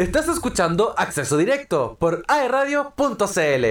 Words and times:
Estás 0.00 0.28
escuchando 0.28 0.94
Acceso 0.96 1.36
Directo 1.36 1.98
por 2.00 2.24
aeradio.cl. 2.26 3.66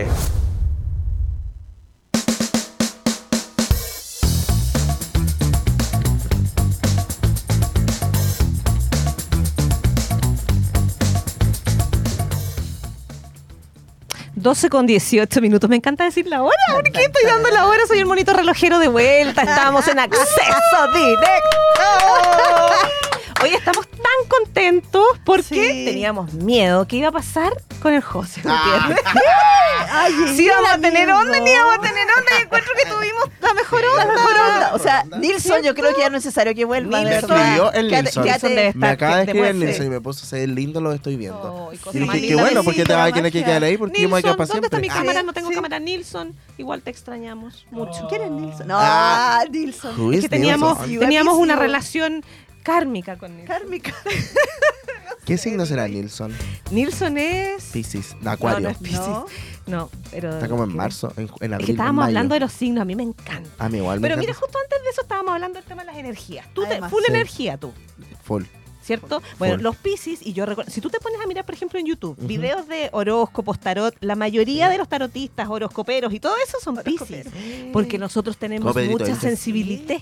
...12 14.36 14.70
con 14.70 14.86
18 14.86 15.41
minutos. 15.41 15.68
Me 15.68 15.77
encanta 15.77 16.04
decir 16.04 16.27
la 16.27 16.43
hora. 16.43 16.54
¿Por 16.71 16.84
qué 16.91 17.05
estoy 17.05 17.23
dando 17.25 17.50
la 17.50 17.66
hora? 17.66 17.88
Soy 17.88 17.98
el 17.98 18.05
monito 18.05 18.34
relojero 18.34 18.77
de 18.77 18.88
vuelta. 18.88 19.41
Estamos 19.41 19.88
en 19.88 19.98
acceso 20.00 20.27
directo. 20.93 21.57
Hoy 23.41 23.55
estamos 23.55 23.88
tan 24.10 24.30
contentos 24.30 25.05
porque 25.26 25.44
Sí. 25.72 25.86
teníamos 25.86 26.34
miedo. 26.34 26.88
¿Qué 26.88 26.98
iba 26.98 27.09
a 27.09 27.12
pasar 27.12 27.54
con 27.81 27.94
el 27.94 28.02
José 28.02 28.41
Ah. 28.45 28.90
Ay, 29.91 30.13
Si 30.36 30.44
íbamos 30.45 30.70
a 30.72 30.77
tener 30.77 31.09
onda, 31.12 31.40
ni 31.40 31.52
íbamos 31.52 31.77
a 31.77 31.81
tener 31.81 32.04
onda. 32.17 32.31
Y 32.40 32.44
encuentro 32.44 32.72
que 32.76 32.90
tuvimos 32.90 33.23
la 33.41 33.53
mejor 33.53 33.81
onda. 33.86 34.05
La 34.05 34.14
mejor 34.14 34.31
onda. 34.38 34.72
O 34.76 34.80
sea, 34.80 35.03
Nilsson, 35.20 35.64
yo 35.64 35.73
creo 35.73 35.94
que 35.95 36.02
ya 36.02 36.09
no 36.09 36.17
es 36.17 36.26
necesario 36.26 36.53
que 36.53 36.66
vuelva. 36.66 37.02
Nilsson. 37.02 37.31
el 37.73 37.88
Nilsson. 37.91 38.23
Nilsson 38.23 38.52
Me 38.76 38.88
acaba 38.88 39.17
de 39.17 39.26
que 39.26 39.31
escribir 39.31 39.50
el 39.50 39.59
demuestre. 39.59 39.66
Nilsson 39.67 39.86
y 39.86 39.90
me 39.90 40.02
puso 40.02 40.23
a 40.23 40.28
ser 40.28 40.50
lindo, 40.50 40.81
lo 40.81 40.91
estoy 40.94 41.16
viendo. 41.16 41.72
Cosa 41.84 41.98
y 41.98 42.02
dije, 42.02 42.28
qué 42.28 42.36
bueno, 42.36 42.64
porque 42.64 42.84
te 42.84 42.94
vas 42.94 43.09
a 43.12 43.14
tener 43.14 43.31
que 43.31 43.44
quedar 43.44 43.64
ahí 43.64 43.78
porque 43.78 44.02
yo 44.02 44.09
me 44.09 44.20
voy 44.20 44.30
a 44.30 44.36
Nilsson, 44.36 44.48
¿dónde 44.48 44.67
está 44.67 44.80
mi 44.80 44.89
cámara? 44.89 45.20
Ah, 45.20 45.23
No 45.23 45.34
tengo 45.34 45.50
sí. 45.50 45.55
cámara. 45.55 45.80
Nilsson, 45.80 46.36
igual 46.58 46.81
te 46.81 46.89
extrañamos 46.91 47.66
mucho. 47.72 48.08
¿Quién 48.09 48.23
es 48.23 48.31
Nilsson? 48.31 48.67
No, 48.67 48.78
Ah. 48.80 49.44
Nilsson. 49.50 50.14
Es 50.14 50.22
que 50.22 50.30
teníamos, 50.30 50.80
Nilsson? 50.81 51.00
teníamos 51.00 51.38
una 51.38 51.55
relación 51.55 52.23
kármica 52.63 53.18
con 53.18 53.36
Nilsson. 53.36 53.58
Kármica. 53.58 53.94
¿Qué 55.26 55.38
signo 55.38 55.66
será 55.66 55.88
Nilsson? 55.88 56.34
Nilsson 56.72 57.17
es... 57.17 57.64
Pisces, 57.66 58.11
de 58.17 58.23
No, 58.23 58.31
Acuario. 58.31 58.61
no 58.61 58.70
es 58.70 58.78
Piscis. 58.78 59.00
No. 59.00 59.25
No, 59.67 59.89
pero... 60.09 60.33
Está 60.33 60.47
como 60.50 60.64
en 60.64 60.75
marzo, 60.75 61.14
en, 61.17 61.30
en 61.42 61.53
abril. 61.53 61.59
Es 61.61 61.66
que 61.67 61.72
estábamos 61.73 62.02
en 62.02 62.06
mayo. 62.08 62.08
hablando 62.08 62.33
de 62.33 62.39
los 62.39 62.52
signos, 62.52 62.81
a 62.81 62.86
mí 62.86 62.95
me 62.95 63.03
encanta. 63.03 63.50
A 63.59 63.70
mí 63.70 63.78
igual 63.78 64.00
me 64.00 64.08
Pero 64.08 64.20
mira, 64.20 64.33
justo 64.33 64.58
antes 64.58 64.81
de 64.83 64.89
eso 64.89 65.02
estábamos 65.03 65.33
hablando 65.36 65.59
del 65.59 65.67
tema 65.67 65.83
de 65.83 65.88
las 65.88 65.98
energías. 65.98 66.48
Tú 66.53 66.64
te, 66.66 66.80
full 66.89 67.03
Sí. 67.06 67.11
energía 67.11 67.58
tú, 67.58 67.72
Full. 68.23 68.44
¿cierto? 68.81 69.22
Bueno, 69.38 69.55
Full. 69.55 69.64
los 69.64 69.76
Piscis, 69.76 70.26
y 70.26 70.33
yo 70.33 70.48
recuerdo, 70.48 70.72
si 70.72 70.81
tú 70.81 70.89
te 70.89 71.00
pones 71.00 71.22
a 71.22 71.28
mirar, 71.28 71.45
por 71.45 71.53
ejemplo, 71.53 71.78
en 71.78 71.86
YouTube, 71.86 72.17
videos 72.20 72.67
de 72.67 72.89
horóscopos, 72.92 73.59
tarot, 73.59 73.95
la 74.00 74.16
mayoría 74.16 74.67
de 74.70 74.80
los 74.80 74.89
tarotistas, 74.89 75.48
horoscoperos 75.48 76.11
y 76.11 76.20
todo 76.20 76.33
eso 76.44 76.58
son 76.59 76.78
Piscis. 76.78 77.28
Porque 77.72 78.00
nosotros 78.00 78.36
tenemos 78.38 78.76
mucha 78.76 79.16
sensibilidad. 79.16 80.00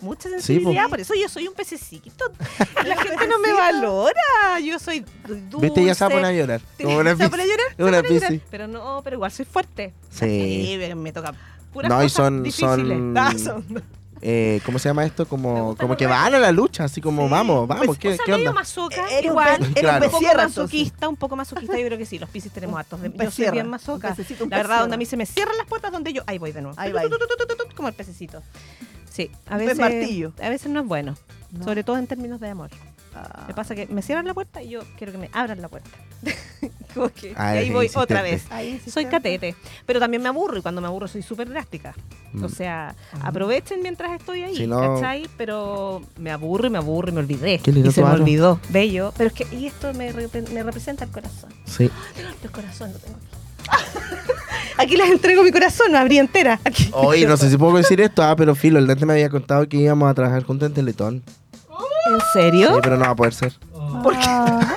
Mucha 0.00 0.28
sensibilidad, 0.28 0.88
por 0.90 1.00
eso 1.00 1.14
yo 1.14 1.28
soy 1.28 1.48
un 1.48 1.54
pececito. 1.54 2.24
La 2.86 2.96
gente 2.96 3.26
no 3.28 3.38
me 3.38 3.52
valora. 3.52 4.60
Yo 4.62 4.78
soy 4.78 5.04
dulce. 5.26 5.66
Viste, 5.66 5.84
ya 5.84 5.94
se 5.94 6.04
va 6.04 6.08
a 6.08 6.10
poner 6.10 6.24
a 6.26 6.32
llorar. 6.32 6.60
¿Se 6.76 6.84
va 6.84 6.92
a 7.26 7.30
poner 7.30 7.46
a 7.46 7.48
llorar? 7.48 7.66
Una. 7.78 8.40
Pero 8.50 8.66
no, 8.68 9.00
pero 9.02 9.16
igual 9.16 9.30
soy 9.32 9.44
fuerte. 9.46 9.92
Sí. 10.10 10.76
me- 10.78 10.94
me 10.94 11.12
toca 11.12 11.32
puras 11.72 11.88
No, 11.88 12.00
y 12.00 12.04
cosas 12.06 12.16
son- 12.16 12.42
difíciles. 12.42 12.68
son- 12.98 13.14
Ah, 13.18 13.32
son- 13.38 13.82
Eh, 14.26 14.62
¿Cómo 14.64 14.78
se 14.78 14.88
llama 14.88 15.04
esto? 15.04 15.28
Como, 15.28 15.76
como 15.76 15.98
que 15.98 16.06
van 16.06 16.34
a 16.34 16.38
la 16.38 16.50
lucha, 16.50 16.84
así 16.84 17.02
como 17.02 17.26
Sí. 17.26 17.30
vamos, 17.30 17.68
vamos, 17.68 17.86
Pues, 17.86 17.98
¿qué, 17.98 18.08
o 18.08 18.16
sea, 18.16 18.24
qué 18.24 18.32
medio 18.32 18.48
onda? 18.48 18.60
masoca, 18.60 19.02
un 19.18 19.24
igual. 19.24 19.60
un 19.60 19.72
Claro. 19.74 20.06
Un 20.06 20.10
poco 20.12 20.34
masoquista, 20.34 21.08
un 21.10 21.16
poco 21.16 21.36
masoquista. 21.36 21.78
Yo 21.78 21.84
creo 21.86 21.98
que 21.98 22.06
sí, 22.06 22.18
los 22.18 22.30
piscis 22.30 22.50
tenemos 22.50 22.78
hartos. 22.78 23.02
de- 23.02 23.12
Yo 23.12 23.30
soy 23.30 23.50
bien 23.50 23.68
masoca. 23.68 24.16
La 24.48 24.56
verdad, 24.56 24.80
donde 24.80 24.94
a 24.94 24.96
mí 24.96 25.04
se 25.04 25.18
me 25.18 25.26
cierran 25.26 25.58
las 25.58 25.66
puertas, 25.66 25.92
donde 25.92 26.14
yo, 26.14 26.22
ahí 26.26 26.38
voy 26.38 26.52
de 26.52 26.62
nuevo. 26.62 26.74
Ahí. 26.80 26.90
Como 27.76 27.88
el 27.88 27.94
pececito. 27.94 28.42
Sí, 29.10 29.30
a 29.46 29.58
veces, 29.58 29.78
martillo. 29.78 30.32
a 30.42 30.48
veces 30.48 30.70
no 30.72 30.80
es 30.80 30.86
bueno. 30.86 31.16
No. 31.52 31.62
Sobre 31.64 31.84
todo 31.84 31.98
en 31.98 32.06
términos 32.06 32.40
de 32.40 32.48
amor. 32.48 32.70
Ah. 33.14 33.44
Me 33.46 33.52
pasa 33.54 33.74
que 33.74 33.86
me 33.88 34.00
cierran 34.00 34.24
la 34.26 34.32
puerta 34.32 34.62
y 34.62 34.70
yo 34.70 34.80
quiero 34.96 35.12
que 35.12 35.18
me 35.18 35.28
abran 35.34 35.60
la 35.60 35.68
puerta. 35.68 35.90
Como 36.94 37.08
que- 37.08 37.30
y 37.30 37.34
Ah, 37.36 37.48
ahí 37.50 37.70
voy 37.70 37.86
insistente. 37.86 38.14
otra 38.14 38.22
vez. 38.22 38.44
Soy 38.90 39.06
catete, 39.06 39.54
pero 39.86 40.00
también 40.00 40.22
me 40.22 40.28
aburro 40.28 40.56
y 40.58 40.62
cuando 40.62 40.80
me 40.80 40.86
aburro 40.86 41.08
soy 41.08 41.22
súper 41.22 41.48
drástica. 41.48 41.94
Mm. 42.32 42.44
O 42.44 42.48
sea, 42.48 42.94
aprovechen 43.22 43.80
mientras 43.82 44.12
estoy 44.18 44.42
ahí, 44.42 44.56
Si 44.56 44.66
no- 44.66 44.94
¿cachai? 44.96 45.28
Pero 45.36 46.02
me 46.18 46.30
aburro 46.30 46.66
y 46.66 46.70
me 46.70 46.78
aburro 46.78 47.10
y 47.10 47.12
me 47.12 47.20
olvidé. 47.20 47.58
Qué 47.58 47.72
lindo 47.72 47.90
y 47.90 47.92
se 47.92 48.02
me 48.02 48.08
aro. 48.08 48.22
olvidó. 48.22 48.60
Bello. 48.70 49.12
Pero 49.16 49.28
es 49.28 49.34
que, 49.34 49.46
y 49.56 49.66
esto 49.66 49.92
me, 49.94 50.12
repre- 50.12 50.48
me 50.50 50.62
representa 50.62 51.04
el 51.04 51.10
corazón. 51.10 51.50
Sí. 51.64 51.90
El 52.42 52.50
corazón 52.50 52.92
lo 52.92 52.98
tengo 52.98 53.16
aquí. 53.16 53.26
Aquí 54.76 54.96
les 54.96 55.08
entrego 55.10 55.42
mi 55.44 55.50
corazón, 55.52 55.92
me 55.92 55.98
abrí 55.98 56.18
entera. 56.18 56.58
Aquí. 56.64 56.90
Oye, 56.92 57.26
no 57.26 57.36
sé 57.36 57.48
si 57.48 57.56
puedo 57.56 57.76
decir 57.76 58.00
esto, 58.00 58.22
ah, 58.24 58.34
pero 58.36 58.54
Filo, 58.54 58.78
el 58.78 58.86
Dante 58.86 59.06
me 59.06 59.12
había 59.14 59.30
contado 59.30 59.68
que 59.68 59.76
íbamos 59.76 60.10
a 60.10 60.14
trabajar 60.14 60.42
juntos 60.42 60.66
en 60.68 60.74
Teletón. 60.74 61.22
¿En 62.06 62.18
serio? 62.34 62.74
Sí, 62.74 62.80
pero 62.82 62.96
no 62.96 63.04
va 63.06 63.10
a 63.12 63.16
poder 63.16 63.32
ser. 63.32 63.54
¿Por 64.02 64.12
qué? 64.18 64.26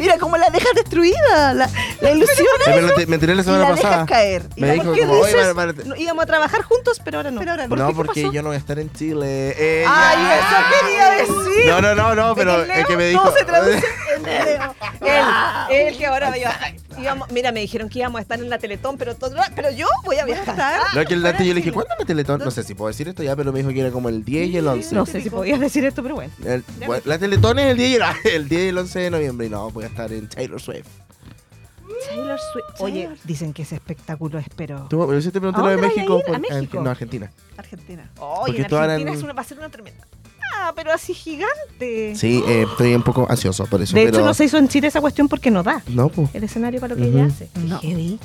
mira 0.00 0.16
cómo 0.18 0.36
la 0.38 0.48
dejas 0.48 0.72
destruida, 0.74 1.68
la 2.00 2.10
ilusión. 2.12 2.36
Sí, 2.64 2.70
pero 2.74 2.86
me- 2.96 3.06
me 3.06 3.14
enteré 3.14 3.34
la 3.34 3.42
semana 3.42 3.64
la 3.64 3.70
pasada. 3.70 3.90
dejas 3.90 4.08
caer. 4.08 4.42
Y 4.56 4.60
Me 4.60 4.72
dijo 4.72 4.84
¿Por 4.86 4.94
qué 4.94 5.00
como, 5.02 5.12
oye, 5.14 5.32
dices? 5.32 5.54
vale, 5.54 5.72
vale, 5.72 5.88
No, 5.88 5.96
íbamos 5.96 6.22
a 6.22 6.26
trabajar 6.26 6.62
juntos, 6.62 7.00
pero 7.04 7.18
ahora 7.18 7.30
no. 7.30 7.40
Pero 7.40 7.50
ahora 7.52 7.68
¿Por 7.68 7.78
no? 7.78 7.88
¿Qué 7.88 7.94
porque 7.94 8.22
yo 8.32 8.42
no 8.42 8.48
voy 8.48 8.56
a 8.56 8.58
estar 8.58 8.78
en 8.78 8.92
Chile. 8.92 9.54
Eh, 9.58 9.84
Ay, 9.86 10.16
ya. 10.18 10.38
eso 10.38 10.80
quería 10.80 11.10
decir. 11.10 11.66
No, 11.68 11.80
no, 11.82 11.94
no, 11.94 12.14
no, 12.14 12.34
pero 12.34 12.62
el 12.64 12.86
que 12.86 12.96
me 12.96 13.06
dijo. 13.08 13.22
todo 13.22 13.34
se 13.36 13.44
traduce 13.44 13.82
en 14.16 14.22
Leo. 14.22 14.74
Él, 15.70 15.76
él 15.88 15.98
que 15.98 16.06
ahora 16.06 16.36
iba- 16.36 16.54
íbamos, 16.98 17.30
mira, 17.30 17.52
me 17.52 17.60
dijeron 17.60 17.88
que 17.88 17.98
íbamos 18.00 18.18
a 18.18 18.22
estar 18.22 18.38
en 18.38 18.50
la 18.50 18.58
Teletón, 18.58 18.96
pero 18.98 19.14
todo, 19.16 19.34
pero 19.54 19.70
yo 19.70 19.86
voy 20.04 20.18
a 20.18 20.24
viajar. 20.24 20.80
No, 20.94 21.04
que 21.04 21.14
el 21.14 21.22
Dante 21.22 21.44
yo 21.46 21.54
le 21.54 21.60
dije, 21.60 21.72
¿cuándo 21.72 21.92
es 21.94 21.98
la 22.00 22.04
Teletón? 22.06 22.40
No 22.44 22.50
sé 22.50 22.62
si 22.62 22.74
puedo 22.74 22.88
decir 22.88 23.08
esto 23.08 23.22
ya, 23.22 23.34
pero 23.36 23.52
me 23.52 23.60
dijo 23.60 23.70
que 23.70 23.80
era 23.80 23.90
como 23.90 24.08
el 24.08 24.24
10 24.24 24.48
y 24.50 24.56
el 24.58 24.66
11. 24.68 24.94
No 24.94 25.06
sé 25.06 25.20
si 25.20 25.30
podías 25.30 25.58
decir 25.60 25.84
esto, 25.84 26.02
pero 26.02 26.14
bueno. 26.16 26.32
El- 26.44 26.64
bueno, 26.86 27.02
la 27.06 27.18
Teletón 27.18 27.58
es 27.58 27.70
el 27.72 27.76
10, 27.76 27.90
y 27.90 27.94
el, 27.94 28.02
el 28.34 28.48
10 28.48 28.62
y 28.62 28.68
el 28.68 28.78
11 28.78 28.98
de 29.00 29.10
noviembre 29.10 29.46
y 29.46 29.50
no, 29.50 29.70
voy 29.70 29.84
a 29.84 29.86
estar 29.88 30.12
en 30.12 30.28
Taylor 30.28 30.60
Swift. 30.60 30.86
Taylor 32.08 32.38
Swift. 32.52 32.80
Oye, 32.80 33.08
dicen 33.24 33.52
que 33.52 33.62
ese 33.62 33.74
espectáculo 33.76 34.38
es, 34.38 34.46
pero. 34.56 34.86
Tú, 34.88 35.06
pero 35.06 35.18
yo 35.18 35.32
te 35.32 35.40
pregunté 35.40 35.60
¿A 35.60 35.64
lo 35.64 35.68
de 35.70 35.74
a 35.74 35.78
México. 35.78 36.18
ir? 36.18 36.22
¿A 36.22 36.26
por- 36.26 36.40
México? 36.40 36.80
no, 36.82 36.90
Argentina. 36.90 37.30
Argentina. 37.56 38.10
Oye, 38.18 38.58
en 38.58 38.64
Argentina 38.74 38.94
en- 38.96 39.08
es 39.08 39.22
una, 39.22 39.32
va 39.32 39.42
a 39.42 39.44
ser 39.44 39.58
una 39.58 39.68
tremenda. 39.68 40.06
Ah, 40.56 40.72
pero 40.74 40.92
así 40.92 41.14
gigante. 41.14 42.14
Sí, 42.16 42.42
eh, 42.46 42.66
estoy 42.70 42.94
un 42.94 43.02
poco 43.02 43.26
ansioso 43.30 43.66
por 43.66 43.80
eso. 43.82 43.94
de 43.94 44.04
pero... 44.04 44.16
hecho, 44.18 44.26
no 44.26 44.34
se 44.34 44.44
hizo 44.44 44.58
en 44.58 44.68
Chile 44.68 44.88
esa 44.88 45.00
cuestión 45.00 45.28
porque 45.28 45.50
no 45.50 45.62
da 45.62 45.82
No, 45.88 46.08
pues, 46.08 46.28
el 46.34 46.44
escenario 46.44 46.80
para 46.80 46.94
lo 46.94 47.00
que 47.02 47.08
Ujú. 47.08 47.18
ella 47.18 47.26
hace. 47.28 47.48
Qué 47.54 47.60
No. 47.60 47.78
heavy. 47.80 48.18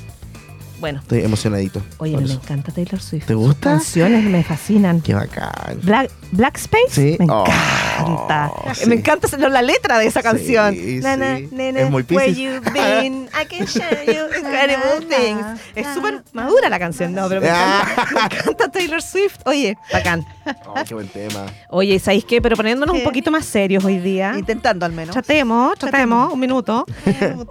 Bueno, 0.79 0.99
estoy 0.99 1.21
emocionadito. 1.23 1.81
oye, 1.99 2.17
me 2.17 2.23
eso. 2.25 2.33
encanta 2.33 2.71
Taylor 2.73 2.99
Swift. 2.99 3.25
¿Te 3.27 3.33
Sus 3.33 3.41
gusta? 3.41 3.71
canciones 3.71 4.23
me 4.25 4.43
fascinan. 4.43 4.99
Qué 5.01 5.13
bacán. 5.13 5.79
Black, 5.83 6.11
Black 6.31 6.57
Space 6.57 6.89
Sí. 6.91 7.15
me 7.19 7.25
Oh, 7.29 7.43
encanta. 7.45 8.51
sí. 8.73 8.85
Me 8.87 8.95
encanta 8.95 9.27
la 9.49 9.61
letra 9.61 9.99
de 9.99 10.07
esa 10.07 10.21
canción. 10.21 10.73
sí. 10.73 10.99
Nana, 11.01 11.39
nana, 11.51 11.81
Es 11.81 11.89
muy 11.91 12.03
where 12.09 12.33
you 12.33 12.61
been, 12.73 13.29
I 13.33 13.45
can 13.45 13.67
show 13.67 13.83
you 14.05 14.37
incredible 14.37 15.05
things. 15.07 15.45
Es 15.75 15.87
súper 15.93 16.23
madura 16.33 16.69
la 16.69 16.79
canción, 16.79 17.13
no, 17.13 17.27
pero 17.29 17.41
me 17.41 17.47
encanta, 17.47 18.07
me 18.13 18.19
encanta 18.37 18.67
Taylor 18.71 19.01
Swift. 19.01 19.37
Oye, 19.45 19.77
bacán. 19.93 20.25
Oh, 20.67 20.75
qué 20.87 20.93
buen 20.93 21.07
tema. 21.07 21.45
Oye, 21.69 21.99
¿sabéis 21.99 22.25
qué? 22.25 22.41
Pero 22.41 22.55
poniéndonos 22.55 22.95
un 22.95 23.03
poquito 23.03 23.31
más 23.31 23.45
serios 23.45 23.83
hoy 23.85 23.97
día. 23.99 24.33
Intentando 24.37 24.85
al 24.85 24.91
menos. 24.91 25.13
Tratemos, 25.13 25.77
tratemos, 25.77 26.33
un 26.33 26.39
minuto. 26.39 26.85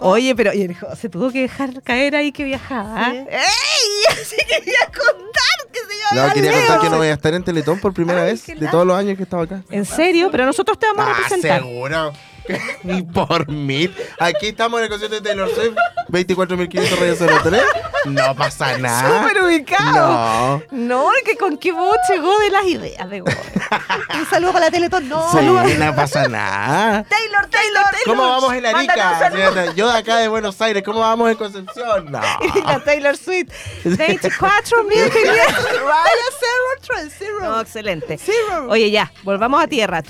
Oye, 0.01 0.25
Oye, 0.25 0.35
pero 0.35 0.53
hijo 0.55 0.87
se 0.97 1.09
tuvo 1.09 1.31
que 1.31 1.43
dejar 1.43 1.83
caer 1.83 2.17
ahí 2.17 2.33
que 2.33 2.45
viajaba. 2.45 3.11
¡Ey! 3.13 3.27
Así 4.11 4.37
quería 4.49 4.79
contar 4.87 5.71
que 5.73 5.81
se 5.81 6.15
iba 6.15 6.23
a 6.23 6.27
No, 6.29 6.33
quería 6.35 6.53
contar 6.53 6.81
que 6.81 6.89
no 6.91 6.97
voy 6.99 7.09
a 7.09 7.13
estar 7.15 7.35
en 7.35 7.43
Teletón 7.43 7.79
por 7.81 7.93
primera 7.93 8.23
Ay, 8.23 8.31
vez 8.33 8.43
de 8.65 8.71
todos 8.71 8.87
los 8.87 8.97
años 8.97 9.15
que 9.17 9.23
he 9.23 9.25
estado 9.25 9.43
acá. 9.43 9.63
En 9.71 9.85
serio, 9.85 10.29
pero 10.31 10.45
nosotros 10.47 10.79
te 10.79 10.87
vamos 10.87 11.05
a 11.05 11.11
Ah, 11.11 11.15
representar. 11.15 11.61
seguro. 11.63 12.13
Ni 12.83 13.03
por 13.03 13.49
mil. 13.49 13.95
Aquí 14.19 14.49
estamos 14.49 14.79
en 14.79 14.85
el 14.85 14.91
concierto 14.91 15.17
de 15.17 15.23
Taylor 15.23 15.51
Swift. 15.55 15.77
24.500 16.09 16.99
rayos 16.99 17.21
en 17.21 17.55
el 17.55 18.15
No 18.15 18.35
pasa 18.35 18.79
nada. 18.79 19.23
Súper 19.23 19.43
ubicado. 19.43 20.63
No. 20.71 21.05
No, 21.05 21.11
que 21.25 21.37
con 21.37 21.57
qué 21.57 21.73
voz 21.73 21.97
llegó 22.09 22.39
de 22.39 22.51
las 22.51 22.65
ideas 22.67 23.09
de. 23.11 23.23
Un 24.15 24.27
saludo 24.29 24.53
para 24.53 24.67
la 24.67 24.71
Teletón. 24.71 25.09
No. 25.09 25.31
Sí, 25.33 25.39
no 25.79 25.95
pasa 25.97 26.29
nada. 26.29 27.05
Taylor, 27.05 27.47
Taylor, 27.47 27.85
¿Cómo 28.05 28.29
vamos 28.29 28.53
en 28.53 28.67
un 28.67 28.67
Arica? 28.67 29.73
Yo 29.75 29.91
de 29.91 29.99
acá 29.99 30.19
de 30.19 30.29
Buenos 30.29 30.61
Aires, 30.61 30.83
¿cómo 30.85 31.01
vamos 31.01 31.31
en 31.31 31.37
Concepción? 31.37 32.11
No. 32.11 32.21
Y 32.55 32.61
la 32.61 32.81
Taylor 32.85 33.17
Swift. 33.17 33.51
24 33.85 34.85
mil 34.85 34.99
Raya 34.99 36.25
Zero, 36.39 36.81
Trend 36.87 37.13
Zero. 37.17 37.41
No, 37.41 37.61
excelente. 37.61 38.19
Zero. 38.19 38.67
Oye, 38.69 38.91
ya, 38.91 39.11
volvamos 39.23 39.63
a 39.63 39.67
tierra. 39.67 40.03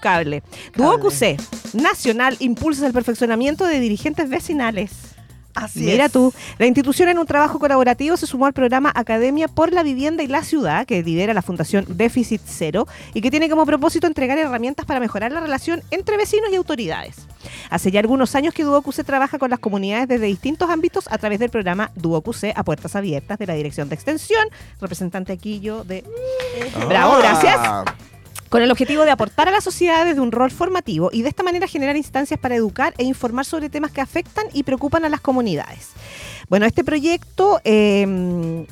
Cable. 0.00 0.42
Duo 0.74 0.98
QC, 1.18 1.36
Nacional 1.74 2.36
impulsa 2.38 2.86
el 2.86 2.92
perfeccionamiento 2.92 3.66
de 3.66 3.80
dirigentes 3.80 4.28
vecinales. 4.28 4.90
Así 5.54 5.80
Mira 5.80 6.04
es. 6.04 6.12
tú, 6.12 6.32
la 6.58 6.66
institución 6.66 7.08
en 7.08 7.18
un 7.18 7.26
trabajo 7.26 7.58
colaborativo 7.58 8.16
se 8.16 8.26
sumó 8.26 8.46
al 8.46 8.52
programa 8.52 8.92
Academia 8.94 9.48
por 9.48 9.72
la 9.72 9.82
Vivienda 9.82 10.22
y 10.22 10.28
la 10.28 10.44
Ciudad, 10.44 10.86
que 10.86 11.02
lidera 11.02 11.34
la 11.34 11.42
Fundación 11.42 11.84
Déficit 11.88 12.40
Cero 12.46 12.86
y 13.12 13.20
que 13.20 13.30
tiene 13.32 13.50
como 13.50 13.66
propósito 13.66 14.06
entregar 14.06 14.38
herramientas 14.38 14.86
para 14.86 15.00
mejorar 15.00 15.32
la 15.32 15.40
relación 15.40 15.82
entre 15.90 16.16
vecinos 16.16 16.50
y 16.52 16.56
autoridades. 16.56 17.26
Hace 17.70 17.90
ya 17.90 17.98
algunos 17.98 18.36
años 18.36 18.54
que 18.54 18.62
DuoQC 18.62 19.04
trabaja 19.04 19.38
con 19.38 19.50
las 19.50 19.58
comunidades 19.58 20.06
desde 20.06 20.26
distintos 20.26 20.70
ámbitos 20.70 21.08
a 21.10 21.18
través 21.18 21.40
del 21.40 21.50
programa 21.50 21.90
DuoQC 21.96 22.52
a 22.54 22.62
puertas 22.62 22.94
abiertas 22.94 23.38
de 23.38 23.46
la 23.46 23.54
Dirección 23.54 23.88
de 23.88 23.96
Extensión, 23.96 24.46
representante 24.80 25.32
aquí 25.32 25.58
yo 25.58 25.82
de... 25.82 26.04
Bravo, 26.86 27.18
gracias. 27.18 27.58
Con 28.48 28.62
el 28.62 28.70
objetivo 28.70 29.04
de 29.04 29.10
aportar 29.10 29.48
a 29.48 29.50
la 29.50 29.60
sociedad 29.60 30.04
desde 30.06 30.20
un 30.20 30.32
rol 30.32 30.50
formativo 30.50 31.10
y 31.12 31.22
de 31.22 31.28
esta 31.28 31.42
manera 31.42 31.66
generar 31.66 31.96
instancias 31.96 32.40
para 32.40 32.54
educar 32.54 32.94
e 32.98 33.04
informar 33.04 33.44
sobre 33.44 33.68
temas 33.68 33.90
que 33.92 34.00
afectan 34.00 34.46
y 34.52 34.62
preocupan 34.62 35.04
a 35.04 35.08
las 35.08 35.20
comunidades. 35.20 35.90
Bueno, 36.48 36.64
este 36.64 36.82
proyecto 36.82 37.60
eh, 37.64 38.66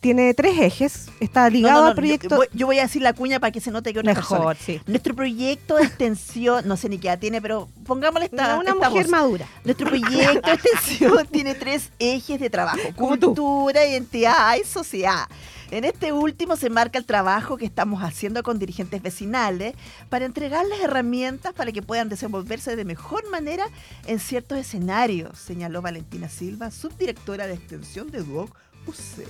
tiene 0.00 0.34
tres 0.34 0.58
ejes, 0.60 1.08
está 1.20 1.48
ligado 1.48 1.76
no, 1.76 1.80
no, 1.82 1.88
al 1.88 1.94
proyecto... 1.94 2.28
Yo, 2.30 2.36
voy- 2.36 2.48
yo 2.52 2.66
voy 2.66 2.78
a 2.78 2.82
decir 2.82 3.00
la 3.02 3.12
cuña 3.14 3.40
para 3.40 3.50
que 3.52 3.60
se 3.60 3.70
note 3.70 3.92
que 3.92 4.00
una 4.00 4.14
persona. 4.14 4.40
Mejor, 4.40 4.56
sí. 4.56 4.80
Nuestro 4.86 5.14
proyecto 5.14 5.76
de 5.76 5.84
extensión, 5.84 6.66
no 6.68 6.76
sé 6.76 6.88
ni 6.90 6.98
qué 6.98 7.08
edad 7.08 7.18
tiene, 7.18 7.40
pero 7.40 7.68
pongámosle 7.86 8.26
esta, 8.26 8.56
una 8.58 8.70
esta 8.72 8.88
mujer 8.90 9.04
voz. 9.04 9.10
madura. 9.10 9.46
Nuestro 9.64 9.86
proyecto 9.90 10.48
de 10.50 10.54
extensión 10.54 11.26
tiene 11.30 11.54
tres 11.54 11.90
ejes 11.98 12.38
de 12.38 12.50
trabajo: 12.50 12.78
tú. 12.88 12.94
cultura, 12.96 13.84
identidad 13.86 14.56
y 14.62 14.64
sociedad. 14.66 15.24
En 15.70 15.84
este 15.84 16.12
último 16.12 16.56
se 16.56 16.70
marca 16.70 16.98
el 16.98 17.06
trabajo 17.06 17.56
que 17.56 17.64
estamos 17.64 18.02
haciendo 18.02 18.42
con 18.42 18.58
dirigentes 18.58 19.02
vecinales 19.02 19.74
para 20.08 20.24
entregarles 20.24 20.80
herramientas 20.80 21.54
para 21.54 21.72
que 21.72 21.82
puedan 21.82 22.08
desenvolverse 22.08 22.76
de 22.76 22.84
mejor 22.84 23.28
manera 23.30 23.66
en 24.06 24.20
ciertos 24.20 24.58
escenarios, 24.58 25.38
señaló 25.38 25.82
Valentina 25.82 26.28
Silva, 26.28 26.70
subdirectora 26.70 27.46
de 27.46 27.54
extensión 27.54 28.10
de 28.10 28.22
Duoc 28.22 28.54
UC. 28.86 29.26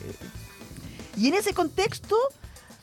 Y 1.17 1.29
en 1.29 1.35
ese 1.35 1.55
contexto, 1.55 2.17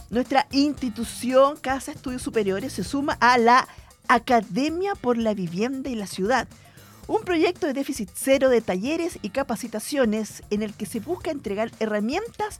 nuestra 0.09 0.47
institución 0.51 1.57
Casa 1.57 1.91
Estudios 1.91 2.21
Superiores 2.21 2.73
se 2.73 2.83
suma 2.83 3.17
a 3.19 3.37
la 3.37 3.67
Academia 4.07 4.95
por 4.95 5.17
la 5.17 5.33
Vivienda 5.33 5.89
y 5.89 5.95
la 5.95 6.07
Ciudad, 6.07 6.47
un 7.07 7.23
proyecto 7.23 7.67
de 7.67 7.73
déficit 7.73 8.09
cero 8.13 8.49
de 8.49 8.61
talleres 8.61 9.19
y 9.21 9.29
capacitaciones 9.29 10.43
en 10.49 10.63
el 10.63 10.73
que 10.73 10.85
se 10.85 10.99
busca 10.99 11.31
entregar 11.31 11.71
herramientas 11.79 12.59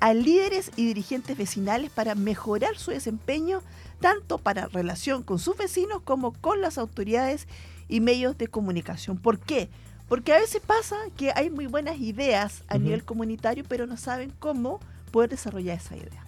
a 0.00 0.14
líderes 0.14 0.70
y 0.76 0.86
dirigentes 0.86 1.36
vecinales 1.36 1.90
para 1.90 2.14
mejorar 2.14 2.76
su 2.76 2.90
desempeño 2.90 3.62
tanto 4.00 4.38
para 4.38 4.66
relación 4.66 5.22
con 5.22 5.38
sus 5.38 5.56
vecinos 5.56 6.02
como 6.02 6.32
con 6.32 6.60
las 6.60 6.76
autoridades 6.76 7.46
y 7.88 8.00
medios 8.00 8.36
de 8.36 8.48
comunicación. 8.48 9.16
¿Por 9.16 9.38
qué? 9.38 9.68
Porque 10.08 10.32
a 10.32 10.38
veces 10.38 10.60
pasa 10.60 10.96
que 11.16 11.32
hay 11.34 11.50
muy 11.50 11.66
buenas 11.66 11.98
ideas 11.98 12.64
a 12.68 12.76
nivel 12.76 13.04
comunitario, 13.04 13.64
pero 13.66 13.86
no 13.86 13.96
saben 13.96 14.32
cómo 14.38 14.80
poder 15.10 15.30
desarrollar 15.30 15.78
esa 15.78 15.96
idea. 15.96 16.26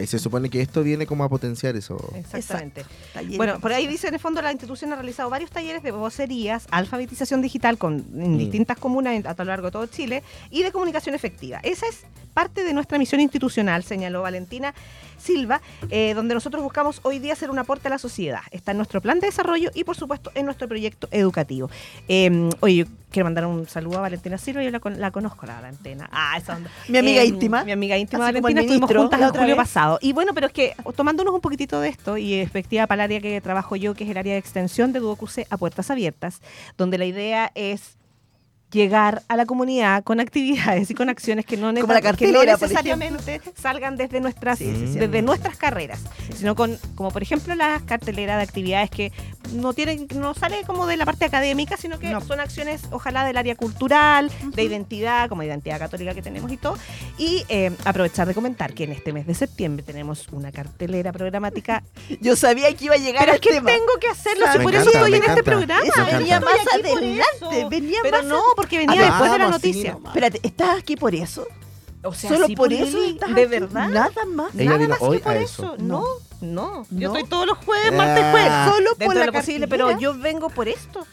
Y 0.00 0.06
se 0.06 0.18
supone 0.18 0.48
que 0.48 0.60
esto 0.60 0.82
viene 0.82 1.06
como 1.06 1.24
a 1.24 1.28
potenciar 1.28 1.76
eso. 1.76 1.96
Exactamente. 2.14 2.84
Bueno, 3.36 3.58
por 3.60 3.72
ahí 3.72 3.86
dice, 3.86 4.08
en 4.08 4.14
el 4.14 4.20
fondo, 4.20 4.40
la 4.42 4.50
institución 4.52 4.92
ha 4.92 4.96
realizado 4.96 5.28
varios 5.30 5.50
talleres 5.50 5.82
de 5.82 5.90
vocerías, 5.90 6.66
alfabetización 6.70 7.42
digital 7.42 7.78
con, 7.78 8.04
en 8.14 8.34
Mm. 8.34 8.38
distintas 8.38 8.78
comunas 8.78 9.14
en- 9.14 9.26
a 9.26 9.34
lo 9.36 9.44
largo 9.44 9.66
de 9.66 9.72
todo 9.72 9.86
Chile 9.86 10.22
y 10.50 10.62
de 10.62 10.72
comunicación 10.72 11.14
efectiva. 11.14 11.58
Esa 11.62 11.86
es 11.86 12.04
parte 12.34 12.64
de 12.64 12.72
nuestra 12.72 12.98
misión 12.98 13.20
institucional, 13.20 13.82
señaló 13.84 14.22
Valentina 14.22 14.74
Silva, 15.22 15.60
eh, 15.90 16.14
donde 16.14 16.34
nosotros 16.34 16.62
buscamos 16.62 17.00
hoy 17.04 17.18
día 17.18 17.32
hacer 17.34 17.50
un 17.50 17.58
aporte 17.58 17.88
a 17.88 17.90
la 17.90 17.98
sociedad. 17.98 18.40
Está 18.50 18.72
en 18.72 18.78
nuestro 18.78 19.00
plan 19.00 19.20
de 19.20 19.26
desarrollo 19.28 19.70
y, 19.74 19.84
por 19.84 19.96
supuesto, 19.96 20.30
en 20.34 20.44
nuestro 20.46 20.66
proyecto 20.68 21.08
educativo. 21.10 21.70
Eh, 22.08 22.50
oye, 22.60 22.74
yo 22.76 22.86
quiero 23.10 23.24
mandar 23.26 23.46
un 23.46 23.68
saludo 23.68 23.98
a 23.98 24.00
Valentina 24.02 24.38
Silva, 24.38 24.62
yo 24.62 24.70
la, 24.70 24.80
la 24.96 25.10
conozco, 25.10 25.46
la 25.46 25.60
Valentina. 25.60 26.08
Ah, 26.12 26.34
esa 26.38 26.56
onda. 26.56 26.70
Mi 26.88 26.98
amiga 26.98 27.22
Eh, 27.22 27.26
íntima. 27.26 27.62
Mi 27.64 27.72
amiga 27.72 27.96
íntima 27.96 28.24
Así 28.26 28.40
Valentina, 28.40 28.60
estuvimos 28.62 28.90
juntas 28.90 29.20
el 29.20 29.28
julio 29.30 29.46
vez. 29.48 29.56
pasado. 29.56 29.98
Y 30.02 30.12
bueno, 30.12 30.32
pero 30.34 30.46
es 30.48 30.52
que 30.52 30.74
tomándonos 30.96 31.32
un 31.34 31.40
poquitito 31.40 31.80
de 31.80 31.88
esto 31.88 32.16
y 32.16 32.34
efectiva 32.34 32.86
para 32.86 33.04
el 33.04 33.10
área 33.10 33.20
que 33.20 33.40
trabajo 33.40 33.76
yo, 33.76 33.94
que 33.94 34.04
es 34.04 34.10
el 34.10 34.16
área 34.16 34.32
de 34.32 34.38
extensión 34.38 34.92
de 34.92 35.00
Duocuce 35.00 35.46
a 35.50 35.56
puertas 35.56 35.90
abiertas, 35.90 36.40
donde 36.76 36.98
la 36.98 37.04
idea 37.04 37.52
es 37.54 37.96
llegar 38.72 39.22
a 39.28 39.36
la 39.36 39.44
comunidad 39.46 40.02
con 40.02 40.18
actividades 40.18 40.90
y 40.90 40.94
con 40.94 41.08
acciones 41.08 41.44
que 41.44 41.56
no, 41.56 41.68
Como 41.68 41.72
neta- 41.74 41.86
la 41.92 42.00
que 42.00 42.06
no 42.06 42.10
cartelera, 42.10 42.56
por 42.56 42.62
necesariamente 42.68 43.40
salgan 43.54 43.96
desde 43.96 44.20
nuestras 44.20 44.58
Sí, 44.58 44.72
sí, 44.74 44.92
sí. 44.94 44.98
desde 44.98 45.22
nuestras 45.22 45.56
carreras, 45.56 46.00
sino 46.34 46.54
con 46.54 46.78
como 46.94 47.10
por 47.10 47.22
ejemplo 47.22 47.54
la 47.54 47.80
cartelera 47.86 48.36
de 48.38 48.42
actividades 48.42 48.90
que 48.90 49.12
no 49.54 49.72
tienen 49.72 50.06
no 50.14 50.34
sale 50.34 50.62
como 50.64 50.86
de 50.86 50.96
la 50.96 51.04
parte 51.04 51.24
académica, 51.24 51.76
sino 51.76 51.98
que 51.98 52.08
No. 52.10 52.20
son 52.20 52.40
acciones 52.40 52.82
ojalá 52.90 53.24
del 53.24 53.36
área 53.36 53.54
cultural, 53.56 54.30
de 54.54 54.62
identidad, 54.62 55.28
como 55.28 55.42
identidad 55.42 55.78
católica 55.78 56.14
que 56.14 56.22
tenemos 56.22 56.50
y 56.52 56.56
todo, 56.56 56.76
y 57.18 57.44
eh, 57.48 57.70
aprovechar 57.84 58.26
de 58.28 58.34
comentar 58.34 58.72
que 58.74 58.84
en 58.84 58.92
este 58.92 59.12
mes 59.12 59.26
de 59.26 59.34
septiembre 59.34 59.82
tenemos 59.84 60.28
una 60.32 60.52
cartelera 60.52 61.12
programática. 61.12 61.82
Yo 62.20 62.36
sabía 62.36 62.74
que 62.74 62.84
iba 62.86 62.94
a 62.94 62.98
llegar 62.98 63.20
Pero 63.22 63.32
al 63.32 63.36
es 63.36 63.40
que 63.42 63.50
tema. 63.50 63.70
tengo 63.70 63.92
que 64.00 64.08
hacerlo, 64.08 64.46
si 64.52 64.58
por 64.60 64.74
eso 64.74 64.90
estoy 64.90 65.08
en 65.14 65.14
este 65.22 65.26
encanta. 65.32 65.42
programa. 65.42 65.82
Eso 65.84 66.04
Me 66.06 66.18
venía 66.18 66.40
más 66.40 66.54
adelante. 66.72 67.66
Venía 67.70 67.98
Pero 68.02 68.16
más 68.18 68.26
no, 68.26 68.42
porque 68.56 68.78
venía 68.78 69.00
Ah, 69.00 69.10
después 69.10 69.32
de 69.32 69.38
la 69.38 69.44
sí, 69.46 69.50
noticia. 69.52 69.92
nomás. 69.92 70.10
Espérate, 70.16 70.40
¿estás 70.42 70.78
aquí 70.78 70.96
por 70.96 71.14
eso? 71.14 71.46
O 72.04 72.12
sea, 72.14 72.30
¿Solo 72.30 72.46
sí, 72.46 72.56
por 72.56 72.72
eso 72.72 73.00
estás 73.02 73.32
¿De 73.34 73.42
aquí? 73.42 73.50
verdad? 73.50 73.88
Nada 73.88 74.24
más. 74.26 74.54
Ella 74.56 74.70
Nada 74.76 74.88
más 74.88 74.98
que 74.98 75.18
por 75.20 75.36
eso. 75.36 75.76
No, 75.78 76.04
no. 76.42 76.86
Yo 76.90 77.08
estoy 77.14 77.28
todos 77.28 77.46
los 77.46 77.58
jueves, 77.58 77.92
martes, 77.92 78.24
jueves. 78.30 78.48
Ah. 78.50 78.70
Solo 78.74 78.90
Dentro 78.90 79.06
por 79.06 79.16
la 79.16 79.26
lo 79.26 79.32
posible, 79.32 79.66
cartelera. 79.68 79.86
pero 79.88 80.00
yo 80.00 80.18
vengo 80.18 80.50
por 80.50 80.68
esto. 80.68 81.06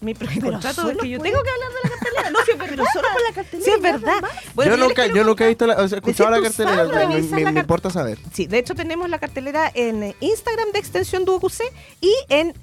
Mi 0.00 0.14
contrato 0.14 0.90
es 0.90 0.96
que 0.98 1.08
yo 1.08 1.18
tengo 1.20 1.42
que 1.42 1.50
hablar 1.50 1.68
de 1.70 1.74
la 1.82 1.90
cartelera. 1.96 2.30
No, 2.30 2.38
si 2.44 2.50
es 2.52 2.58
verdad. 2.58 2.76
Pero 2.76 2.84
solo 2.92 3.08
por 3.12 3.22
la 3.22 3.32
cartelera. 3.34 3.64
Sí, 3.64 3.70
es 3.74 3.82
verdad. 3.82 4.20
Bueno, 4.54 4.76
yo, 4.76 4.84
nunca, 4.86 5.06
yo 5.08 5.24
nunca 5.24 5.44
he 5.44 5.48
visto 5.48 5.66
la, 5.66 5.74
o 5.74 5.76
sea, 5.76 5.82
Decir 5.84 5.98
escuchado 5.98 6.30
la 6.30 6.40
cartelera, 6.40 6.76
sabes, 6.86 6.92
me, 7.08 7.14
revisar 7.16 7.34
me- 7.38 7.44
la 7.44 7.50
me 7.50 7.54
car- 7.56 7.64
importa 7.64 7.90
saber. 7.90 8.18
Sí, 8.32 8.46
de 8.46 8.58
hecho 8.58 8.74
tenemos 8.76 9.10
la 9.10 9.18
cartelera 9.18 9.70
en 9.74 10.14
Instagram 10.20 10.70
de 10.72 10.78
Extensión 10.78 11.24
DuoQC 11.24 11.62
y 12.00 12.14
en 12.28 12.54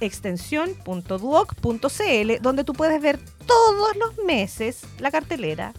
extensión.duoc.cl, 0.00 2.42
donde 2.42 2.64
tú 2.64 2.74
puedes 2.74 3.00
ver 3.00 3.18
todos 3.46 3.96
los 3.96 4.18
meses 4.26 4.82
la 4.98 5.10
cartelera 5.10 5.72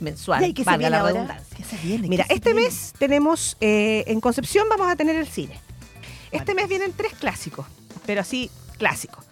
mensual. 0.00 0.42
¿Y 0.42 0.44
ahí 0.46 0.52
qué 0.54 0.64
se 0.64 0.70
valga 0.70 0.90
la 0.90 1.00
ahora? 1.00 1.12
redundancia. 1.12 1.56
¿Qué 1.56 1.64
se 1.64 1.76
viene? 1.78 2.08
Mira, 2.08 2.24
¿Qué 2.24 2.28
se 2.28 2.34
este 2.34 2.52
viene? 2.52 2.66
mes 2.68 2.92
tenemos, 2.98 3.56
eh, 3.60 4.04
en 4.06 4.20
Concepción 4.20 4.66
vamos 4.70 4.88
a 4.90 4.96
tener 4.96 5.16
el 5.16 5.26
cine. 5.26 5.58
Este 6.30 6.54
mes 6.54 6.68
vienen 6.68 6.92
tres 6.96 7.12
clásicos, 7.14 7.66
pero 8.06 8.20
así 8.20 8.50
clásicos. 8.78 9.24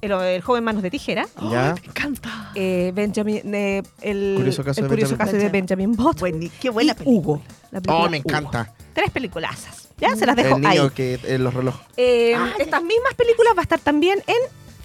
El, 0.00 0.12
el 0.12 0.40
joven 0.40 0.64
Manos 0.64 0.82
de 0.82 0.90
Tijera, 0.90 1.26
Ya. 1.50 1.74
Me 1.80 1.88
encanta. 1.88 2.52
eh, 2.54 2.90
Benjamin, 2.94 3.54
eh, 3.54 3.82
el 4.00 4.32
Curioso 4.36 4.64
caso 4.64 4.80
el 4.80 4.84
de 4.84 4.88
curioso 4.88 5.10
Benjamin 5.16 5.18
caso 5.18 5.32
de 5.36 5.42
Button. 5.44 5.52
Benjamin 5.52 5.92
Bott 5.96 6.20
Buen- 6.20 6.50
qué 6.60 6.70
buena 6.70 6.92
y 6.92 6.94
película. 6.94 7.18
Hugo. 7.18 7.42
la 7.70 7.80
película 7.82 8.06
Oh, 8.06 8.08
me 8.10 8.18
Hugo. 8.20 8.28
encanta. 8.30 8.72
Tres 8.94 9.10
peliculazas. 9.10 9.88
Ya 9.98 10.16
se 10.16 10.24
las 10.24 10.34
dejo 10.34 10.56
El 10.56 10.62
niño 10.62 10.82
ahí. 10.84 10.90
que 10.94 11.20
en 11.22 11.44
los 11.44 11.52
relojes. 11.52 11.82
Eh, 11.98 12.32
Ah, 12.34 12.48
ya. 12.56 12.64
estas 12.64 12.82
mismas 12.82 13.12
películas 13.14 13.52
va 13.54 13.60
a 13.60 13.62
estar 13.64 13.78
también 13.78 14.22
en 14.26 14.36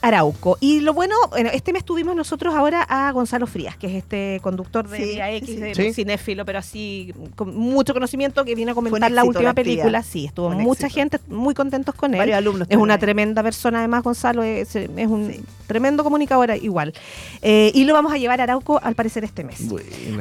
Arauco. 0.08 0.58
Y 0.60 0.82
lo 0.82 0.94
bueno, 0.94 1.16
bueno, 1.32 1.50
este 1.54 1.74
mes 1.74 1.84
tuvimos 1.84 2.16
nosotros 2.16 2.54
ahora 2.54 2.84
a 2.88 3.12
Gonzalo 3.12 3.48
Frías, 3.48 3.76
que 3.78 3.88
es 3.88 3.94
este 3.96 4.40
conductor 4.44 4.88
de 4.88 4.98
Sí, 4.98 5.04
Vía 5.06 5.32
X, 5.34 5.50
sí, 5.50 5.56
de 5.58 5.74
Sí. 5.76 5.94
cinéfilo, 5.94 6.46
pero 6.46 6.60
así 6.60 7.14
con 7.36 7.56
mucho 7.58 7.94
conocimiento, 7.94 8.46
que 8.46 8.54
vino 8.56 8.72
a 8.72 8.76
comentar 8.76 9.12
la 9.12 9.24
última 9.24 9.46
la 9.50 9.54
película. 9.54 10.04
Sí, 10.04 10.26
estuvo 10.26 10.48
un 10.48 10.58
mucha 10.58 10.88
éxito. 10.88 11.00
gente 11.02 11.20
muy 11.28 11.54
contentos 11.56 11.96
con 11.96 12.14
él. 12.14 12.20
Varios 12.20 12.38
alumnos. 12.38 12.68
Es 12.70 12.78
una 12.78 12.98
tremenda 12.98 13.42
persona, 13.44 13.80
además, 13.80 14.04
Gonzalo 14.04 14.44
es, 14.44 14.76
es 14.76 15.08
un 15.08 15.34
tremendo 15.68 16.04
comunicador 16.04 16.52
igual. 16.62 16.94
Eh, 17.42 17.72
y 17.74 17.86
lo 17.86 17.94
vamos 17.94 18.14
a 18.14 18.18
llevar 18.18 18.40
a 18.42 18.44
Arauco, 18.44 18.80
al 18.84 18.94
parecer, 18.96 19.24
este 19.24 19.44
mes. 19.44 19.62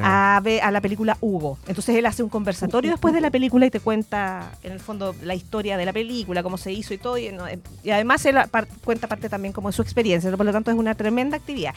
A, 0.01 0.37
a 0.37 0.71
la 0.71 0.81
película 0.81 1.17
Hugo. 1.21 1.57
Entonces 1.67 1.95
él 1.95 2.05
hace 2.05 2.23
un 2.23 2.29
conversatorio 2.29 2.91
después 2.91 3.13
de 3.13 3.21
la 3.21 3.29
película 3.29 3.65
y 3.65 3.69
te 3.69 3.79
cuenta, 3.79 4.51
en 4.63 4.71
el 4.71 4.79
fondo, 4.79 5.15
la 5.21 5.35
historia 5.35 5.77
de 5.77 5.85
la 5.85 5.93
película, 5.93 6.41
cómo 6.41 6.57
se 6.57 6.71
hizo 6.71 6.93
y 6.93 6.97
todo. 6.97 7.17
Y, 7.17 7.31
no, 7.31 7.47
eh, 7.47 7.59
y 7.83 7.91
además 7.91 8.25
él 8.25 8.37
apar- 8.37 8.67
cuenta 8.83 9.07
parte 9.07 9.29
también 9.29 9.53
como 9.53 9.69
de 9.69 9.73
su 9.75 9.81
experiencia. 9.81 10.35
Por 10.35 10.45
lo 10.45 10.51
tanto, 10.51 10.71
es 10.71 10.77
una 10.77 10.95
tremenda 10.95 11.37
actividad. 11.37 11.73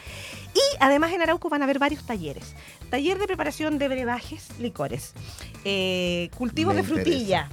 Y 0.53 0.77
además 0.79 1.11
en 1.11 1.21
Arauco 1.21 1.49
van 1.49 1.61
a 1.61 1.65
haber 1.65 1.79
varios 1.79 2.03
talleres. 2.05 2.55
Taller 2.89 3.19
de 3.19 3.27
preparación 3.27 3.77
de 3.77 3.87
brebajes, 3.87 4.47
licores. 4.59 5.13
Eh, 5.65 6.29
cultivos 6.37 6.73
Me 6.73 6.81
de 6.81 6.87
frutilla. 6.87 7.49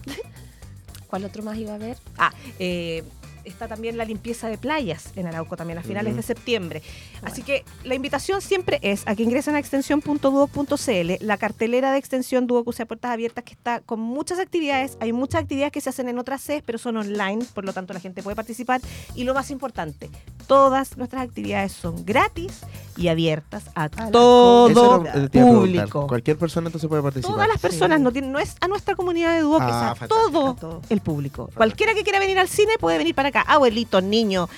¿Cuál 1.09 1.25
otro 1.25 1.43
más 1.43 1.57
iba 1.57 1.73
a 1.73 1.77
haber? 1.77 1.97
Ah, 2.19 2.33
eh, 2.59 3.05
está 3.47 3.69
también 3.69 3.97
la 3.97 4.05
limpieza 4.05 4.49
de 4.49 4.59
playas 4.59 5.13
en 5.17 5.27
Arauco 5.27 5.57
también 5.57 5.79
a 5.79 5.83
finales 5.83 6.17
de 6.17 6.23
septiembre. 6.23 6.83
Así 7.23 7.43
que 7.43 7.65
la 7.85 7.95
invitación 7.95 8.43
siempre 8.43 8.79
es 8.83 9.05
a 9.07 9.15
que 9.15 9.23
ingresen 9.23 9.55
a 9.55 9.59
extensión.duoc.cl, 9.59 11.13
la 11.21 11.37
cartelera 11.37 11.93
de 11.93 11.99
extensión 11.99 12.47
Duoc 12.47 12.67
a 12.79 12.85
puertas 12.85 13.11
abiertas 13.13 13.45
que 13.45 13.53
está 13.53 13.81
con 13.81 14.01
muchas 14.01 14.39
actividades. 14.39 14.99
Hay 15.01 15.13
muchas 15.13 15.43
actividades 15.43 15.73
que 15.73 15.81
se 15.81 15.91
hacen 15.91 16.09
en 16.09 16.19
otras 16.19 16.41
sedes, 16.43 16.63
pero 16.67 16.79
son 16.79 16.97
online, 16.97 17.45
por 17.55 17.65
lo 17.65 17.73
tanto 17.73 17.95
la 17.95 18.01
gente 18.01 18.23
puede 18.23 18.35
participar. 18.35 18.81
Y 19.15 19.25
lo 19.25 19.35
más 19.35 19.51
importante, 19.51 20.11
todas 20.47 20.97
nuestras 20.97 21.23
actividades 21.23 21.73
son 21.73 22.05
gratis 22.05 22.61
y 22.97 23.09
abiertas 23.09 23.65
a 23.75 23.89
la 23.97 24.11
todo 24.11 25.05
era- 25.05 25.29
público. 25.29 26.07
Cualquier 26.07 26.39
persona 26.39 26.69
entonces 26.69 26.89
puede 26.89 27.03
participar. 27.03 27.35
Todas 27.35 27.49
las 27.49 27.61
personas, 27.61 27.99
Sí. 27.99 28.05
no, 28.05 28.13
tienen- 28.13 28.33
no 28.33 28.39
es 28.39 28.57
a 28.61 28.69
nuestra 28.69 28.95
comunidad 28.95 29.35
de 29.35 29.41
Duoc, 29.41 29.61
Ah, 29.63 29.93
es 29.97 30.03
a 30.03 30.09
todo 30.09 30.51
A 30.51 30.57
todo. 30.57 30.83
el 30.89 31.01
público. 31.01 31.51
Cualquiera 31.55 31.95
que 31.95 32.03
quiera 32.03 32.19
venir 32.19 32.39
al 32.39 32.49
cine 32.49 32.73
puede 32.81 32.99
venir 32.99 33.15
para 33.15 33.29
acá, 33.31 33.43
abuelitos, 33.43 34.03
niños, 34.03 34.49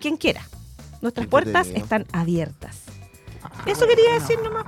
quien 0.00 0.16
quiera. 0.16 0.42
Nuestras 1.00 1.26
puertas 1.28 1.68
están 1.68 2.06
abiertas. 2.12 2.76
Eso 3.66 3.86
quería 3.86 4.14
decir 4.14 4.38
nomás. 4.42 4.64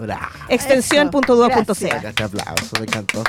Bravo. 0.00 0.22
Extensión.duoc.cl. 0.48 1.86
Gracias. 1.86 2.04
Este 2.04 2.22
aplauso, 2.24 2.76
me 2.78 2.84
encantó. 2.84 3.22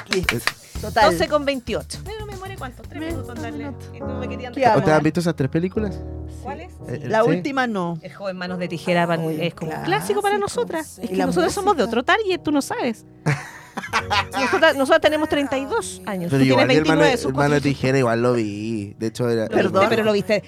Total. 0.82 1.12
12 1.12 1.28
con 1.30 1.46
28. 1.46 2.00
No 2.20 2.26
me 2.26 2.36
muere 2.38 2.58
cuánto, 2.58 2.82
tres 2.84 3.00
Me- 3.02 3.08
minutos 3.12 3.36
darle. 3.42 3.70
¿Ustedes 3.70 4.88
han 4.90 5.04
visto 5.04 5.20
esas 5.20 5.36
tres 5.36 5.50
películas? 5.50 5.98
¿Cuáles? 6.42 6.72
Eh, 6.88 7.02
La 7.06 7.24
sí. 7.24 7.30
última 7.30 7.68
no. 7.68 7.98
El 8.02 8.14
joven 8.14 8.36
manos 8.38 8.60
de 8.60 8.68
tijera 8.68 9.04
es 9.04 9.08
como 9.08 9.28
un 9.28 9.36
clásico, 9.38 9.84
clásico 9.86 10.22
para 10.22 10.36
sí. 10.36 10.42
nosotras. 10.42 11.00
Es 11.00 11.10
que 11.10 11.16
la 11.16 11.26
nosotros 11.26 11.54
somos 11.54 11.78
de 11.78 11.84
otro 11.84 12.04
target, 12.04 12.42
tú 12.44 12.52
no 12.52 12.62
sabes. 12.62 13.06
Nosotras, 14.40 14.76
nosotras 14.76 15.02
tenemos 15.02 15.30
32 15.30 16.02
años. 16.06 16.30
Pero 16.30 16.44
Tú 16.44 16.48
igual 16.48 16.68
tienes 16.68 16.84
mi 16.84 16.90
hermano, 16.90 17.02
29. 17.02 17.18
son 17.18 17.32
hermano 17.32 17.50
cosas- 17.50 17.64
tijera 17.64 17.98
igual 17.98 18.22
lo 18.22 18.34
vi. 18.34 18.94
De 19.00 19.08
hecho, 19.08 19.28
era. 19.30 19.48
Perdón. 19.48 19.86
pero 19.90 20.04
lo 20.04 20.12
viste 20.14 20.44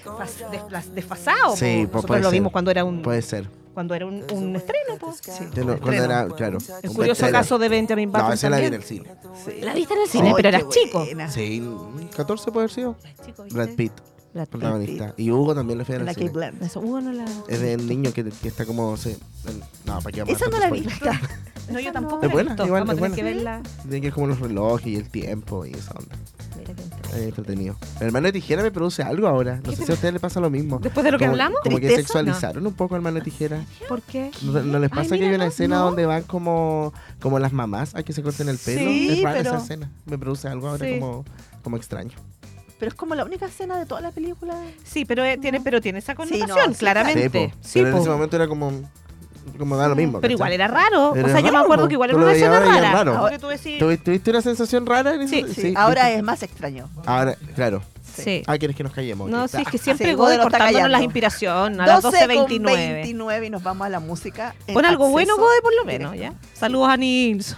desfasado. 0.94 1.56
Sí, 1.56 1.66
pues 1.66 1.78
Nosotros 1.88 2.06
puede 2.06 2.22
lo 2.22 2.30
ser. 2.30 2.34
vimos 2.34 2.52
cuando 2.52 2.70
era 2.72 2.84
un, 2.84 3.02
Puede 3.02 3.22
ser. 3.24 3.50
Cuando 3.76 3.94
era 3.94 4.08
un, 4.08 4.24
un 4.32 4.56
estreno. 4.56 4.96
Yo 4.98 4.98
no- 4.98 5.78
cuando 5.78 5.92
Estreno. 5.92 6.04
era, 6.06 6.28
claro. 6.30 6.58
El 6.82 6.90
un 6.90 6.96
curioso 6.96 7.30
caso 7.30 7.60
de 7.60 7.70
Benjamin 7.70 8.12
Button 8.12 8.28
No, 8.30 8.34
esa 8.34 8.50
la 8.50 8.58
vi 8.58 8.66
en 8.66 8.72
también. 8.72 8.82
el 8.82 9.46
cine. 9.46 9.62
La 9.64 9.74
viste 9.76 9.94
en 9.94 10.02
el 10.02 10.08
cine, 10.10 10.28
Ay, 10.30 10.34
pero 10.38 10.50
qué 10.50 10.56
eras 10.56 10.70
chico. 10.70 11.00
buena. 11.06 11.30
Sí, 11.30 11.64
14 12.16 12.52
puede 12.52 12.64
haber 12.64 12.72
sido. 12.74 12.96
Brad 13.52 13.70
Pitt, 13.76 13.92
Brad 14.36 14.44
Pitt. 14.44 14.52
protagonista. 14.52 15.14
Y 15.18 15.32
Hugo 15.32 15.56
también 15.56 15.80
lo 15.80 15.86
fue 15.86 15.96
en 15.96 16.06
La 16.06 16.14
Kate 16.14 16.28
cine. 16.28 16.32
Blanchett. 16.34 16.76
Hugo 16.76 17.02
no 17.02 17.12
la... 17.14 17.26
Es 17.48 17.62
del 17.62 17.88
niño 17.88 18.12
que, 18.14 18.24
que 18.26 18.48
está 18.48 18.66
como. 18.66 18.96
se- 18.98 19.18
no, 19.86 20.00
para 20.00 20.12
qué 20.12 20.22
vamos 20.22 20.34
a 20.42 20.46
Esa 20.46 20.52
no 20.52 20.60
la 20.60 20.70
vi. 20.70 20.84
spoiler. 20.90 21.20
No, 21.68 21.80
yo 21.80 21.92
tampoco 21.92 22.18
Es 22.18 22.28
la 22.28 22.28
he 22.28 22.34
buena, 22.34 22.52
visto. 22.54 22.72
Vamos 22.72 22.90
es 22.90 22.96
tener 22.96 23.12
que 23.16 23.22
buena. 23.24 23.36
verla. 23.38 23.64
Tiene 23.82 23.96
que 24.02 24.02
ver 24.08 24.14
como 24.14 24.28
los 24.28 24.40
relojes 24.40 24.86
y 24.86 24.96
el 24.98 25.10
tiempo 25.10 25.66
y 25.66 25.72
esa 25.72 25.94
onda. 25.94 26.16
Mira 26.60 26.74
qué 26.76 26.82
interesante. 26.84 27.18
Es 27.18 27.26
entretenido. 27.30 27.76
El 28.02 28.06
hermano 28.06 28.28
de 28.28 28.34
tijera 28.34 28.62
me 28.62 28.70
produce 28.70 29.02
algo 29.02 29.28
ahora. 29.28 29.62
No 29.66 29.72
sé 29.72 29.84
si 29.84 29.92
a 29.92 29.96
ustedes 29.96 30.14
les 30.14 30.22
pasa 30.22 30.40
lo 30.40 30.52
mismo. 30.52 30.78
Después 30.78 31.04
de 31.04 31.12
lo 31.12 31.18
que 31.18 31.26
hablamos, 31.26 31.60
Como 31.64 31.80
que 31.80 31.96
sexualizaron 31.96 32.68
un 32.68 32.74
poco 32.74 32.94
al 32.94 33.00
hermano 33.00 33.16
de 33.16 33.22
tijera. 33.24 33.66
¿por 33.90 34.04
qué? 34.04 34.30
¿No, 34.44 34.62
no 34.62 34.78
les 34.78 34.92
Ay, 34.92 34.96
pasa 34.96 35.18
que 35.18 35.26
hay 35.28 35.34
una 35.34 35.48
escena 35.48 35.78
no. 35.78 35.86
donde 35.86 36.06
van 36.06 36.22
como, 36.22 36.94
como 37.20 37.40
las 37.40 37.52
mamás 37.52 37.96
a 37.96 38.04
que 38.04 38.14
se 38.14 38.22
corten 38.22 38.48
el 38.48 38.60
pelo? 38.60 38.82
Sí, 38.82 39.10
es 39.18 39.24
rara 39.24 39.38
pero- 39.40 39.50
esa 39.56 39.64
escena. 39.64 39.90
Me 40.06 40.20
produce 40.20 40.48
algo 40.48 40.68
ahora 40.68 40.86
Sí. 40.86 41.00
como, 41.00 41.26
como 41.64 41.78
extraño. 41.78 42.12
Pero 42.80 42.90
es 42.90 42.96
como 42.96 43.16
la 43.16 43.24
única 43.24 43.46
escena 43.46 43.78
de 43.80 43.86
toda 43.86 44.02
la 44.02 44.12
película. 44.12 44.56
Sí, 44.84 45.06
pero 45.06 45.24
eh, 45.24 45.38
tiene, 45.38 45.62
pero 45.62 45.80
tiene 45.82 46.00
esa 46.00 46.12
Sí, 46.14 46.18
connotación, 46.18 46.50
no, 46.68 46.74
sí, 46.74 46.80
claramente. 46.80 47.54
Sí, 47.62 47.80
pero 47.80 47.90
en 47.90 47.98
ese 48.02 48.10
momento 48.10 48.36
era 48.36 48.48
como, 48.50 48.72
como 49.58 49.78
da 49.78 49.88
lo 49.88 49.96
mismo. 49.96 50.20
Pero 50.20 50.34
igual 50.34 50.52
era 50.52 50.68
raro. 50.68 51.16
Era 51.16 51.28
o 51.28 51.32
sea, 51.32 51.40
yo 51.40 51.52
me 51.54 51.58
acuerdo 51.60 51.88
que 51.88 51.94
igual 51.94 52.10
era 52.10 52.20
una 52.20 52.34
escena 52.34 52.58
ahora 52.58 52.66
rara. 52.68 52.92
raro. 52.92 53.18
Porque 53.22 53.40
tú 53.40 53.48
decís, 53.48 53.80
¿Tuvi- 53.82 54.02
¿Tuviste 54.04 54.30
una 54.32 54.42
sensación 54.42 54.86
rara 54.86 55.14
en 55.14 55.28
Sí? 55.30 55.46
Sí, 55.54 55.74
ahora 55.78 56.12
es 56.12 56.22
más 56.22 56.44
extraño. 56.44 56.90
Ahora, 57.06 57.36
claro. 57.56 57.82
sí. 58.04 58.44
Ah, 58.46 58.58
¿quieres 58.58 58.76
que 58.76 58.84
nos 58.84 58.92
callemos? 58.92 59.30
No, 59.30 59.48
sí, 59.48 59.58
es 59.62 59.68
que 59.70 59.78
siempre 59.78 60.08
sí, 60.08 60.12
está 60.22 60.42
cortándonos 60.42 60.90
las 60.90 61.02
inspiraciones 61.02 61.80
a 61.80 61.86
las 61.86 62.02
12 62.02 62.18
con 62.28 62.48
12.29. 62.48 62.64
29 62.94 63.46
y 63.46 63.50
nos 63.50 63.64
vamos 63.64 63.86
a 63.86 63.90
la 63.90 64.00
música. 64.02 64.54
Pon 64.74 64.84
algo 64.86 65.08
bueno, 65.10 65.38
Gode, 65.38 65.62
por 65.62 65.74
lo 65.76 65.86
menos, 65.86 66.14
¿ya? 66.18 66.34
Saludos 66.54 66.90
a 66.90 66.98
Nilsson. 66.98 67.58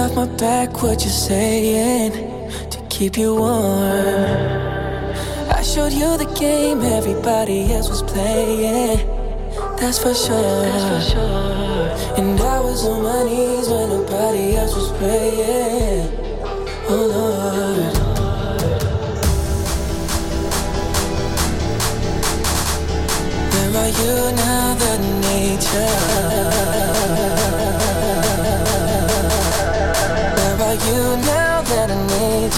Off 0.00 0.14
my 0.16 0.26
back, 0.36 0.82
what 0.82 1.02
you're 1.02 1.10
saying? 1.10 2.12
To 2.70 2.78
keep 2.88 3.18
you 3.18 3.34
warm. 3.34 4.50
I 5.58 5.62
showed 5.62 5.92
you 5.92 6.16
the 6.16 6.30
game 6.38 6.80
everybody 6.80 7.72
else 7.74 7.88
was 7.90 8.02
playing. 8.02 8.98
That's 9.78 9.98
for 9.98 10.14
sure. 10.14 10.62
That's 10.64 10.84
for 10.90 11.00
sure. 11.12 12.16
And 12.18 12.40
I 12.40 12.60
was 12.60 12.84
on 12.86 13.02
my 13.02 13.24
knees 13.24 13.68
when 13.68 13.88
nobody 13.90 14.56
else 14.56 14.74
was 14.74 14.90
praying. 14.98 16.08
Oh 16.88 17.06
Lord. 17.16 17.94
Where 23.52 23.70
are 23.82 23.90
you 24.00 24.14
now 24.36 24.74
that 24.82 25.00
I 25.72 27.69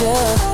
I 0.04 0.51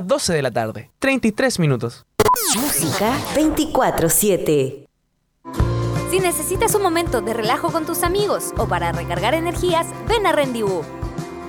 las 0.00 0.06
12 0.06 0.32
de 0.32 0.42
la 0.42 0.50
tarde, 0.50 0.90
33 0.98 1.58
minutos. 1.58 2.06
Música 2.56 3.12
24-7. 3.34 4.86
Si 6.10 6.20
necesitas 6.20 6.74
un 6.74 6.82
momento 6.82 7.20
de 7.20 7.34
relajo 7.34 7.70
con 7.70 7.84
tus 7.84 8.02
amigos 8.02 8.52
o 8.56 8.66
para 8.66 8.92
recargar 8.92 9.34
energías, 9.34 9.86
ven 10.08 10.26
a 10.26 10.32
Rendezvous. 10.32 10.86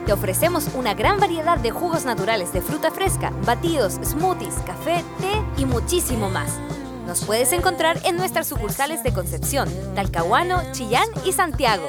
Te 0.06 0.12
ofrecemos 0.12 0.68
una 0.76 0.94
gran 0.94 1.18
variedad 1.18 1.60
de 1.60 1.72
jugos 1.72 2.04
naturales 2.04 2.52
de 2.52 2.62
fruta 2.62 2.92
fresca, 2.92 3.32
batidos, 3.46 3.94
smoothies, 4.04 4.56
café, 4.66 5.02
té 5.22 5.62
y 5.62 5.66
muchísimo 5.66 6.30
más. 6.30 6.60
Nos 7.08 7.24
puedes 7.24 7.54
encontrar 7.54 8.02
en 8.04 8.18
nuestras 8.18 8.48
sucursales 8.48 9.02
de 9.02 9.14
Concepción, 9.14 9.70
Talcahuano, 9.96 10.62
Chillán 10.74 11.08
y 11.26 11.32
Santiago. 11.32 11.88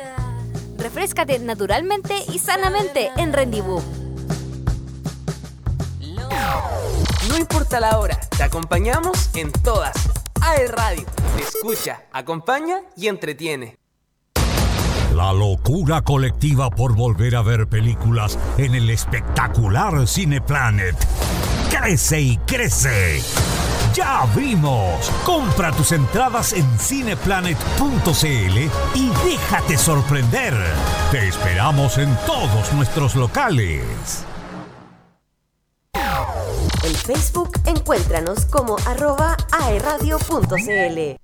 Refrescate 0.79 1.41
naturalmente 1.41 2.15
y 2.33 2.39
sanamente 2.39 3.11
en 3.17 3.33
Rendezvous. 3.33 3.83
No 7.29 7.37
importa 7.37 7.81
la 7.81 7.99
hora, 7.99 8.19
te 8.37 8.43
acompañamos 8.43 9.31
en 9.35 9.53
todas. 9.53 9.95
AE 10.41 10.69
Radio, 10.69 11.05
te 11.37 11.43
escucha, 11.43 12.03
acompaña 12.13 12.81
y 12.97 13.09
entretiene. 13.09 13.79
La 15.15 15.33
locura 15.33 16.01
colectiva 16.01 16.71
por 16.71 16.95
volver 16.97 17.37
a 17.37 17.43
ver 17.43 17.69
películas 17.69 18.39
en 18.57 18.75
el 18.75 18.89
espectacular 18.89 20.09
Cineplanet. 20.09 20.97
Crece 21.71 22.21
y 22.21 22.37
crece. 22.39 23.21
Ya 23.95 24.21
abrimos. 24.21 25.11
Compra 25.25 25.71
tus 25.73 25.93
entradas 25.93 26.55
en 26.55 26.67
cineplanet.cl 26.79 28.59
y 28.95 29.11
déjate 29.25 29.77
sorprender. 29.77 30.55
Te 31.11 31.29
esperamos 31.29 31.99
en 31.99 32.17
todos 32.27 32.73
nuestros 32.73 33.15
locales. 33.15 34.25
Facebook 37.03 37.51
encuéntranos 37.67 38.47
como 38.47 38.77
arroba 38.87 39.37
aeradio.cl. 39.51 41.17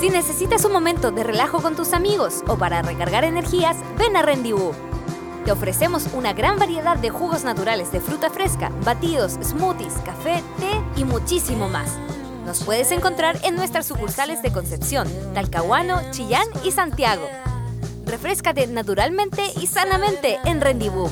Si 0.00 0.10
necesitas 0.10 0.64
un 0.64 0.72
momento 0.72 1.12
de 1.12 1.22
relajo 1.22 1.62
con 1.62 1.76
tus 1.76 1.92
amigos 1.92 2.42
o 2.48 2.56
para 2.56 2.82
recargar 2.82 3.24
energías, 3.24 3.76
ven 3.96 4.16
a 4.16 4.22
Rendezvous. 4.22 4.74
Te 5.44 5.52
ofrecemos 5.52 6.08
una 6.12 6.32
gran 6.32 6.58
variedad 6.58 6.96
de 6.96 7.10
jugos 7.10 7.44
naturales 7.44 7.92
de 7.92 8.00
fruta 8.00 8.30
fresca, 8.30 8.70
batidos, 8.84 9.38
smoothies, 9.42 9.94
café, 10.04 10.42
té 10.58 11.00
y 11.00 11.04
muchísimo 11.04 11.68
más. 11.68 11.96
Nos 12.44 12.64
puedes 12.64 12.90
encontrar 12.90 13.38
en 13.44 13.54
nuestras 13.54 13.86
sucursales 13.86 14.42
de 14.42 14.52
Concepción, 14.52 15.08
Talcahuano, 15.34 16.00
Chillán 16.10 16.48
y 16.64 16.72
Santiago. 16.72 17.26
Refrescate 18.06 18.66
naturalmente 18.66 19.42
y 19.60 19.68
sanamente 19.68 20.38
en 20.44 20.60
Rendezvous. 20.60 21.10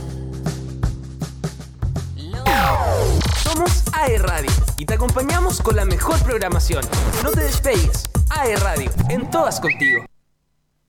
Somos 3.56 3.84
AE 3.94 4.18
Radio 4.18 4.50
y 4.76 4.84
te 4.84 4.92
acompañamos 4.92 5.62
con 5.62 5.76
la 5.76 5.86
mejor 5.86 6.18
programación. 6.22 6.84
No 7.24 7.30
te 7.30 7.40
despegues. 7.40 8.04
AE 8.28 8.54
Radio, 8.56 8.90
en 9.08 9.30
todas 9.30 9.60
contigo. 9.60 10.04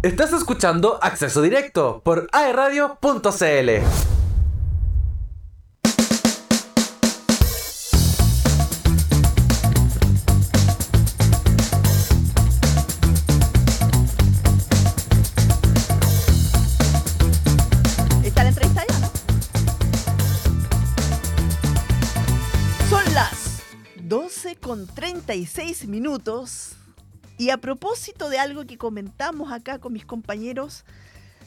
Estás 0.00 0.32
escuchando 0.32 0.98
Acceso 1.02 1.42
Directo 1.42 2.00
por 2.04 2.28
aeradio.cl. 2.32 3.68
¿Está 18.24 18.44
la 18.44 18.48
entrevista 18.50 18.84
ya, 18.88 18.98
no? 19.00 19.10
Son 22.88 23.14
las 23.14 23.62
12 23.96 24.56
con 24.56 24.86
36 24.86 25.88
minutos. 25.88 26.76
Y 27.38 27.50
a 27.50 27.58
propósito 27.58 28.28
de 28.28 28.38
algo 28.38 28.66
que 28.66 28.76
comentamos 28.76 29.52
acá 29.52 29.78
con 29.78 29.92
mis 29.92 30.04
compañeros 30.04 30.84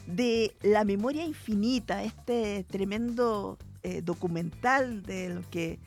de 0.06 0.56
La 0.62 0.84
Memoria 0.84 1.24
Infinita, 1.24 2.02
este 2.02 2.64
tremendo 2.68 3.58
eh, 3.82 4.00
documental 4.02 5.02
de 5.02 5.28
lo 5.28 5.42
que 5.50 5.78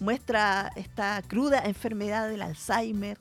muestra 0.00 0.70
esta 0.76 1.22
cruda 1.26 1.62
enfermedad 1.64 2.28
del 2.28 2.42
Alzheimer, 2.42 3.18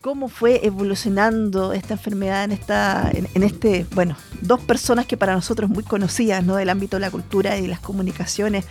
cómo 0.00 0.28
fue 0.28 0.64
evolucionando 0.64 1.72
esta 1.72 1.94
enfermedad 1.94 2.44
en 2.44 2.52
esta 2.52 3.10
en, 3.12 3.42
este 3.42 3.84
bueno 3.94 4.16
dos 4.40 4.60
personas 4.60 5.06
que 5.06 5.16
para 5.16 5.34
nosotros 5.34 5.68
muy 5.68 5.82
conocidas 5.82 6.44
no 6.44 6.54
del 6.56 6.70
ámbito 6.70 6.96
de 6.96 7.00
la 7.00 7.10
cultura 7.10 7.58
y 7.58 7.66
las 7.66 7.80
comunicaciones. 7.80 8.64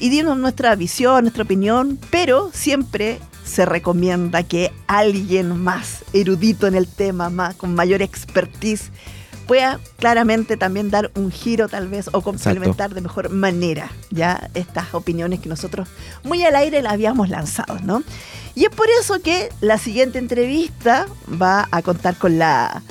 Y 0.00 0.10
dimos 0.10 0.38
nuestra 0.38 0.74
visión 0.76 1.24
nuestra 1.24 1.42
opinión 1.42 1.98
pero 2.10 2.50
siempre 2.52 3.18
se 3.48 3.64
recomienda 3.66 4.42
que 4.42 4.72
alguien 4.86 5.58
más 5.58 6.04
erudito 6.12 6.66
en 6.66 6.74
el 6.74 6.86
tema 6.86 7.30
más 7.30 7.54
con 7.54 7.74
mayor 7.74 8.02
expertise 8.02 8.90
pueda 9.46 9.80
claramente 9.98 10.58
también 10.58 10.90
dar 10.90 11.10
un 11.16 11.30
giro 11.30 11.68
tal 11.68 11.88
vez 11.88 12.10
o 12.12 12.20
complementar 12.20 12.94
de 12.94 13.00
mejor 13.00 13.30
manera 13.30 13.90
ya 14.10 14.50
estas 14.54 14.92
opiniones 14.92 15.40
que 15.40 15.48
nosotros 15.48 15.88
muy 16.22 16.44
al 16.44 16.54
aire 16.54 16.82
las 16.82 16.92
habíamos 16.92 17.30
lanzado 17.30 17.78
no 17.80 18.02
y 18.54 18.64
es 18.64 18.70
por 18.70 18.88
eso 19.00 19.20
que 19.20 19.50
la 19.60 19.78
siguiente 19.78 20.18
entrevista 20.18 21.06
va 21.30 21.68
a 21.70 21.80
contar 21.80 22.16
con 22.16 22.38
la 22.38 22.82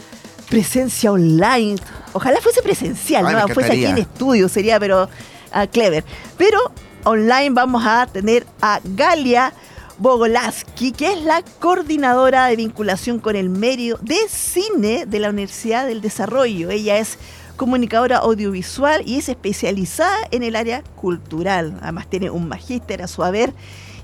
presencia 0.50 1.12
online. 1.12 1.76
Ojalá 2.14 2.40
fuese 2.42 2.62
presencial, 2.62 3.26
Ay, 3.26 3.36
¿no? 3.36 3.48
Fuese 3.50 3.74
aquí 3.74 3.86
en 3.86 3.98
estudio, 3.98 4.50
sería 4.50 4.80
pero 4.80 5.10
ah, 5.52 5.68
clever. 5.68 6.04
Pero 6.38 6.58
online 7.04 7.50
vamos 7.52 7.84
a 7.86 8.08
tener 8.08 8.46
a 8.62 8.80
Galia 8.84 9.54
Bogolaski, 10.00 10.92
que 10.92 11.14
es 11.14 11.24
la 11.24 11.42
coordinadora 11.60 12.46
de 12.48 12.56
vinculación 12.56 13.20
con 13.20 13.36
el 13.36 13.50
medio 13.50 13.98
de 14.02 14.18
cine 14.30 15.06
de 15.06 15.20
la 15.20 15.30
Universidad 15.30 15.88
del 15.88 16.02
Desarrollo. 16.02 16.70
Ella 16.70 16.98
es 16.98 17.18
comunicadora 17.56 18.18
audiovisual 18.18 19.02
y 19.08 19.18
es 19.18 19.30
especializada 19.30 20.18
en 20.32 20.44
el 20.44 20.56
área 20.56 20.84
cultural. 20.96 21.78
Además 21.82 22.08
tiene 22.08 22.30
un 22.30 22.48
magíster 22.48 23.02
a 23.02 23.08
su 23.08 23.24
haber. 23.24 23.54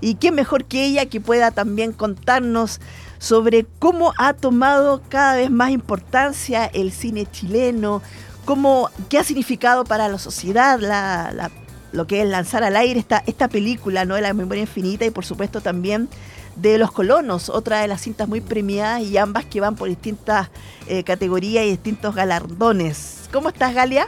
Y 0.01 0.15
qué 0.15 0.31
mejor 0.31 0.65
que 0.65 0.83
ella 0.85 1.05
que 1.05 1.21
pueda 1.21 1.51
también 1.51 1.93
contarnos 1.93 2.81
sobre 3.19 3.65
cómo 3.79 4.13
ha 4.17 4.33
tomado 4.33 5.01
cada 5.07 5.35
vez 5.35 5.49
más 5.51 5.69
importancia 5.69 6.65
el 6.65 6.91
cine 6.91 7.25
chileno, 7.31 8.01
cómo, 8.43 8.89
qué 9.09 9.19
ha 9.19 9.23
significado 9.23 9.85
para 9.85 10.09
la 10.09 10.17
sociedad 10.17 10.79
la, 10.79 11.31
la- 11.33 11.51
lo 11.93 12.07
que 12.07 12.21
es 12.21 12.27
lanzar 12.27 12.63
al 12.63 12.75
aire 12.75 12.99
esta, 12.99 13.23
esta 13.27 13.47
película 13.47 14.03
¿no? 14.03 14.15
de 14.15 14.21
la 14.21 14.33
memoria 14.33 14.61
infinita 14.61 15.05
y 15.05 15.11
por 15.11 15.25
supuesto 15.25 15.61
también 15.61 16.09
de 16.55 16.77
Los 16.77 16.91
Colonos, 16.91 17.49
otra 17.49 17.81
de 17.81 17.87
las 17.87 18.01
cintas 18.01 18.27
muy 18.27 18.41
premiadas 18.41 19.01
y 19.01 19.17
ambas 19.17 19.45
que 19.45 19.61
van 19.61 19.75
por 19.75 19.87
distintas 19.87 20.49
eh, 20.87 21.03
categorías 21.03 21.65
y 21.65 21.69
distintos 21.69 22.13
galardones. 22.13 23.29
¿Cómo 23.31 23.49
estás, 23.49 23.73
Galia? 23.73 24.07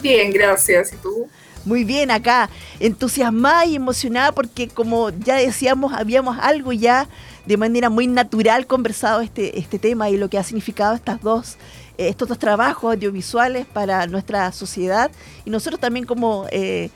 Bien, 0.00 0.32
gracias. 0.32 0.92
¿Y 0.92 0.96
tú? 0.96 1.28
Muy 1.64 1.84
bien, 1.84 2.10
acá, 2.10 2.50
entusiasmada 2.78 3.64
y 3.64 3.76
emocionada 3.76 4.32
porque 4.32 4.68
como 4.68 5.10
ya 5.10 5.36
decíamos, 5.36 5.92
habíamos 5.94 6.36
algo 6.40 6.72
ya 6.72 7.08
de 7.46 7.56
manera 7.56 7.88
muy 7.88 8.06
natural 8.06 8.66
conversado 8.66 9.20
este, 9.20 9.58
este 9.58 9.78
tema 9.78 10.10
y 10.10 10.16
lo 10.16 10.28
que 10.28 10.38
ha 10.38 10.42
significado 10.42 10.94
estas 10.94 11.22
dos, 11.22 11.56
estos 11.98 12.38
trabajos 12.38 12.94
audiovisuales 12.94 13.66
para 13.66 14.06
nuestra 14.06 14.50
sociedad 14.52 15.10
y 15.44 15.50
nosotros 15.50 15.80
también 15.80 16.06
como 16.06 16.46
eh, 16.50 16.90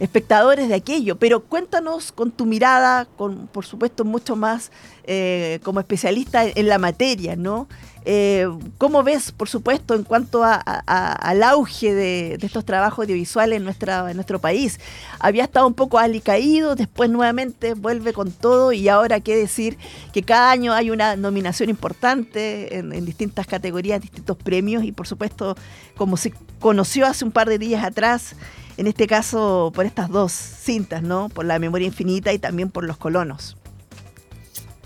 espectadores 0.00 0.68
de 0.68 0.74
aquello. 0.74 1.16
Pero 1.16 1.40
cuéntanos 1.44 2.10
con 2.12 2.30
tu 2.30 2.46
mirada, 2.46 3.06
con 3.16 3.46
por 3.46 3.64
supuesto 3.64 4.04
mucho 4.04 4.34
más 4.34 4.72
eh, 5.04 5.60
como 5.62 5.80
especialista 5.80 6.44
en 6.44 6.68
la 6.68 6.78
materia, 6.78 7.36
¿no? 7.36 7.68
Eh, 8.04 8.48
¿Cómo 8.78 9.02
ves, 9.02 9.30
por 9.30 9.48
supuesto, 9.48 9.94
en 9.94 10.04
cuanto 10.04 10.42
a- 10.42 10.54
al 10.54 11.42
auge 11.42 11.94
de, 11.94 12.38
estos 12.40 12.64
trabajos 12.64 13.04
audiovisuales 13.04 13.56
en, 13.60 13.68
en 13.68 14.16
nuestro 14.16 14.38
país? 14.38 14.80
Había 15.18 15.44
estado 15.44 15.66
un 15.66 15.74
poco 15.74 15.98
alicaído, 15.98 16.76
después 16.76 17.10
nuevamente 17.10 17.74
vuelve 17.74 18.12
con 18.12 18.32
todo 18.32 18.72
y 18.72 18.88
ahora 18.88 19.20
qué 19.20 19.36
decir 19.36 19.76
que 20.12 20.22
cada 20.22 20.50
año 20.50 20.72
hay 20.72 20.90
una 20.90 21.16
nominación 21.16 21.68
importante 21.68 22.78
en, 22.78 22.92
en 22.92 23.04
distintas 23.04 23.46
categorías, 23.46 24.00
distintos 24.00 24.36
premios 24.36 24.82
y 24.84 24.92
por 24.92 25.06
supuesto, 25.06 25.56
como 25.96 26.16
se 26.16 26.32
conoció 26.58 27.06
hace 27.06 27.24
un 27.24 27.32
par 27.32 27.48
de 27.48 27.58
días 27.58 27.84
atrás, 27.84 28.34
en 28.78 28.86
este 28.86 29.06
caso 29.06 29.72
por 29.74 29.84
estas 29.84 30.08
dos 30.08 30.32
cintas, 30.32 31.02
¿no? 31.02 31.28
Por 31.28 31.44
la 31.44 31.58
memoria 31.58 31.86
infinita 31.86 32.32
y 32.32 32.38
también 32.38 32.70
por 32.70 32.84
los 32.84 32.96
colonos. 32.96 33.56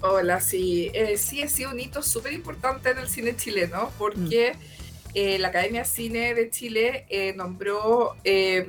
Hola, 0.07 0.39
sí. 0.39 0.91
Eh, 0.93 1.17
sí, 1.17 1.41
ha 1.41 1.49
sido 1.49 1.71
un 1.71 1.81
hito 1.81 2.03
súper 2.03 2.35
importante 2.35 2.91
en 2.91 2.99
el 2.99 3.09
cine 3.09 3.35
chileno 3.37 3.91
porque 3.97 4.55
eh, 5.15 5.39
la 5.39 5.49
Academia 5.49 5.81
de 5.81 5.87
Cine 5.87 6.35
de 6.35 6.51
Chile 6.51 7.07
eh, 7.09 7.33
nombró 7.35 8.15
eh, 8.23 8.67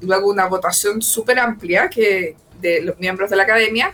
luego 0.00 0.28
una 0.28 0.46
votación 0.46 1.00
súper 1.00 1.38
amplia 1.38 1.88
que 1.88 2.34
de 2.60 2.82
los 2.82 2.98
miembros 2.98 3.30
de 3.30 3.36
la 3.36 3.44
Academia 3.44 3.92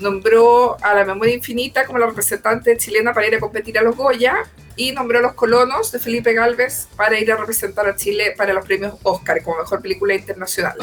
nombró 0.00 0.76
a 0.82 0.92
la 0.92 1.06
Memoria 1.06 1.34
Infinita 1.34 1.86
como 1.86 1.98
la 1.98 2.04
representante 2.04 2.76
chilena 2.76 3.14
para 3.14 3.28
ir 3.28 3.36
a 3.36 3.40
competir 3.40 3.78
a 3.78 3.82
los 3.82 3.96
Goya 3.96 4.36
y 4.76 4.92
nombró 4.92 5.18
a 5.18 5.22
Los 5.22 5.32
Colonos 5.32 5.92
de 5.92 5.98
Felipe 5.98 6.34
Galvez 6.34 6.88
para 6.94 7.18
ir 7.18 7.32
a 7.32 7.36
representar 7.36 7.88
a 7.88 7.96
Chile 7.96 8.34
para 8.36 8.52
los 8.52 8.66
premios 8.66 8.96
Oscar 9.02 9.42
como 9.42 9.60
mejor 9.60 9.80
película 9.80 10.14
internacional. 10.14 10.76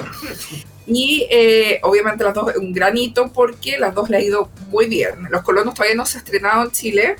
Y 0.91 1.27
eh, 1.29 1.79
obviamente 1.83 2.23
las 2.23 2.33
dos 2.33 2.55
un 2.57 2.73
gran 2.73 2.97
hito 2.97 3.31
porque 3.31 3.77
las 3.77 3.93
dos 3.93 4.09
le 4.09 4.17
ha 4.17 4.21
ido 4.21 4.49
muy 4.69 4.87
bien. 4.87 5.27
Los 5.29 5.43
Colonos 5.43 5.75
todavía 5.75 5.95
no 5.95 6.05
se 6.05 6.17
ha 6.17 6.21
estrenado 6.21 6.63
en 6.63 6.71
Chile, 6.71 7.15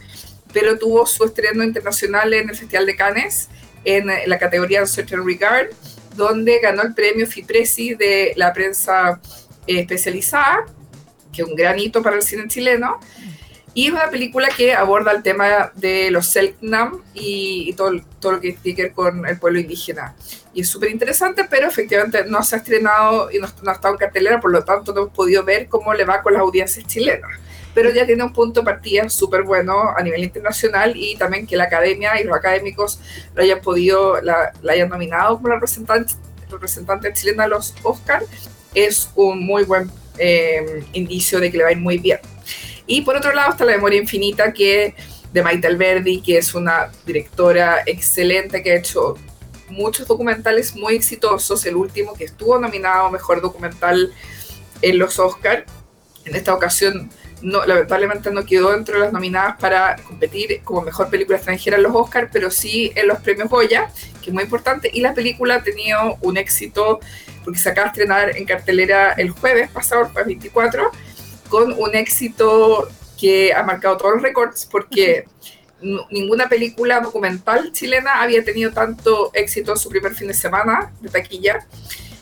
pero 0.51 0.79
tuvo 0.79 1.05
su 1.05 1.23
estreno 1.23 1.63
internacional 1.63 2.33
en 2.33 2.49
el 2.49 2.55
Festival 2.55 2.87
de 2.87 2.95
Cannes 2.95 3.47
en 3.85 4.09
eh, 4.09 4.23
la 4.25 4.39
categoría 4.39 4.85
Certain 4.87 5.25
Regard, 5.25 5.67
donde 6.15 6.59
ganó 6.59 6.81
el 6.81 6.95
premio 6.95 7.27
FIPRESI 7.27 7.93
de 7.93 8.33
la 8.35 8.51
prensa 8.53 9.21
eh, 9.67 9.79
especializada, 9.79 10.65
que 11.31 11.43
es 11.43 11.47
un 11.47 11.55
gran 11.55 11.77
hito 11.77 12.01
para 12.01 12.15
el 12.15 12.23
cine 12.23 12.47
chileno. 12.47 12.99
Y 13.73 13.87
es 13.87 13.93
una 13.93 14.09
película 14.09 14.49
que 14.55 14.73
aborda 14.73 15.11
el 15.11 15.23
tema 15.23 15.71
de 15.75 16.09
los 16.11 16.27
Selknam 16.27 17.01
y, 17.13 17.65
y 17.69 17.73
todo, 17.73 17.91
todo 18.19 18.33
lo 18.33 18.41
que 18.41 18.53
tiene 18.53 18.75
que 18.75 18.83
ver 18.83 18.93
con 18.93 19.25
el 19.27 19.37
pueblo 19.37 19.59
indígena. 19.59 20.15
Y 20.53 20.61
es 20.61 20.69
súper 20.69 20.89
interesante, 20.89 21.45
pero 21.49 21.67
efectivamente 21.67 22.25
no 22.25 22.43
se 22.43 22.55
ha 22.55 22.57
estrenado 22.59 23.31
y 23.31 23.37
no, 23.37 23.47
no 23.61 23.71
ha 23.71 23.75
estado 23.75 23.93
en 23.93 23.99
cartelera, 23.99 24.39
por 24.39 24.51
lo 24.51 24.63
tanto 24.63 24.93
no 24.93 25.01
hemos 25.01 25.13
podido 25.13 25.43
ver 25.43 25.67
cómo 25.67 25.93
le 25.93 26.03
va 26.03 26.21
con 26.21 26.33
las 26.33 26.41
audiencias 26.41 26.85
chilenas. 26.87 27.31
Pero 27.75 27.91
ya 27.91 28.05
tiene 28.05 28.23
un 28.23 28.33
punto 28.33 28.61
de 28.61 28.65
partida 28.65 29.07
súper 29.09 29.43
bueno 29.43 29.93
a 29.95 30.01
nivel 30.01 30.23
internacional 30.23 30.93
y 30.95 31.15
también 31.17 31.45
que 31.45 31.55
la 31.55 31.65
academia 31.65 32.19
y 32.19 32.23
los 32.23 32.35
académicos 32.35 32.99
lo 33.35 33.43
hayan 33.43 33.61
podido, 33.61 34.19
la, 34.21 34.51
la 34.63 34.73
hayan 34.73 34.89
nominado 34.89 35.37
como 35.37 35.49
representante, 35.49 36.13
representante 36.49 37.13
chilena 37.13 37.43
a 37.43 37.47
los 37.47 37.75
Oscars, 37.83 38.25
es 38.73 39.11
un 39.15 39.45
muy 39.45 39.63
buen 39.63 39.89
eh, 40.17 40.83
indicio 40.93 41.39
de 41.39 41.51
que 41.51 41.57
le 41.57 41.63
va 41.63 41.69
a 41.69 41.73
ir 41.73 41.77
muy 41.77 41.97
bien. 41.99 42.19
Y 42.91 43.03
por 43.03 43.15
otro 43.15 43.31
lado 43.33 43.51
está 43.51 43.65
La 43.65 43.73
Memoria 43.73 44.01
Infinita, 44.01 44.51
que 44.51 44.95
de 45.31 45.43
Maite 45.43 45.67
Alberdi, 45.67 46.21
que 46.21 46.39
es 46.39 46.55
una 46.55 46.91
directora 47.05 47.83
excelente 47.85 48.63
que 48.63 48.71
ha 48.71 48.75
hecho 48.77 49.15
muchos 49.69 50.07
documentales 50.07 50.75
muy 50.75 50.95
exitosos. 50.95 51.63
El 51.67 51.75
último 51.75 52.15
que 52.15 52.23
estuvo 52.23 52.57
nominado 52.57 53.11
Mejor 53.11 53.41
Documental 53.41 54.11
en 54.81 54.97
los 54.97 55.19
Oscars. 55.19 55.65
En 56.25 56.35
esta 56.35 56.51
ocasión, 56.51 57.11
lamentablemente 57.43 58.31
no 58.31 58.43
quedó 58.43 58.73
entre 58.73 58.97
las 58.97 59.13
nominadas 59.13 59.57
para 59.59 59.95
competir 59.97 60.59
como 60.63 60.81
Mejor 60.81 61.11
Película 61.11 61.37
Extranjera 61.37 61.77
en 61.77 61.83
los 61.83 61.95
Oscars, 61.95 62.31
pero 62.33 62.49
sí 62.49 62.91
en 62.95 63.07
los 63.07 63.19
premios 63.19 63.49
Goya, 63.49 63.91
que 64.23 64.31
es 64.31 64.33
muy 64.33 64.45
importante. 64.45 64.89
Y 64.91 65.01
la 65.01 65.13
película 65.13 65.57
ha 65.57 65.63
tenido 65.63 66.17
un 66.21 66.37
éxito 66.37 66.99
porque 67.43 67.59
se 67.59 67.69
acaba 67.69 67.85
de 67.85 67.91
estrenar 67.91 68.35
en 68.35 68.45
cartelera 68.45 69.11
el 69.11 69.29
jueves 69.29 69.69
pasado, 69.69 70.01
el 70.01 70.07
jueves 70.07 70.25
24 70.25 70.91
con 71.49 71.73
un 71.73 71.95
éxito 71.95 72.87
que 73.19 73.53
ha 73.53 73.63
marcado 73.63 73.97
todos 73.97 74.13
los 74.13 74.23
récords 74.23 74.67
porque 74.71 75.25
ninguna 76.11 76.47
película 76.47 76.99
documental 76.99 77.71
chilena 77.71 78.21
había 78.21 78.43
tenido 78.43 78.71
tanto 78.71 79.31
éxito 79.33 79.73
en 79.73 79.77
su 79.77 79.89
primer 79.89 80.15
fin 80.15 80.27
de 80.27 80.33
semana 80.33 80.91
de 81.01 81.09
taquilla. 81.09 81.65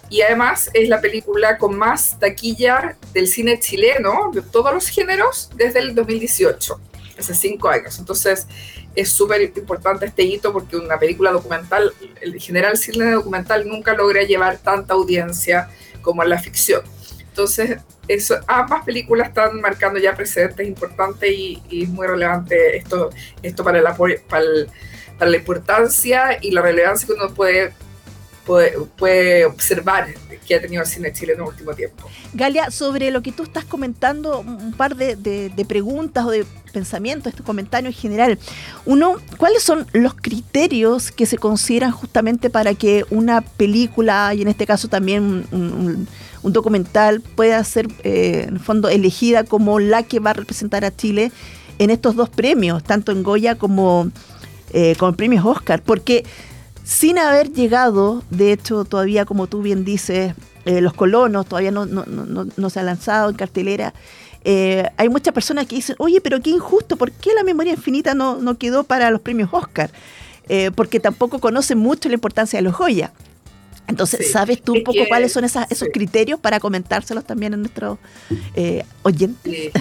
Y 0.10 0.22
además 0.22 0.70
es 0.74 0.88
la 0.88 1.02
película 1.02 1.58
con 1.58 1.78
más 1.78 2.18
taquilla 2.18 2.96
del 3.14 3.28
cine 3.28 3.60
chileno, 3.60 4.32
de 4.34 4.42
todos 4.42 4.74
los 4.74 4.88
géneros, 4.88 5.50
desde 5.56 5.80
el 5.80 5.96
2018, 5.96 6.80
hace 7.20 7.36
cinco 7.36 7.68
años. 7.68 8.00
Entonces 8.00 8.48
es 8.96 9.10
súper 9.10 9.42
importante 9.42 10.06
este 10.06 10.24
hito 10.24 10.54
porque 10.54 10.78
una 10.78 10.98
película 10.98 11.32
documental, 11.32 11.94
en 12.22 12.40
general 12.40 12.72
el 12.72 12.78
cine 12.78 13.12
documental 13.12 13.68
nunca 13.68 13.94
logra 13.94 14.24
llevar 14.24 14.60
tanta 14.60 14.94
audiencia 14.94 15.70
como 16.02 16.24
en 16.24 16.30
la 16.30 16.40
ficción. 16.40 16.82
Entonces, 17.42 17.78
eso, 18.08 18.36
ambas 18.48 18.84
películas 18.84 19.28
están 19.28 19.62
marcando 19.62 20.00
ya 20.00 20.16
precedentes 20.16 20.68
importantes 20.68 21.30
y, 21.32 21.62
y 21.70 21.86
muy 21.86 22.08
relevante 22.08 22.76
esto, 22.78 23.12
esto 23.44 23.64
para, 23.64 23.80
la, 23.80 23.96
para, 23.96 24.14
el- 24.44 24.68
para 25.20 25.30
la 25.30 25.38
importancia 25.38 26.40
y 26.42 26.50
la 26.50 26.64
relevancia 26.64 27.06
que 27.06 27.14
uno 27.14 27.32
puede, 27.36 27.74
puede, 28.44 28.72
puede 28.98 29.46
observar 29.46 30.08
que 30.48 30.56
ha 30.56 30.62
tenido 30.62 30.82
el 30.82 30.88
cine 30.88 31.14
chileno 31.14 31.40
en 31.44 31.48
el 31.50 31.54
último 31.54 31.74
tiempo. 31.76 32.10
Galia, 32.34 32.72
sobre 32.72 33.12
lo 33.12 33.22
que 33.22 33.32
tú 33.32 33.44
estás 33.44 33.66
comentando, 33.66 34.40
un 34.40 34.74
par 34.74 34.96
de, 34.96 35.16
de- 35.16 35.50
de 35.50 35.66
preguntas 35.66 36.26
o 36.26 36.32
de 36.32 36.44
pensamientos, 36.74 37.34
este 37.34 37.44
comentario 37.44 37.88
en 37.90 37.94
general. 37.96 38.40
Uno, 38.86 39.18
¿cuáles 39.38 39.62
son 39.62 39.86
los 39.94 40.16
criterios 40.16 41.12
que 41.12 41.26
se 41.28 41.38
consideran 41.38 41.92
justamente 41.92 42.50
para 42.50 42.74
que 42.74 43.06
una 43.12 43.42
película, 43.42 44.34
y 44.34 44.42
en 44.42 44.48
este 44.48 44.66
caso 44.66 44.88
también 44.88 45.22
un, 45.24 45.48
un- 45.52 46.08
un 46.44 46.54
documental, 46.54 47.22
pueda 47.22 47.64
ser, 47.64 47.88
eh, 48.04 48.46
en 48.48 48.56
el 48.56 48.60
fondo, 48.60 48.90
elegida 48.90 49.44
como 49.44 49.80
la 49.80 50.04
que 50.04 50.20
va 50.20 50.32
a 50.32 50.34
representar 50.34 50.86
a 50.86 50.96
Chile 50.96 51.32
en 51.80 51.90
estos 51.90 52.16
dos 52.16 52.30
premios, 52.30 52.84
tanto 52.84 53.12
en 53.12 53.24
Goya 53.24 53.56
como 53.56 54.10
eh, 54.74 54.96
con 54.98 55.16
premios 55.16 55.46
Oscar? 55.46 55.82
Porque 55.82 56.26
sin 56.84 57.18
haber 57.18 57.52
llegado, 57.52 58.24
de 58.30 58.52
hecho, 58.52 58.86
todavía, 58.86 59.26
como 59.26 59.48
tú 59.48 59.62
bien 59.62 59.84
dices, 59.86 60.34
eh, 60.66 60.82
los 60.82 60.94
colonos 60.94 61.46
todavía 61.46 61.72
no, 61.72 61.86
no, 61.86 62.06
no- 62.06 62.46
no- 62.56 62.70
se 62.70 62.80
ha 62.80 62.84
lanzado 62.84 63.30
en 63.30 63.36
cartelera. 63.36 63.94
eh, 64.50 64.90
hay 64.98 65.10
muchas 65.10 65.34
personas 65.34 65.68
que 65.68 65.76
dicen, 65.76 65.96
oye, 66.00 66.22
pero 66.22 66.40
qué 66.42 66.50
injusto, 66.52 66.96
¿por 66.96 67.12
qué 67.12 67.34
la 67.34 67.44
memoria 67.44 67.74
infinita 67.74 68.14
no, 68.14 68.58
quedó 68.58 68.84
para 68.86 69.12
los 69.12 69.20
premios 69.22 69.50
Oscar? 69.52 69.90
Porque 70.76 71.02
tampoco 71.02 71.40
conocen 71.40 71.78
mucho 71.78 72.08
la 72.08 72.16
importancia 72.16 72.58
de 72.58 72.64
los 72.64 72.78
Goya. 72.78 73.12
Entonces, 73.88 74.26
Sí. 74.28 74.32
¿sabes 74.34 74.62
tú 74.62 74.74
un 74.74 74.84
poco 74.84 75.00
que- 75.00 75.08
cuáles 75.08 75.32
son 75.32 75.44
esas, 75.46 75.70
esos 75.72 75.86
sí. 75.88 75.92
criterios 75.92 76.40
para 76.40 76.60
comentárselos 76.60 77.26
también 77.26 77.54
a 77.54 77.58
nuestros 77.58 77.98
eh, 78.56 78.84
oyentes? 79.04 79.52
Sí. 79.54 79.72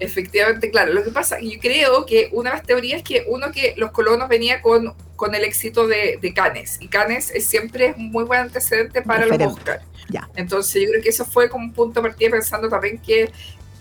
Efectivamente, 0.00 0.70
claro. 0.70 0.92
Lo 0.92 1.04
que 1.04 1.10
pasa, 1.10 1.38
yo 1.40 1.58
creo 1.60 2.04
que 2.04 2.28
una 2.32 2.50
de 2.50 2.56
las 2.56 2.66
teorías 2.66 2.98
es 2.98 3.04
que 3.04 3.24
uno 3.28 3.52
que 3.52 3.74
los 3.76 3.92
colonos 3.92 4.28
venía 4.28 4.60
con, 4.60 4.92
con 5.16 5.34
el 5.34 5.44
éxito 5.44 5.86
de, 5.86 6.18
de 6.20 6.34
Cannes 6.34 6.78
y 6.80 6.88
Cannes 6.88 7.30
es 7.30 7.46
siempre 7.46 7.94
un 7.96 8.10
muy 8.10 8.24
buen 8.24 8.40
antecedente 8.40 9.02
para 9.02 9.20
Referente. 9.20 9.44
los 9.44 9.54
Oscars. 9.54 9.84
Ya. 10.10 10.28
Entonces 10.34 10.82
yo 10.82 10.88
creo 10.90 11.02
que 11.02 11.08
eso 11.10 11.24
fue 11.24 11.48
como 11.48 11.64
un 11.64 11.72
punto 11.72 12.02
de 12.02 12.08
partida 12.08 12.30
pensando 12.30 12.68
también 12.68 12.98
que 12.98 13.30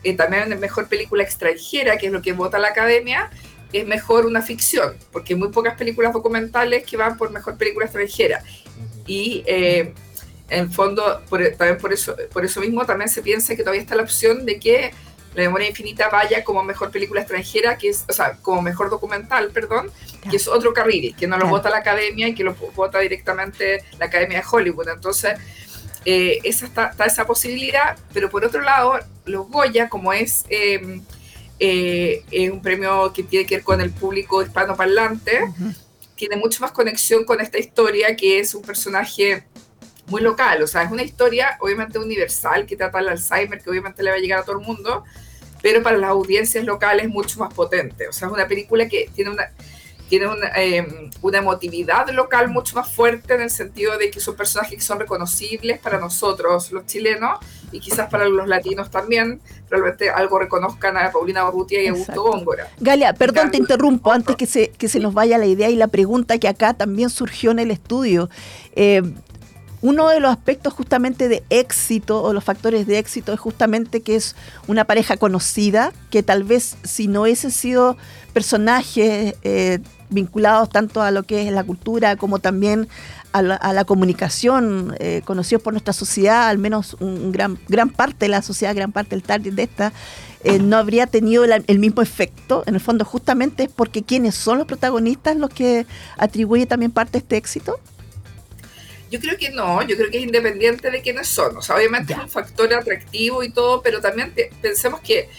eh, 0.03 0.13
también 0.13 0.51
en 0.51 0.59
mejor 0.59 0.87
película 0.87 1.23
extranjera, 1.23 1.97
que 1.97 2.05
es 2.07 2.11
lo 2.11 2.21
que 2.21 2.31
vota 2.33 2.59
la 2.59 2.67
academia, 2.69 3.29
es 3.73 3.85
mejor 3.87 4.25
una 4.27 4.41
ficción, 4.43 4.95
porque 5.11 5.33
hay 5.33 5.39
muy 5.39 5.49
pocas 5.49 5.75
películas 5.75 6.13
documentales 6.13 6.83
que 6.85 6.95
van 6.95 7.17
por 7.17 7.31
mejor 7.31 7.57
película 7.57 7.85
extranjera. 7.85 8.43
Y 9.05 9.43
eh, 9.45 9.93
en 10.49 10.71
fondo, 10.71 11.21
por, 11.29 11.45
también 11.57 11.77
por 11.77 11.91
eso, 11.93 12.15
por 12.31 12.45
eso 12.45 12.59
mismo 12.61 12.85
también 12.85 13.09
se 13.09 13.21
piensa 13.21 13.55
que 13.55 13.63
todavía 13.63 13.81
está 13.81 13.95
la 13.95 14.03
opción 14.03 14.45
de 14.45 14.59
que 14.59 14.91
La 15.35 15.43
Memoria 15.43 15.67
Infinita 15.69 16.09
vaya 16.09 16.43
como 16.43 16.63
mejor 16.63 16.91
película 16.91 17.21
extranjera, 17.21 17.77
que 17.77 17.89
es, 17.89 18.05
o 18.07 18.13
sea, 18.13 18.37
como 18.41 18.61
mejor 18.61 18.89
documental, 18.89 19.49
perdón, 19.49 19.89
que 20.29 20.35
es 20.37 20.47
otro 20.47 20.73
carril, 20.73 21.15
que 21.17 21.25
no 21.27 21.35
lo 21.37 21.41
Claro. 21.41 21.57
vota 21.57 21.69
la 21.71 21.77
academia 21.77 22.27
y 22.27 22.35
que 22.35 22.43
lo 22.43 22.53
vota 22.75 22.99
directamente 22.99 23.83
la 23.97 24.05
Academia 24.05 24.39
de 24.39 24.45
Hollywood. 24.49 24.89
Entonces, 24.89 25.33
eh, 26.05 26.39
esa 26.43 26.65
está, 26.65 26.87
está 26.87 27.05
esa 27.05 27.25
posibilidad, 27.25 27.97
pero 28.13 28.29
por 28.29 28.45
otro 28.45 28.61
lado, 28.61 28.99
los 29.25 29.47
Goya, 29.49 29.89
como 29.89 30.13
es, 30.13 30.45
eh, 30.49 31.01
eh, 31.59 32.23
es 32.29 32.51
un 32.51 32.61
premio 32.61 33.11
que 33.13 33.23
tiene 33.23 33.45
que 33.45 33.55
ver 33.55 33.63
con 33.63 33.79
el 33.81 33.89
público 33.91 34.43
hispanoparlante, 34.43 35.39
tiene 36.29 36.37
mucho 36.37 36.61
más 36.61 36.71
conexión 36.71 37.25
con 37.25 37.41
esta 37.41 37.57
historia, 37.57 38.15
que 38.15 38.39
es 38.39 38.55
un 38.55 38.61
personaje 38.61 39.43
muy 40.07 40.21
local, 40.21 40.63
o 40.63 40.67
sea, 40.67 40.83
es 40.83 40.89
una 40.91 41.03
historia 41.03 41.57
obviamente 41.59 41.99
universal 41.99 42.65
que 42.65 42.77
trata 42.77 42.99
el 42.99 43.09
Alzheimer, 43.09 43.61
que 43.61 43.69
obviamente 43.69 44.01
le 44.01 44.09
va 44.09 44.15
a 44.15 44.19
llegar 44.19 44.39
a 44.39 44.43
todo 44.43 44.57
el 44.57 44.65
mundo, 44.65 45.03
pero 45.61 45.83
para 45.83 45.97
las 45.97 46.11
audiencias 46.11 46.63
locales 46.63 47.09
mucho 47.09 47.39
más 47.39 47.53
potente. 47.53 48.07
O 48.07 48.13
sea, 48.13 48.29
es 48.29 48.33
una 48.33 48.47
película 48.47 48.87
que 48.87 49.09
tiene 49.13 49.31
una 49.31 49.51
tiene 50.07 50.27
una, 50.27 50.47
eh, 50.55 51.11
una 51.21 51.39
emotividad 51.39 52.07
local 52.11 52.47
mucho 52.47 52.75
más 52.75 52.89
fuerte 52.89 53.33
en 53.33 53.41
el 53.41 53.49
sentido 53.49 53.97
de 53.97 54.09
que 54.09 54.21
son 54.21 54.37
personajes 54.37 54.75
que 54.75 54.81
son 54.81 54.99
reconocibles 54.99 55.79
para 55.79 55.99
nosotros, 55.99 56.71
los 56.71 56.85
chilenos, 56.85 57.39
y 57.73 57.79
quizás 57.79 58.09
para 58.09 58.29
los 58.29 58.47
latinos 58.47 58.89
también, 58.89 59.41
realmente 59.69 60.09
algo 60.09 60.39
reconozcan 60.39 60.95
a 60.97 61.11
Paulina 61.11 61.47
Urrutia 61.47 61.81
y 61.83 61.87
a 61.87 61.91
Augusto. 61.91 62.23
Góngora. 62.23 62.67
Galia, 62.79 63.13
perdón, 63.13 63.51
te 63.51 63.57
interrumpo 63.57 64.11
antes 64.11 64.35
que 64.35 64.45
se, 64.45 64.69
que 64.69 64.87
se 64.87 64.99
nos 64.99 65.13
vaya 65.13 65.37
la 65.37 65.47
idea 65.47 65.69
y 65.69 65.75
la 65.75 65.87
pregunta 65.87 66.37
que 66.37 66.47
acá 66.47 66.73
también 66.73 67.09
surgió 67.09 67.51
en 67.51 67.59
el 67.59 67.71
estudio. 67.71 68.29
Eh, 68.75 69.01
uno 69.83 70.07
de 70.07 70.21
los 70.21 70.31
aspectos 70.31 70.71
justamente 70.71 71.27
de 71.27 71.43
éxito 71.49 72.23
o 72.23 72.31
los 72.31 72.45
factores 72.45 72.87
de 72.87 72.99
éxito 72.99 73.33
es 73.33 73.39
justamente 73.39 73.99
que 73.99 74.15
es 74.15 74.33
una 74.65 74.85
pareja 74.85 75.17
conocida, 75.17 75.91
que 76.09 76.23
tal 76.23 76.45
vez 76.45 76.77
si 76.83 77.09
no 77.09 77.23
hubiesen 77.23 77.51
sido 77.51 77.97
personajes 78.31 79.35
eh, 79.43 79.79
vinculados 80.09 80.69
tanto 80.69 81.01
a 81.01 81.11
lo 81.11 81.23
que 81.23 81.45
es 81.47 81.51
la 81.51 81.65
cultura 81.65 82.15
como 82.15 82.39
también 82.39 82.87
a 83.33 83.41
la, 83.41 83.55
a 83.55 83.73
la 83.73 83.83
comunicación, 83.83 84.95
eh, 84.99 85.21
conocidos 85.25 85.61
por 85.61 85.73
nuestra 85.73 85.91
sociedad, 85.93 86.47
al 86.47 86.57
menos 86.59 86.95
un, 86.99 87.09
un 87.09 87.31
gran, 87.31 87.59
gran 87.67 87.89
parte 87.89 88.25
de 88.25 88.29
la 88.29 88.41
sociedad, 88.41 88.73
gran 88.75 88.91
parte 88.91 89.11
del 89.15 89.23
target 89.23 89.53
de 89.53 89.63
esta, 89.63 89.91
eh, 90.43 90.59
no 90.59 90.77
habría 90.77 91.07
tenido 91.07 91.45
la- 91.45 91.61
el 91.67 91.79
mismo 91.79 92.01
efecto. 92.01 92.63
En 92.65 92.75
el 92.75 92.81
fondo, 92.81 93.03
justamente 93.05 93.63
es 93.63 93.69
porque 93.69 94.03
quienes 94.03 94.35
son 94.35 94.57
los 94.59 94.67
protagonistas 94.67 95.35
los 95.35 95.49
que 95.49 95.85
atribuye 96.17 96.65
también 96.65 96.91
parte 96.91 97.13
de 97.13 97.17
este 97.19 97.37
éxito. 97.37 97.79
Yo 99.11 99.19
creo 99.19 99.37
que 99.37 99.51
no, 99.51 99.81
yo 99.83 99.95
creo 99.95 100.09
que 100.09 100.17
es 100.17 100.23
independiente 100.23 100.89
de 100.89 101.01
quiénes 101.01 101.27
son. 101.27 101.55
O 101.57 101.61
sea, 101.61 101.75
obviamente 101.75 102.13
es 102.13 102.19
un 102.19 102.29
factor 102.29 102.73
atractivo 102.73 103.43
y 103.43 103.51
todo, 103.51 103.81
pero 103.83 104.01
también 104.01 104.33
te- 104.33 104.49
pensemos 104.61 105.01
que 105.01 105.29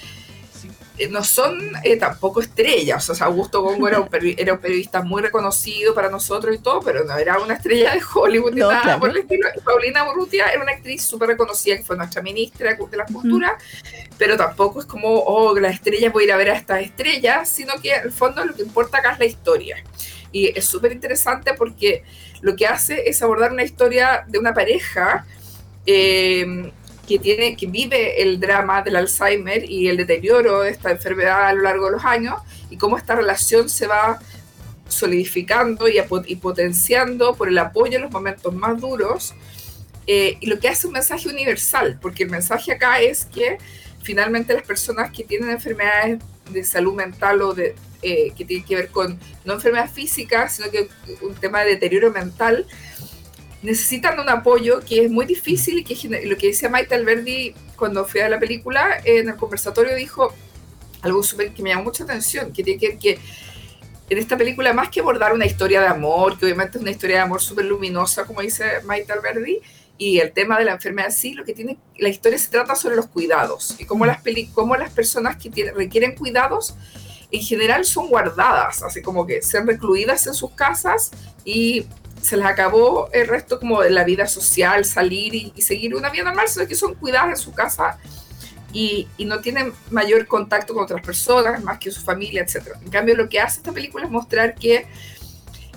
no 1.11 1.24
son 1.24 1.59
eh, 1.83 1.96
tampoco 1.96 2.40
estrellas. 2.40 3.09
O 3.11 3.14
sea, 3.14 3.26
Augusto 3.26 3.62
Góngora 3.62 3.96
era 3.96 4.00
un, 4.00 4.09
era 4.37 4.52
un 4.52 4.61
periodista 4.61 5.02
muy 5.02 5.22
reconocido 5.22 5.92
para 5.92 6.09
nosotros 6.09 6.54
y 6.54 6.59
todo, 6.59 6.80
pero 6.80 7.04
no 7.04 7.16
era 7.16 7.38
una 7.40 7.54
estrella 7.54 7.92
de 7.94 8.00
Hollywood 8.14 8.52
ni 8.52 8.61
No, 8.61 8.70
nada 8.70 8.83
claro. 8.83 9.00
por 9.00 9.11
el 9.11 9.16
estilo. 9.18 9.48
Paulina 9.64 10.09
Urrutia 10.09 10.46
era 10.46 10.62
una 10.62 10.72
actriz 10.72 11.02
súper 11.02 11.30
reconocida, 11.30 11.76
que 11.76 11.83
fue 11.83 11.96
nuestra 11.96 12.22
ministra 12.22 12.74
de 12.74 12.96
la 12.96 13.07
cultura, 13.07 13.59
pero 14.18 14.37
tampoco 14.37 14.80
es 14.80 14.87
como, 14.87 15.09
oh, 15.09 15.59
la 15.59 15.68
estrella 15.68 16.11
voy 16.11 16.24
a 16.24 16.26
ir 16.26 16.33
a 16.33 16.37
ver 16.37 16.50
a 16.50 16.57
estas 16.57 16.83
estrellas, 16.83 17.48
sino 17.48 17.74
que 17.83 17.94
en 17.94 18.04
el 18.04 18.12
fondo 18.12 18.44
lo 18.44 18.54
que 18.54 18.62
importa 18.62 18.98
acá 18.98 19.12
es 19.12 19.18
la 19.18 19.24
historia. 19.26 19.83
Y 20.30 20.57
es 20.57 20.64
súper 20.64 20.92
interesante 20.92 21.54
porque 21.54 22.04
lo 22.40 22.54
que 22.54 22.66
hace 22.66 23.09
es 23.09 23.20
abordar 23.22 23.52
una 23.52 23.64
historia 23.64 24.24
de 24.28 24.38
una 24.38 24.54
pareja 24.54 25.26
eh, 25.87 26.72
que, 27.06 27.18
tiene, 27.18 27.56
que 27.56 27.66
vive 27.66 28.22
el 28.22 28.40
drama 28.40 28.82
del 28.82 28.96
Alzheimer 28.96 29.68
y 29.68 29.88
el 29.88 29.96
deterioro 29.96 30.62
de 30.62 30.70
esta 30.70 30.90
enfermedad 30.90 31.46
a 31.46 31.52
lo 31.52 31.62
largo 31.62 31.86
de 31.86 31.92
los 31.92 32.04
años 32.04 32.34
y 32.70 32.76
cómo 32.76 32.96
esta 32.96 33.14
relación 33.14 33.68
se 33.68 33.86
va 33.86 34.18
solidificando 34.88 35.86
y, 35.88 36.36
potenciando 36.36 37.34
por 37.34 37.48
el 37.48 37.58
apoyo 37.58 37.96
en 37.96 38.02
los 38.02 38.10
momentos 38.10 38.54
más 38.54 38.80
duros. 38.80 39.34
eh, 40.06 40.36
y 40.40 40.46
lo 40.46 40.58
que 40.58 40.68
hace 40.68 40.86
un 40.86 40.92
mensaje 40.92 41.28
universal, 41.28 41.98
porque 42.00 42.24
el 42.24 42.30
mensaje 42.30 42.72
acá 42.72 43.00
es 43.00 43.24
que 43.24 43.56
finalmente 44.02 44.52
las 44.52 44.62
personas 44.62 45.10
que 45.10 45.24
tienen 45.24 45.50
enfermedades 45.50 46.18
de 46.50 46.62
salud 46.62 46.94
mental 46.94 47.40
o 47.40 47.56
eh, 47.56 48.32
que 48.36 48.44
tienen 48.44 48.66
que 48.66 48.76
ver 48.76 48.88
con 48.88 49.18
no 49.46 49.54
enfermedades 49.54 49.92
físicas, 49.92 50.56
sino 50.56 50.70
que 50.70 50.88
un 51.22 51.34
tema 51.34 51.64
de 51.64 51.70
deterioro 51.70 52.10
mental, 52.10 52.66
necesitan 53.64 54.20
un 54.20 54.29
apoyo 54.29 54.81
que 54.81 55.07
es 55.07 55.11
muy 55.11 55.24
difícil 55.24 55.79
y 55.79 55.85
que 55.85 56.27
lo 56.27 56.37
que 56.37 56.48
decía 56.48 56.68
Maite 56.68 56.94
Alberdi 56.94 57.55
cuando 57.77 58.05
fui 58.05 58.20
a 58.20 58.29
la 58.29 58.38
película, 58.38 59.00
en 59.05 59.31
el 59.31 59.37
conversatorio 59.37 59.96
dijo 59.96 60.35
algo 61.00 61.22
súper 61.22 61.53
que 61.53 61.62
me 61.62 61.70
llamó 61.70 61.85
mucha 61.85 62.05
atención, 62.05 62.53
que 62.53 62.62
tiene 62.62 62.79
que 62.79 62.88
ver 62.90 62.98
que 62.98 63.18
en 64.11 64.18
esta 64.18 64.37
película, 64.37 64.74
más 64.74 64.90
que 64.90 65.00
abordar 65.00 65.33
una 65.33 65.46
historia 65.46 65.81
de 65.81 65.87
amor, 65.87 66.38
que 66.38 66.44
obviamente 66.44 66.77
es 66.77 66.83
una 66.83 66.90
historia 66.90 67.16
de 67.16 67.22
amor 67.22 67.40
súper 67.40 67.64
luminosa, 67.64 68.27
como 68.27 68.42
dice 68.42 68.83
Maite 68.85 69.14
Alberdi, 69.14 69.61
y 69.96 70.18
el 70.18 70.33
tema 70.33 70.59
de 70.59 70.66
la 70.66 70.72
enfermedad 70.72 71.09
sí, 71.11 71.33
lo 71.33 71.44
que 71.44 71.55
tiene, 71.55 71.79
la 71.96 72.11
historia 72.11 72.37
se 72.37 72.50
trata 72.50 72.74
sobre 72.74 72.96
los 72.96 73.07
cuidados 73.07 73.77
y 73.79 73.87
cómo 73.87 74.05
las, 74.05 74.20
peli, 74.20 74.48
cómo 74.48 74.77
las 74.77 74.90
personas 74.90 75.37
que 75.37 75.48
tienen, 75.48 75.74
requieren 75.74 76.14
cuidados 76.16 76.74
en 77.31 77.40
general 77.40 77.87
son 77.87 78.09
guardadas, 78.09 78.83
así 78.83 79.00
como 79.00 79.27
que 79.27 79.40
sean 79.40 79.66
recluidas 79.66 80.27
en 80.27 80.35
sus 80.35 80.50
casas 80.50 81.12
y 81.46 81.87
se 82.24 82.37
les 82.37 82.46
acabó 82.46 83.08
el 83.12 83.28
resto 83.28 83.58
como 83.60 83.82
de 83.82 83.90
la 83.90 84.04
vida 84.04 84.26
social, 84.26 84.84
salir 84.84 85.34
y, 85.34 85.52
y 85.54 85.62
seguir 85.62 85.94
una 85.94 86.10
vida 86.10 86.24
normal, 86.24 86.48
sino 86.48 86.66
que 86.66 86.74
son 86.74 86.94
cuidadas 86.94 87.30
en 87.30 87.37
su 87.37 87.52
casa 87.52 87.98
y, 88.72 89.06
y 89.16 89.24
no 89.24 89.40
tienen 89.40 89.72
mayor 89.90 90.26
contacto 90.26 90.74
con 90.74 90.84
otras 90.84 91.02
personas, 91.02 91.62
más 91.62 91.78
que 91.78 91.90
su 91.90 92.00
familia, 92.00 92.42
etc. 92.42 92.72
En 92.82 92.90
cambio, 92.90 93.14
lo 93.14 93.28
que 93.28 93.40
hace 93.40 93.58
esta 93.58 93.72
película 93.72 94.04
es 94.04 94.10
mostrar 94.10 94.54
que 94.54 94.87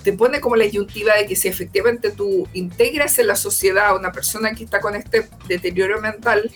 te 0.03 0.13
pone 0.13 0.39
como 0.39 0.55
la 0.55 0.63
disyuntiva 0.63 1.15
de 1.15 1.25
que 1.25 1.35
si 1.35 1.47
efectivamente 1.47 2.11
tú 2.11 2.47
integras 2.53 3.19
en 3.19 3.27
la 3.27 3.35
sociedad 3.35 3.87
a 3.87 3.95
una 3.95 4.11
persona 4.11 4.53
que 4.53 4.63
está 4.63 4.79
con 4.79 4.95
este 4.95 5.29
deterioro 5.47 6.01
mental, 6.01 6.49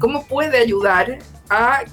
¿cómo 0.00 0.26
puede 0.26 0.58
ayudar 0.58 1.18
a 1.50 1.84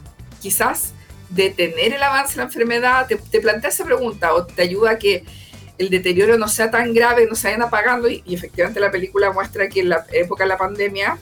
quizás 0.41 0.93
detener 1.29 1.93
el 1.93 2.01
avance 2.03 2.34
de 2.34 2.38
la 2.38 2.43
enfermedad? 2.43 3.08
Te, 3.08 3.17
te 3.17 3.41
plantea 3.41 3.69
esa 3.69 3.84
pregunta 3.84 4.34
o 4.34 4.45
te 4.45 4.62
ayuda 4.62 4.91
a 4.91 4.97
que 4.97 5.25
el 5.77 5.89
deterioro 5.89 6.38
no 6.38 6.47
sea 6.47 6.69
tan 6.69 6.93
grave, 6.93 7.27
no 7.27 7.36
se 7.36 7.47
vayan 7.47 7.63
apagando 7.63 8.07
y, 8.07 8.21
y 8.25 8.36
efectivamente 8.36 8.79
la 8.79 8.91
película 8.91 9.31
muestra 9.31 9.67
que 9.69 9.81
en 9.81 9.89
la 9.89 10.05
época 10.12 10.43
de 10.43 10.49
la 10.49 10.57
pandemia 10.57 11.17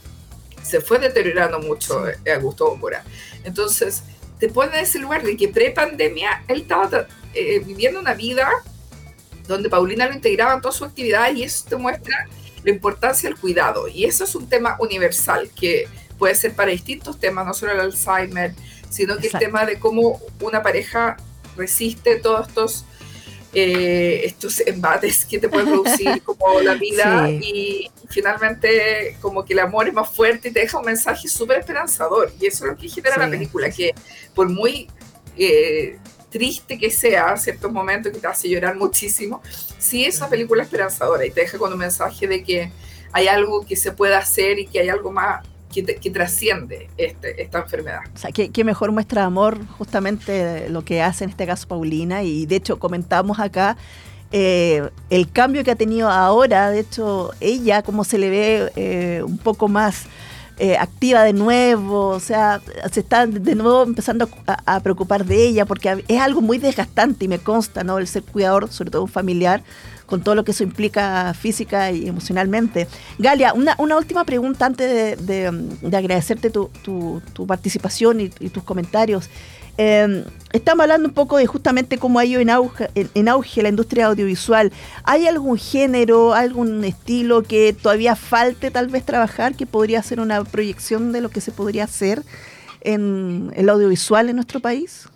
se 0.62 0.82
fue 0.82 1.00
deteriorando 1.00 1.60
mucho 1.60 2.08
eh, 2.08 2.34
Augusto 2.34 2.68
Góngora. 2.68 3.04
Entonces, 3.44 4.04
te 4.40 4.50
pone 4.50 4.78
en 4.78 4.84
ese 4.84 5.00
lugar 5.00 5.24
de 5.24 5.38
que 5.38 5.48
pre-pandemia 5.48 6.44
él 6.48 6.62
estaba 6.62 7.08
eh, 7.34 7.60
viviendo 7.60 8.00
una 8.00 8.14
vida 8.14 8.50
donde 9.48 9.70
Paulina 9.70 10.08
lo 10.08 10.14
integraba 10.14 10.54
en 10.54 10.62
toda 10.62 10.72
su 10.72 10.86
actividad 10.86 11.34
y 11.34 11.44
eso 11.44 11.66
te 11.68 11.76
muestra 11.76 12.28
la 12.64 12.72
importancia 12.72 13.30
del 13.30 13.38
cuidado. 13.38 13.88
Y 13.88 14.06
eso 14.06 14.24
es 14.24 14.36
un 14.36 14.48
tema 14.48 14.78
universal 14.80 15.50
que 15.60 15.88
puede 16.18 16.36
ser 16.36 16.54
para 16.54 16.72
distintos 16.72 17.20
temas, 17.20 17.46
no 17.46 17.54
solo 17.54 17.72
el 17.72 17.80
Alzheimer, 17.80 18.54
sino 18.90 19.18
que 19.18 19.28
Exacto. 19.28 19.46
el 19.46 19.52
tema 19.52 19.66
de 19.66 19.80
cómo 19.80 20.20
una 20.40 20.62
pareja 20.62 21.18
resiste 21.58 22.18
todos 22.18 22.48
estos 22.48 22.86
eh, 23.54 24.22
estos 24.26 24.62
embates 24.66 25.26
que 25.26 25.38
te 25.40 25.50
pueden 25.50 25.68
producir 25.68 26.22
como 26.26 26.62
la 26.62 26.76
vida 26.76 27.28
Sí. 27.28 27.40
y 27.44 27.92
finalmente 28.10 29.18
como 29.22 29.44
que 29.44 29.54
el 29.54 29.60
amor 29.60 29.88
es 29.88 29.94
más 29.94 30.10
fuerte 30.10 30.50
y 30.50 30.52
te 30.52 30.62
deja 30.62 30.80
un 30.80 30.86
mensaje 30.86 31.28
súper 31.28 31.60
esperanzador. 31.60 32.32
Y 32.40 32.48
eso 32.48 32.66
es 32.66 32.72
lo 32.72 32.78
que 32.78 32.88
genera 32.88 33.18
la 33.18 33.30
película 33.30 33.70
que 33.70 33.94
por 34.34 34.48
muy 34.50 34.88
eh, 35.38 35.98
triste 36.30 36.78
que 36.78 36.90
sea 36.90 37.36
ciertos 37.38 37.72
momentos 37.72 38.12
que 38.12 38.20
te 38.20 38.28
hace 38.28 38.48
llorar 38.50 38.76
muchísimo 38.78 39.42
sí 39.78 40.06
es 40.06 40.18
una 40.18 40.30
película 40.30 40.64
esperanzadora 40.64 41.26
y 41.26 41.32
te 41.32 41.42
deja 41.42 41.58
con 41.58 41.74
un 41.74 41.80
mensaje 41.80 42.28
de 42.28 42.44
que 42.44 42.72
hay 43.12 43.28
algo 43.28 43.66
que 43.66 43.76
se 43.76 43.92
puede 43.92 44.16
hacer 44.16 44.60
y 44.60 44.68
que 44.68 44.80
hay 44.80 44.88
algo 44.90 45.12
más 45.12 45.46
que, 45.72 45.84
que 45.84 46.12
trasciende 46.12 46.90
este, 46.98 47.42
esta 47.42 47.60
enfermedad 47.60 48.02
O 48.14 48.18
sea, 48.18 48.32
qué, 48.32 48.50
qué 48.50 48.64
mejor 48.64 48.92
muestra 48.92 49.22
de 49.22 49.28
amor 49.28 49.66
justamente 49.78 50.70
lo 50.70 50.84
que 50.84 51.02
hace 51.02 51.24
en 51.24 51.30
este 51.30 51.46
caso 51.48 51.68
Paulina 51.68 52.24
y 52.24 52.46
de 52.46 52.58
hecho 52.58 52.80
comentamos 52.80 53.40
acá 53.40 53.78
eh, 54.34 54.90
el 55.10 55.30
cambio 55.30 55.64
que 55.64 55.72
ha 55.72 55.76
tenido 55.76 56.10
ahora, 56.10 56.70
de 56.70 56.80
hecho 56.80 57.32
ella 57.42 57.82
como 57.82 58.06
se 58.06 58.18
le 58.18 58.30
ve 58.30 58.72
eh, 58.78 59.24
un 59.26 59.38
poco 59.38 59.68
más 59.68 60.06
eh, 60.58 60.78
activa 60.78 61.24
de 61.24 61.34
nuevo, 61.34 62.08
o 62.08 62.20
sea, 62.20 62.62
se 62.92 63.02
está 63.02 63.28
de 63.28 63.56
nuevo 63.56 63.84
empezando 63.84 64.30
a, 64.48 64.76
a 64.76 64.80
preocupar 64.80 65.26
de 65.26 65.48
ella 65.48 65.66
porque 65.66 66.06
es 66.08 66.22
algo 66.22 66.40
muy 66.40 66.60
desgastante 66.60 67.26
y 67.26 67.28
me 67.28 67.40
consta, 67.40 67.84
¿no? 67.84 67.98
El 67.98 68.08
ser 68.08 68.24
cuidador, 68.24 68.72
sobre 68.72 68.92
todo 68.92 69.02
un 69.02 69.10
familiar, 69.10 69.64
con 70.12 70.22
todo 70.22 70.36
lo 70.36 70.44
que 70.44 70.52
eso 70.52 70.64
implica 70.64 71.34
física 71.34 71.90
y 71.92 72.08
emocionalmente. 72.08 72.88
Galia, 73.18 73.54
una, 73.54 73.76
última 73.98 74.26
pregunta 74.26 74.66
antes 74.66 74.88
de, 74.92 75.16
de- 75.16 75.52
de 75.90 75.98
agradecerte 75.98 76.50
tu, 76.52 76.70
participación 77.48 78.20
y, 78.20 78.30
y 78.42 78.50
tus 78.50 78.62
comentarios. 78.64 79.30
Eh, 79.78 80.26
estamos 80.52 80.84
hablando 80.84 81.08
un 81.08 81.14
poco 81.14 81.38
de 81.38 81.46
justamente 81.48 81.98
cómo 81.98 82.20
ha 82.20 82.26
ido 82.26 82.42
en 82.42 82.50
auge, 82.50 82.90
en, 82.94 83.10
en 83.16 83.30
auge 83.30 83.64
la 83.64 83.70
industria 83.70 84.08
audiovisual. 84.08 84.72
¿Hay 85.06 85.28
algún 85.28 85.58
género, 85.58 86.34
algún 86.34 86.84
estilo 86.84 87.42
que 87.44 87.72
todavía 87.74 88.18
falte 88.18 88.70
tal 88.70 88.88
vez 88.90 89.06
trabajar, 89.06 89.56
que 89.56 89.66
podría 89.66 90.04
ser 90.04 90.20
una 90.20 90.44
proyección 90.44 91.14
de 91.14 91.22
lo 91.22 91.30
que 91.30 91.40
se 91.40 91.54
podría 91.54 91.86
hacer 91.86 92.22
en 92.82 93.52
el 93.56 93.70
audiovisual 93.70 94.28
en 94.30 94.36
nuestro 94.36 94.60
país? 94.60 95.08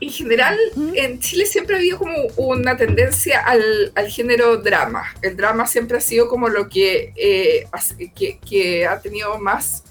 En 0.00 0.10
general, 0.10 0.58
en 0.94 1.20
Chile 1.20 1.46
siempre 1.46 1.76
ha 1.76 1.78
habido 1.78 1.98
como 1.98 2.14
una 2.36 2.76
tendencia 2.76 3.40
al, 3.40 3.92
al 3.94 4.08
género 4.08 4.56
drama. 4.56 5.14
El 5.22 5.36
drama 5.36 5.66
siempre 5.66 5.98
ha 5.98 6.00
sido 6.00 6.28
como 6.28 6.48
lo 6.48 6.68
que, 6.68 7.12
eh, 7.16 7.66
que, 8.14 8.38
que 8.38 8.86
ha 8.86 9.00
tenido 9.00 9.38
más 9.38 9.84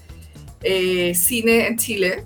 eh, 0.62 1.14
cine 1.14 1.66
en 1.68 1.78
Chile. 1.78 2.24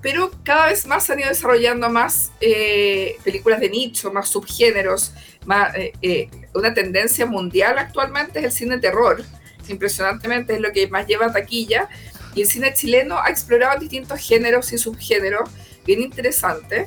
Pero 0.00 0.30
cada 0.44 0.66
vez 0.68 0.86
más 0.86 1.06
se 1.06 1.12
han 1.12 1.20
ido 1.20 1.28
desarrollando 1.28 1.90
más 1.90 2.30
eh, 2.40 3.16
películas 3.24 3.58
de 3.58 3.68
nicho, 3.68 4.12
más 4.12 4.28
subgéneros, 4.28 5.12
más, 5.44 5.74
eh, 5.74 5.92
eh, 6.02 6.28
una 6.54 6.72
tendencia 6.72 7.26
mundial 7.26 7.78
actualmente 7.78 8.38
es 8.38 8.44
el 8.44 8.52
cine 8.52 8.78
terror. 8.78 9.24
Impresionantemente 9.68 10.54
es 10.54 10.60
lo 10.60 10.70
que 10.72 10.86
más 10.88 11.06
lleva 11.06 11.32
taquilla. 11.32 11.88
Y 12.34 12.42
el 12.42 12.48
cine 12.48 12.72
chileno 12.74 13.18
ha 13.18 13.28
explorado 13.28 13.80
distintos 13.80 14.20
géneros 14.20 14.72
y 14.72 14.78
subgéneros 14.78 15.50
bien 15.88 16.02
interesante, 16.02 16.86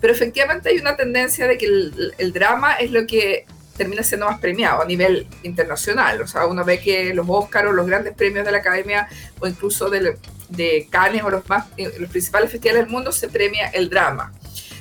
pero 0.00 0.12
efectivamente 0.12 0.68
hay 0.68 0.76
una 0.76 0.96
tendencia 0.96 1.48
de 1.48 1.56
que 1.56 1.64
el, 1.64 2.14
el 2.18 2.32
drama 2.32 2.74
es 2.74 2.90
lo 2.90 3.06
que 3.06 3.46
termina 3.76 4.02
siendo 4.02 4.26
más 4.26 4.38
premiado 4.38 4.82
a 4.82 4.84
nivel 4.84 5.26
internacional. 5.42 6.20
O 6.20 6.26
sea, 6.26 6.46
uno 6.46 6.62
ve 6.62 6.78
que 6.78 7.14
los 7.14 7.26
Oscars 7.28 7.68
o 7.68 7.72
los 7.72 7.86
grandes 7.86 8.14
premios 8.14 8.44
de 8.44 8.52
la 8.52 8.58
academia 8.58 9.08
o 9.40 9.48
incluso 9.48 9.88
de, 9.90 10.18
de 10.50 10.86
Cannes 10.90 11.24
o 11.24 11.30
los, 11.30 11.48
más, 11.48 11.66
eh, 11.78 11.90
los 11.98 12.10
principales 12.10 12.50
festivales 12.50 12.84
del 12.84 12.92
mundo 12.92 13.12
se 13.12 13.28
premia 13.28 13.68
el 13.68 13.88
drama. 13.88 14.32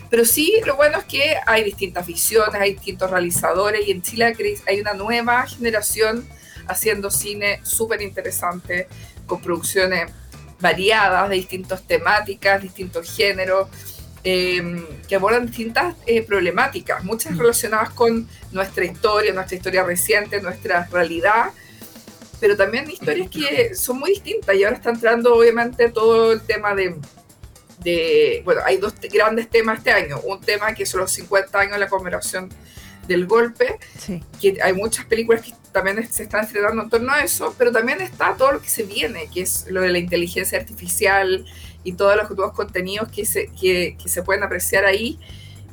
Pero 0.09 0.25
sí, 0.25 0.61
lo 0.65 0.75
bueno 0.75 0.99
es 0.99 1.05
que 1.05 1.37
hay 1.47 1.63
distintas 1.63 2.05
visiones, 2.05 2.61
hay 2.61 2.73
distintos 2.73 3.09
realizadores 3.09 3.87
y 3.87 3.91
en 3.91 4.01
Chile 4.03 4.35
hay 4.67 4.81
una 4.81 4.93
nueva 4.93 5.47
generación 5.47 6.27
haciendo 6.67 7.09
cine 7.09 7.61
súper 7.63 8.01
interesante, 8.01 8.87
con 9.25 9.41
producciones 9.41 10.11
variadas, 10.63 11.29
de 11.29 11.35
distintas 11.35 11.83
temáticas, 11.83 12.61
distintos 12.61 13.13
géneros, 13.15 13.67
eh, 14.23 14.63
que 15.07 15.15
abordan 15.15 15.45
distintas 15.45 15.95
eh, 16.07 16.23
problemáticas, 16.23 17.03
muchas 17.03 17.37
relacionadas 17.37 17.89
con 17.89 18.27
nuestra 18.53 18.85
historia, 18.85 19.33
nuestra 19.33 19.57
historia 19.57 19.83
reciente, 19.83 20.41
nuestra 20.41 20.87
realidad, 20.89 21.51
pero 22.39 22.55
también 22.55 22.89
historias 22.89 23.29
que 23.29 23.75
son 23.75 23.99
muy 23.99 24.11
distintas 24.11 24.55
y 24.55 24.63
ahora 24.63 24.77
está 24.77 24.91
entrando 24.91 25.35
obviamente 25.35 25.89
todo 25.89 26.31
el 26.31 26.41
tema 26.41 26.73
de, 26.73 26.95
de 27.79 28.41
bueno, 28.45 28.61
hay 28.63 28.77
dos 28.77 28.93
grandes 29.11 29.49
temas 29.49 29.79
este 29.79 29.91
año, 29.91 30.19
un 30.21 30.39
tema 30.39 30.73
que 30.73 30.85
son 30.85 31.01
los 31.01 31.11
50 31.11 31.59
años 31.59 31.73
de 31.73 31.79
la 31.79 31.89
conmemoración 31.89 32.49
del 33.07 33.25
golpe, 33.27 33.79
Sí. 33.97 34.23
que 34.41 34.57
hay 34.61 34.73
muchas 34.73 35.05
películas 35.05 35.41
que 35.41 35.53
también 35.71 36.07
se 36.11 36.23
están 36.23 36.45
estrenando 36.45 36.83
en 36.83 36.89
torno 36.89 37.11
a 37.11 37.21
eso, 37.21 37.53
pero 37.57 37.71
también 37.71 37.99
está 38.01 38.35
todo 38.35 38.51
lo 38.53 38.61
que 38.61 38.69
se 38.69 38.83
viene, 38.83 39.27
que 39.33 39.41
es 39.41 39.65
lo 39.69 39.81
de 39.81 39.89
la 39.89 39.97
inteligencia 39.97 40.57
artificial 40.59 41.45
y 41.83 41.93
todos 41.93 42.15
los 42.15 42.29
nuevos 42.31 42.53
contenidos 42.55 43.09
que 43.09 43.25
se, 43.25 43.47
que, 43.59 43.97
que 44.01 44.09
se 44.09 44.23
pueden 44.23 44.43
apreciar 44.43 44.85
ahí. 44.85 45.19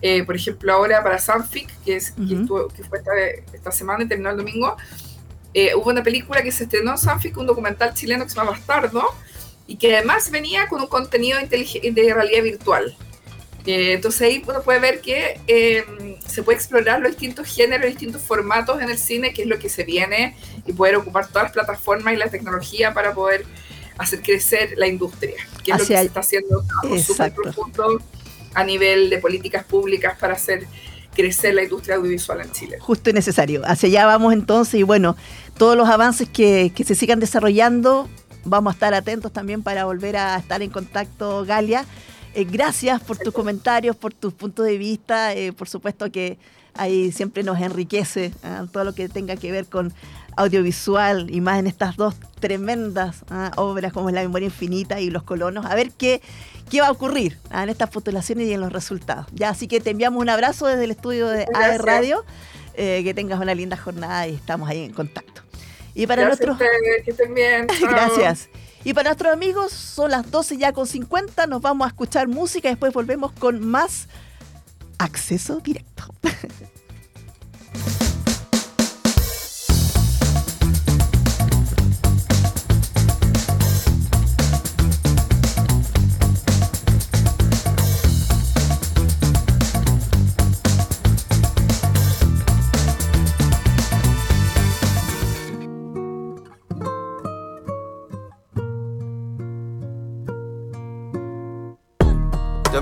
Eh, 0.03 0.25
por 0.25 0.35
ejemplo, 0.35 0.73
ahora 0.73 1.03
para 1.03 1.19
Sanfic, 1.19 1.69
que, 1.85 1.97
es, 1.97 2.13
que, 2.13 2.23
Ujú. 2.23 2.41
estuvo- 2.41 2.69
que 2.69 2.83
fue 2.85 2.99
esta, 2.99 3.11
esta 3.53 3.71
semana 3.71 4.05
y 4.05 4.09
terminó 4.09 4.31
el 4.31 4.37
domingo, 4.39 4.77
eh, 5.53 5.75
hubo 5.75 5.91
una 5.91 6.03
película 6.03 6.43
que 6.43 6.51
se 6.53 6.65
estrenó 6.65 6.93
en 6.93 6.99
Sanfic, 6.99 7.37
un 7.37 7.47
documental 7.47 7.93
chileno 7.93 8.25
que 8.25 8.31
se 8.31 8.37
llama 8.37 8.53
Bastardo, 8.53 9.05
y 9.67 9.77
que 9.77 9.95
además 9.97 10.31
venía 10.31 10.67
con 10.69 10.81
un 10.81 10.87
contenido 10.89 11.39
intelig- 11.39 11.93
de 11.93 12.15
realidad 12.15 12.43
virtual. 12.43 12.97
Eh, 13.67 13.93
entonces 13.93 14.23
ahí 14.23 14.43
uno 14.49 14.63
puede 14.63 14.81
ver 14.81 15.01
que 15.01 15.41
eh, 15.47 15.85
se 16.27 16.43
puede 16.43 16.57
explorar 16.57 17.01
los 17.01 17.11
distintos 17.11 17.47
géneros, 17.47 17.87
distintos 17.87 18.23
formatos 18.23 18.81
en 18.81 18.91
el 18.91 18.99
cine, 18.99 19.33
que 19.35 19.43
es 19.43 19.49
lo 19.49 19.59
que 19.59 19.69
se 19.69 19.85
viene, 19.85 20.35
y 20.67 20.73
poder 20.73 20.97
ocupar 20.97 21.29
todas 21.29 21.45
las 21.45 21.53
plataformas 21.53 22.15
y 22.15 22.17
la 22.17 22.29
tecnología 22.29 22.95
para 22.95 23.13
poder 23.15 23.45
hacer 23.99 24.23
crecer 24.23 24.75
la 24.77 24.87
industria, 24.87 25.37
que 25.63 25.73
es 25.73 25.77
lo 25.77 25.83
Hacia 25.85 25.97
que 25.97 26.01
el- 26.01 26.01
se 26.01 26.07
está 26.07 26.21
haciendo 26.21 26.65
súper 27.05 27.35
profundo 27.35 28.01
a 28.55 28.65
nivel 28.65 29.11
de 29.11 29.19
políticas 29.19 29.65
públicas 29.65 30.17
para 30.19 30.35
hacer 30.35 30.67
crecer 31.15 31.55
la 31.55 31.63
industria 31.65 31.97
audiovisual 31.97 32.41
en 32.41 32.51
Chile. 32.53 32.79
Justo 32.81 33.11
y 33.11 33.13
necesario. 33.13 33.63
Hacia 33.67 33.89
allá 33.89 34.07
vamos 34.07 34.33
entonces 34.33 34.75
y 34.75 34.85
bueno, 34.85 35.17
todos 35.59 35.77
los 35.77 35.89
avances 35.89 36.29
que, 36.29 36.73
que 36.75 36.85
se 36.85 36.95
sigan 36.95 37.21
desarrollando, 37.21 38.09
vamos 38.45 38.73
a 38.73 38.75
estar 38.75 38.95
atentos 38.95 39.33
también 39.33 39.63
para 39.63 39.85
volver 39.85 40.17
a 40.17 40.37
estar 40.39 40.63
en 40.63 40.71
contacto, 40.71 41.45
Galia. 41.45 41.85
Eh, 42.35 42.45
gracias 42.45 43.01
por 43.01 43.19
tus 43.19 43.35
comentarios, 43.35 43.97
por 43.97 44.15
tus 44.15 44.33
puntos 44.33 44.65
de 44.67 44.79
vista. 44.79 45.35
eh, 45.35 45.53
por 45.53 45.69
supuesto 45.69 46.11
que 46.11 46.39
ahí 46.75 47.13
siempre 47.13 47.43
nos 47.43 47.61
enriquece 47.61 48.33
ah, 48.43 48.67
todo 48.73 48.85
lo 48.85 48.95
que 48.95 49.09
tenga 49.09 49.37
que 49.37 49.51
ver 49.53 49.67
con 49.67 49.93
audiovisual 50.37 51.29
y 51.31 51.41
más 51.41 51.59
en 51.59 51.67
estas 51.67 51.97
dos 51.97 52.15
tremendas 52.39 53.25
ah, 53.31 53.51
obras 53.57 53.93
como 53.93 54.09
es 54.09 54.15
La 54.15 54.23
Memoria 54.23 54.47
Infinita 54.47 55.01
y 55.01 55.11
Los 55.11 55.23
Colonos. 55.25 55.67
A 55.67 55.75
ver 55.75 55.91
qué, 55.91 56.23
qué 56.71 56.81
va 56.81 56.87
a 56.89 56.93
ocurrir 56.93 57.39
ah, 57.51 57.65
en 57.65 57.69
estas 57.69 57.91
postulaciones 57.91 58.47
y 58.47 58.53
en 58.53 58.61
los 58.61 58.73
resultados. 58.73 59.27
Ya, 59.33 59.51
así 59.51 59.67
que 59.67 59.81
te 59.81 59.91
enviamos 59.91 60.21
un 60.23 60.29
abrazo 60.29 60.67
desde 60.67 60.85
el 60.85 60.93
estudio 60.93 61.29
de 61.29 61.47
AE. 61.55 61.79
Radio. 61.79 62.25
eh, 62.75 63.03
que 63.05 63.13
tengas 63.15 63.41
una 63.41 63.55
linda 63.55 63.77
jornada 63.77 64.29
y 64.29 64.35
estamos 64.35 64.69
ahí 64.69 64.85
en 64.85 64.93
contacto. 64.93 65.43
Y 65.95 66.07
para 66.07 66.23
Gracias 66.23 66.47
nuestros 66.47 66.71
que 67.05 67.11
estén 67.11 67.35
bien. 67.35 67.67
Gracias. 67.81 68.50
Y 68.85 68.95
para 68.95 69.11
nuestros 69.11 69.33
amigos, 69.33 69.73
son 69.73 70.11
las 70.11 70.31
12 70.31 70.57
ya 70.57 70.73
con 70.73 70.87
50. 70.87 71.47
Nos 71.47 71.61
vamos 71.61 71.85
a 71.85 71.89
escuchar 71.89 72.29
música 72.29 72.69
y 72.69 72.73
después 72.73 72.93
volvemos 72.93 73.33
con 73.33 73.61
más 73.67 74.09
acceso 74.99 75.61
directo. 75.61 76.15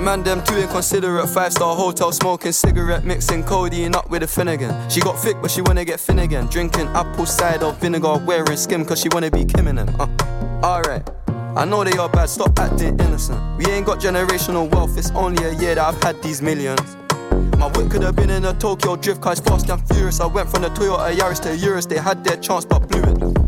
man 0.09 0.23
them 0.23 0.43
too 0.43 0.57
inconsiderate. 0.57 1.29
Five 1.29 1.53
star 1.53 1.77
hotel 1.77 2.13
smoking 2.13 2.53
cigarette, 2.53 3.05
mixing 3.05 3.45
codeine 3.45 3.95
up 3.95 4.09
with 4.09 4.23
a 4.23 4.27
Finnegan. 4.27 4.73
She 4.89 5.01
got 5.01 5.19
thick, 5.19 5.37
but 5.43 5.51
she 5.51 5.61
wanna 5.61 5.85
get 5.85 6.01
Finnegan. 6.01 6.47
Drinking 6.47 6.89
apple 7.01 7.27
cider 7.27 7.73
vinegar, 7.73 8.17
wearing 8.25 8.57
skim, 8.57 8.87
cause 8.87 9.01
she 9.01 9.09
wanna 9.11 9.31
be 9.31 9.45
Kim 9.45 9.67
and 9.69 9.79
them. 9.79 9.89
Uh, 10.01 10.09
Alright. 10.65 11.07
I 11.57 11.65
know 11.67 11.85
they 11.85 11.99
are 11.99 12.09
bad, 12.09 12.31
stop 12.31 12.59
acting 12.59 12.99
innocent. 13.01 13.41
We 13.59 13.67
ain't 13.67 13.85
got 13.85 14.01
generational 14.01 14.71
wealth, 14.73 14.97
it's 14.97 15.11
only 15.11 15.45
a 15.45 15.53
year 15.61 15.75
that 15.75 15.87
I've 15.89 16.03
had 16.03 16.23
these 16.23 16.41
millions. 16.41 16.97
My 17.59 17.67
whip 17.75 17.91
could 17.91 18.03
have 18.03 18.17
been 18.17 18.31
in 18.31 18.47
a 18.47 18.55
Tokyo 18.55 18.97
drift 18.97 19.21
car, 19.21 19.37
fast 19.37 19.69
and 19.69 19.87
furious. 19.89 20.21
I 20.21 20.27
went 20.27 20.49
from 20.49 20.63
the 20.63 20.71
Toyota 20.71 21.15
Yaris 21.15 21.41
to 21.43 21.55
Urus, 21.55 21.85
they 21.85 21.99
had 21.99 22.25
their 22.25 22.39
chance 22.39 22.65
but 22.65 22.89
blew 22.89 23.03
it. 23.03 23.48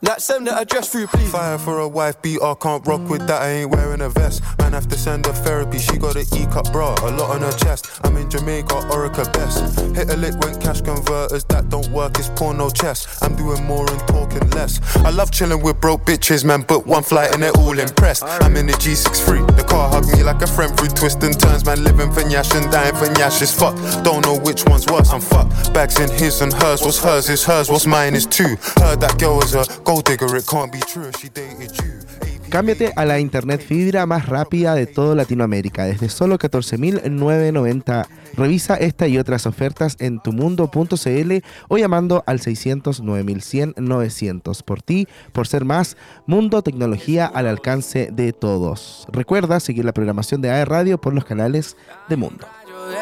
Like 0.00 0.20
send 0.20 0.46
the 0.46 0.56
address 0.56 0.92
through, 0.92 1.08
please. 1.08 1.32
Fire 1.32 1.58
for 1.58 1.80
a 1.80 1.88
wife 1.88 2.22
beater, 2.22 2.54
can't 2.54 2.86
rock 2.86 3.08
with 3.10 3.26
that, 3.26 3.42
I 3.42 3.48
ain't 3.48 3.70
wearing 3.70 4.00
a 4.00 4.08
vest. 4.08 4.44
Man, 4.60 4.72
have 4.72 4.86
to 4.88 4.96
send 4.96 5.26
her 5.26 5.32
therapy, 5.32 5.80
she 5.80 5.98
got 5.98 6.14
an 6.14 6.24
E 6.36 6.46
cup 6.46 6.70
bra, 6.70 6.94
a 7.02 7.10
lot 7.10 7.30
on 7.30 7.40
her 7.40 7.50
chest. 7.50 8.00
I'm 8.04 8.16
in 8.16 8.30
Jamaica, 8.30 8.74
Orica 8.92 9.30
best. 9.32 9.80
Hit 9.96 10.08
a 10.08 10.16
lick 10.16 10.38
when 10.38 10.54
cash 10.60 10.82
converters, 10.82 11.42
that 11.46 11.68
don't 11.68 11.88
work, 11.88 12.16
it's 12.16 12.28
porno 12.28 12.70
chess. 12.70 13.20
I'm 13.22 13.34
doing 13.34 13.64
more 13.64 13.90
and 13.90 13.98
talking 14.06 14.48
less. 14.50 14.78
I 14.98 15.10
love 15.10 15.32
chilling 15.32 15.62
with 15.64 15.80
broke 15.80 16.04
bitches, 16.04 16.44
man, 16.44 16.62
but 16.68 16.86
one 16.86 17.02
flight 17.02 17.34
and 17.34 17.42
they're 17.42 17.56
all 17.56 17.76
impressed. 17.76 18.22
I'm 18.22 18.54
in 18.54 18.66
the 18.66 18.74
G63, 18.74 19.56
the 19.56 19.64
car 19.64 19.90
hugged 19.90 20.16
me 20.16 20.22
like 20.22 20.40
a 20.42 20.46
friend 20.46 20.78
through 20.78 20.90
twists 20.90 21.24
and 21.24 21.38
turns, 21.40 21.64
man, 21.64 21.82
living 21.82 22.12
for 22.12 22.20
Nyash 22.20 22.54
and 22.54 22.70
dying 22.70 22.94
for 22.94 23.06
Nyash 23.06 23.42
is 23.42 23.52
fuck. 23.52 23.74
Don't 24.04 24.24
know 24.24 24.38
which 24.38 24.64
one's 24.64 24.86
worse, 24.86 25.10
I'm 25.10 25.20
fucked. 25.20 25.74
Bags 25.74 25.98
in 25.98 26.08
his 26.08 26.40
and 26.40 26.52
hers, 26.52 26.82
what's 26.82 27.02
hers 27.02 27.28
is 27.28 27.44
hers, 27.44 27.68
what's 27.68 27.84
mine 27.84 28.14
is 28.14 28.26
two. 28.26 28.56
Heard 28.76 29.00
that 29.00 29.16
girl 29.18 29.38
was 29.38 29.56
a 29.56 29.64
Cámbiate 32.50 32.92
a 32.94 33.06
la 33.06 33.20
internet 33.20 33.62
fibra 33.62 34.04
más 34.04 34.26
rápida 34.26 34.74
de 34.74 34.86
toda 34.86 35.14
Latinoamérica 35.14 35.86
desde 35.86 36.10
solo 36.10 36.38
14.990. 36.38 38.06
Revisa 38.34 38.76
esta 38.76 39.08
y 39.08 39.16
otras 39.16 39.46
ofertas 39.46 39.96
en 39.98 40.20
tumundo.cl 40.20 41.32
o 41.68 41.78
llamando 41.78 42.22
al 42.26 42.40
600 42.40 43.00
9100 43.00 43.76
900. 43.78 44.62
Por 44.62 44.82
ti, 44.82 45.08
por 45.32 45.46
ser 45.46 45.64
más, 45.64 45.96
Mundo 46.26 46.60
Tecnología 46.60 47.24
al 47.24 47.46
alcance 47.46 48.10
de 48.12 48.34
todos. 48.34 49.06
Recuerda 49.10 49.58
seguir 49.58 49.86
la 49.86 49.94
programación 49.94 50.42
de 50.42 50.50
AE 50.50 50.66
Radio 50.66 51.00
por 51.00 51.14
los 51.14 51.24
canales 51.24 51.78
de 52.10 52.16
Mundo. 52.16 52.46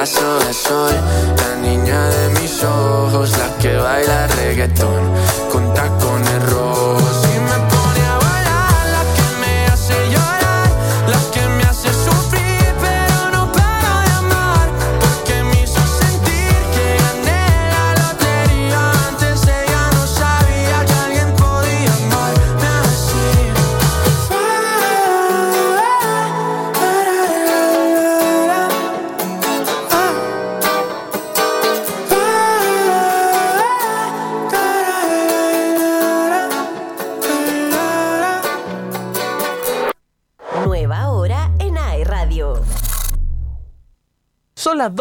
pedazo 0.00 0.38
de 0.38 0.54
sol, 0.54 0.90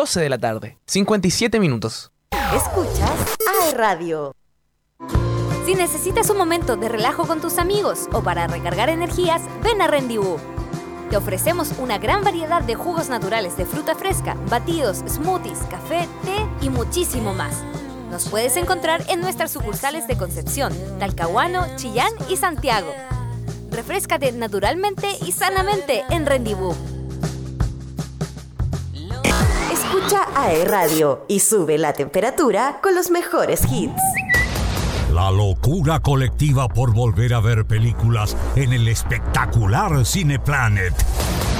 12 0.09 0.21
de 0.21 0.29
la 0.29 0.39
tarde, 0.39 0.79
57 0.87 1.59
minutos. 1.59 2.11
Escuchas 2.51 3.11
AE 3.61 3.75
Radio. 3.75 4.33
Si 5.67 5.75
necesitas 5.75 6.31
un 6.31 6.37
momento 6.39 6.77
de 6.77 6.89
relajo 6.89 7.27
con 7.27 7.41
tus 7.41 7.59
amigos 7.59 8.07
o 8.11 8.23
para 8.23 8.47
recargar 8.47 8.89
energías, 8.89 9.43
ven 9.63 9.83
a 9.83 9.87
Rendezvous. 9.87 10.41
Te 11.11 11.17
ofrecemos 11.17 11.73
una 11.77 11.99
gran 11.99 12.23
variedad 12.23 12.63
de 12.63 12.73
jugos 12.73 13.09
naturales 13.09 13.55
de 13.55 13.67
fruta 13.67 13.93
fresca, 13.93 14.33
batidos, 14.49 15.03
smoothies, 15.07 15.59
café, 15.69 16.07
té 16.23 16.65
y 16.65 16.71
muchísimo 16.71 17.35
más. 17.35 17.63
Nos 18.09 18.29
puedes 18.29 18.57
encontrar 18.57 19.03
en 19.09 19.21
nuestras 19.21 19.51
sucursales 19.51 20.07
de 20.07 20.17
Concepción, 20.17 20.73
Talcahuano, 20.97 21.67
Chillán 21.75 22.11
y 22.27 22.37
Santiago. 22.37 22.91
Refrescate 23.69 24.31
naturalmente 24.31 25.07
y 25.23 25.33
sanamente 25.33 26.03
en 26.09 26.25
Rendezvous. 26.25 26.98
Escucha 30.09 30.27
AE 30.35 30.65
Radio 30.65 31.23
y 31.27 31.39
sube 31.39 31.77
la 31.77 31.93
temperatura 31.93 32.79
con 32.81 32.95
los 32.95 33.11
mejores 33.11 33.61
hits. 33.71 34.01
La 35.13 35.29
locura 35.29 35.99
colectiva 35.99 36.67
por 36.67 36.95
volver 36.95 37.35
a 37.35 37.39
ver 37.39 37.63
películas 37.65 38.35
en 38.55 38.73
el 38.73 38.87
espectacular 38.87 40.03
Cineplanet. 40.03 40.95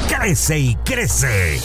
Crece 0.08 0.58
y 0.58 0.76
crece. 0.78 1.60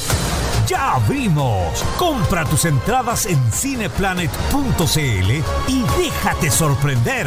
¡Ya 0.66 0.98
vimos! 1.08 1.82
Compra 1.98 2.44
tus 2.44 2.66
entradas 2.66 3.24
en 3.24 3.40
cineplanet.cl 3.50 5.30
y 5.68 5.84
déjate 5.96 6.50
sorprender. 6.50 7.26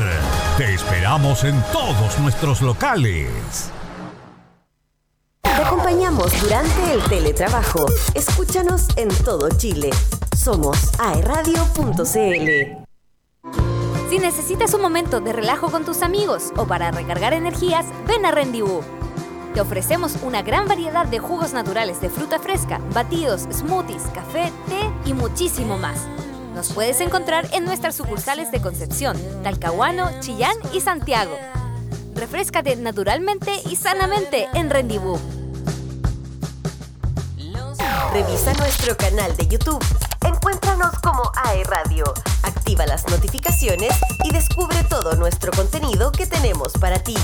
Te 0.60 0.76
esperamos 0.76 1.44
en 1.44 1.60
todos 1.74 2.20
nuestros 2.20 2.62
locales. 2.62 3.72
Te 5.58 5.64
acompañamos 5.64 6.40
durante 6.40 6.94
el 6.94 7.04
teletrabajo. 7.06 7.88
Escúchanos 8.14 8.86
en 8.96 9.10
todo 9.26 9.50
Chile. 9.50 9.90
Somos 10.38 10.78
aeradio.cl. 11.00 12.86
Si 14.08 14.20
necesitas 14.20 14.76
un 14.76 14.82
momento 14.84 15.20
de 15.20 15.34
relajo 15.34 15.72
con 15.72 15.84
tus 15.84 16.04
amigos 16.04 16.54
o 16.58 16.68
para 16.68 16.92
recargar 16.92 17.34
energías, 17.34 17.88
ven 18.06 18.28
a 18.28 18.32
Rendezvous. 18.32 18.86
Te 19.56 19.62
ofrecemos 19.62 20.18
una 20.22 20.44
gran 20.44 20.68
variedad 20.68 21.08
de 21.08 21.18
jugos 21.18 21.54
naturales 21.54 22.02
de 22.02 22.12
fruta 22.12 22.38
fresca, 22.38 22.80
batidos, 22.94 23.48
smoothies, 23.52 24.04
café, 24.14 24.52
té 24.70 25.10
y 25.10 25.16
muchísimo 25.16 25.80
más. 25.80 26.08
Nos 26.54 26.72
puedes 26.72 27.02
encontrar 27.02 27.50
en 27.54 27.66
nuestras 27.66 27.96
sucursales 27.96 28.52
de 28.52 28.62
Concepción, 28.62 29.18
Talcahuano, 29.42 30.20
Chillán 30.20 30.56
y 30.72 30.82
Santiago. 30.82 31.36
Refrescate 32.14 32.76
naturalmente 32.76 33.52
y 33.68 33.76
sanamente 33.76 34.48
en 34.54 34.70
Rendezvous. 34.70 35.37
Revisa 38.14 38.54
nuestro 38.54 38.96
canal 38.96 39.36
de 39.36 39.48
YouTube. 39.48 39.84
Encuéntranos 40.26 40.98
como 41.00 41.32
AE 41.36 41.64
Radio. 41.66 42.06
Activa 42.44 42.86
las 42.86 43.08
notificaciones 43.10 43.94
y 44.24 44.32
descubre 44.32 44.84
todo 44.90 45.16
nuestro 45.16 45.52
contenido 45.52 46.12
que 46.12 46.26
tenemos 46.26 46.74
para 46.74 47.00
ti. 47.00 47.16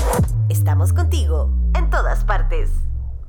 Estamos 0.48 0.92
contigo 0.92 1.50
en 1.74 1.90
todas 1.90 2.24
partes. 2.24 2.83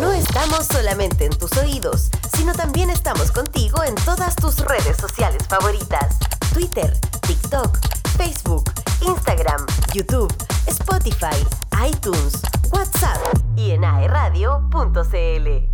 No 0.00 0.12
estamos 0.12 0.66
solamente 0.66 1.24
en 1.26 1.38
tus 1.38 1.56
oídos, 1.56 2.10
sino 2.36 2.52
también 2.52 2.90
estamos 2.90 3.30
contigo 3.30 3.82
en 3.84 3.94
todas 3.94 4.34
tus 4.36 4.58
redes 4.58 4.96
sociales 4.96 5.46
favoritas. 5.48 6.16
Twitter, 6.52 6.98
TikTok, 7.26 7.78
Facebook, 8.16 8.64
Instagram, 9.00 9.64
YouTube, 9.92 10.32
Spotify, 10.66 11.36
iTunes, 11.86 12.40
WhatsApp 12.72 13.18
y 13.56 13.72
en 13.72 13.84
aeradio.cl. 13.84 15.73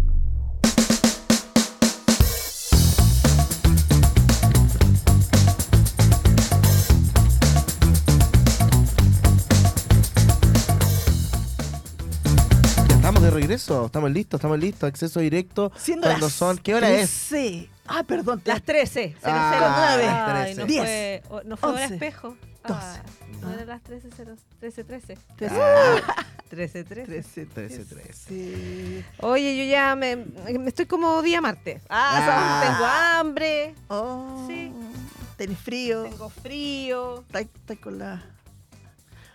de 13.35 13.41
regreso, 13.41 13.87
estamos 13.87 14.11
listos, 14.11 14.39
estamos 14.39 14.59
listos. 14.59 14.89
Acceso 14.89 15.21
directo. 15.21 15.73
Siendo 15.77 16.07
cuando 16.07 16.27
las 16.27 16.35
son, 16.35 16.59
¿qué 16.59 16.75
hora 16.75 16.91
es? 16.91 17.29
13. 17.29 17.69
Ah, 17.87 18.03
perdón. 18.05 18.41
Las 18.45 18.63
13. 18.63 19.17
Ah, 19.25 19.97
09. 19.99 20.07
las 20.07 20.47
Ay, 20.47 20.55
13. 20.55 20.61
no 20.61 20.67
10, 20.67 20.81
fue, 21.29 21.43
no 21.45 21.57
fue 21.57 21.69
hora 21.71 21.83
11, 21.83 21.95
espejo. 21.95 22.37
12. 22.67 22.75
Ah, 22.85 23.03
no 23.43 23.53
era 23.53 23.65
las 23.65 23.83
13, 23.83 24.09
13, 24.61 24.85
13. 24.85 25.19
Ah, 25.51 25.97
13, 26.49 26.85
13. 26.85 27.07
13, 27.13 27.47
13, 27.47 27.85
13. 27.85 28.13
Sí. 28.13 29.05
Oye, 29.21 29.57
yo 29.57 29.65
ya 29.71 29.95
me, 29.97 30.17
me 30.17 30.69
estoy 30.69 30.87
como 30.87 31.23
día 31.23 31.41
martes. 31.41 31.83
Ah, 31.89 32.21
Ah. 32.23 32.63
tengo 32.67 32.87
hambre, 32.87 33.75
Oh, 33.89 34.45
Sí. 34.49 34.73
Tenés 35.37 35.59
frío. 35.59 36.03
tengo 36.03 36.29
frío. 36.29 37.25
Estás 37.33 37.79
con 37.83 37.99
la. 37.99 38.23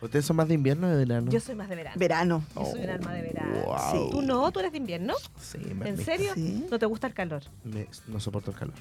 ¿Ustedes 0.06 0.26
son 0.26 0.36
más 0.38 0.48
de 0.48 0.54
invierno 0.54 0.88
o 0.88 0.90
de 0.90 0.98
verano? 0.98 1.32
Yo 1.32 1.40
soy 1.40 1.56
más 1.56 1.70
de 1.70 1.76
verano. 1.76 1.96
Verano. 2.00 2.44
Yo 2.56 2.66
soy 2.66 2.82
un 2.84 2.90
alma 2.90 3.14
de 3.14 3.22
verano. 3.22 3.56
Wow. 3.66 3.78
Sí. 3.92 4.08
¿Tú 4.12 4.22
no? 4.22 4.52
¿Tú 4.52 4.60
eres 4.60 4.72
de 4.72 4.78
invierno? 4.78 5.14
Sí, 5.40 5.58
me, 5.76 5.90
¿En 5.90 5.98
serio? 5.98 6.32
Sí. 6.34 6.66
¿No 6.70 6.80
te 6.80 6.86
gusta 6.86 7.08
el 7.08 7.14
calor? 7.14 7.44
me- 7.64 7.88
no 8.08 8.20
soporto 8.20 8.52
el 8.52 8.58
calor. 8.58 8.76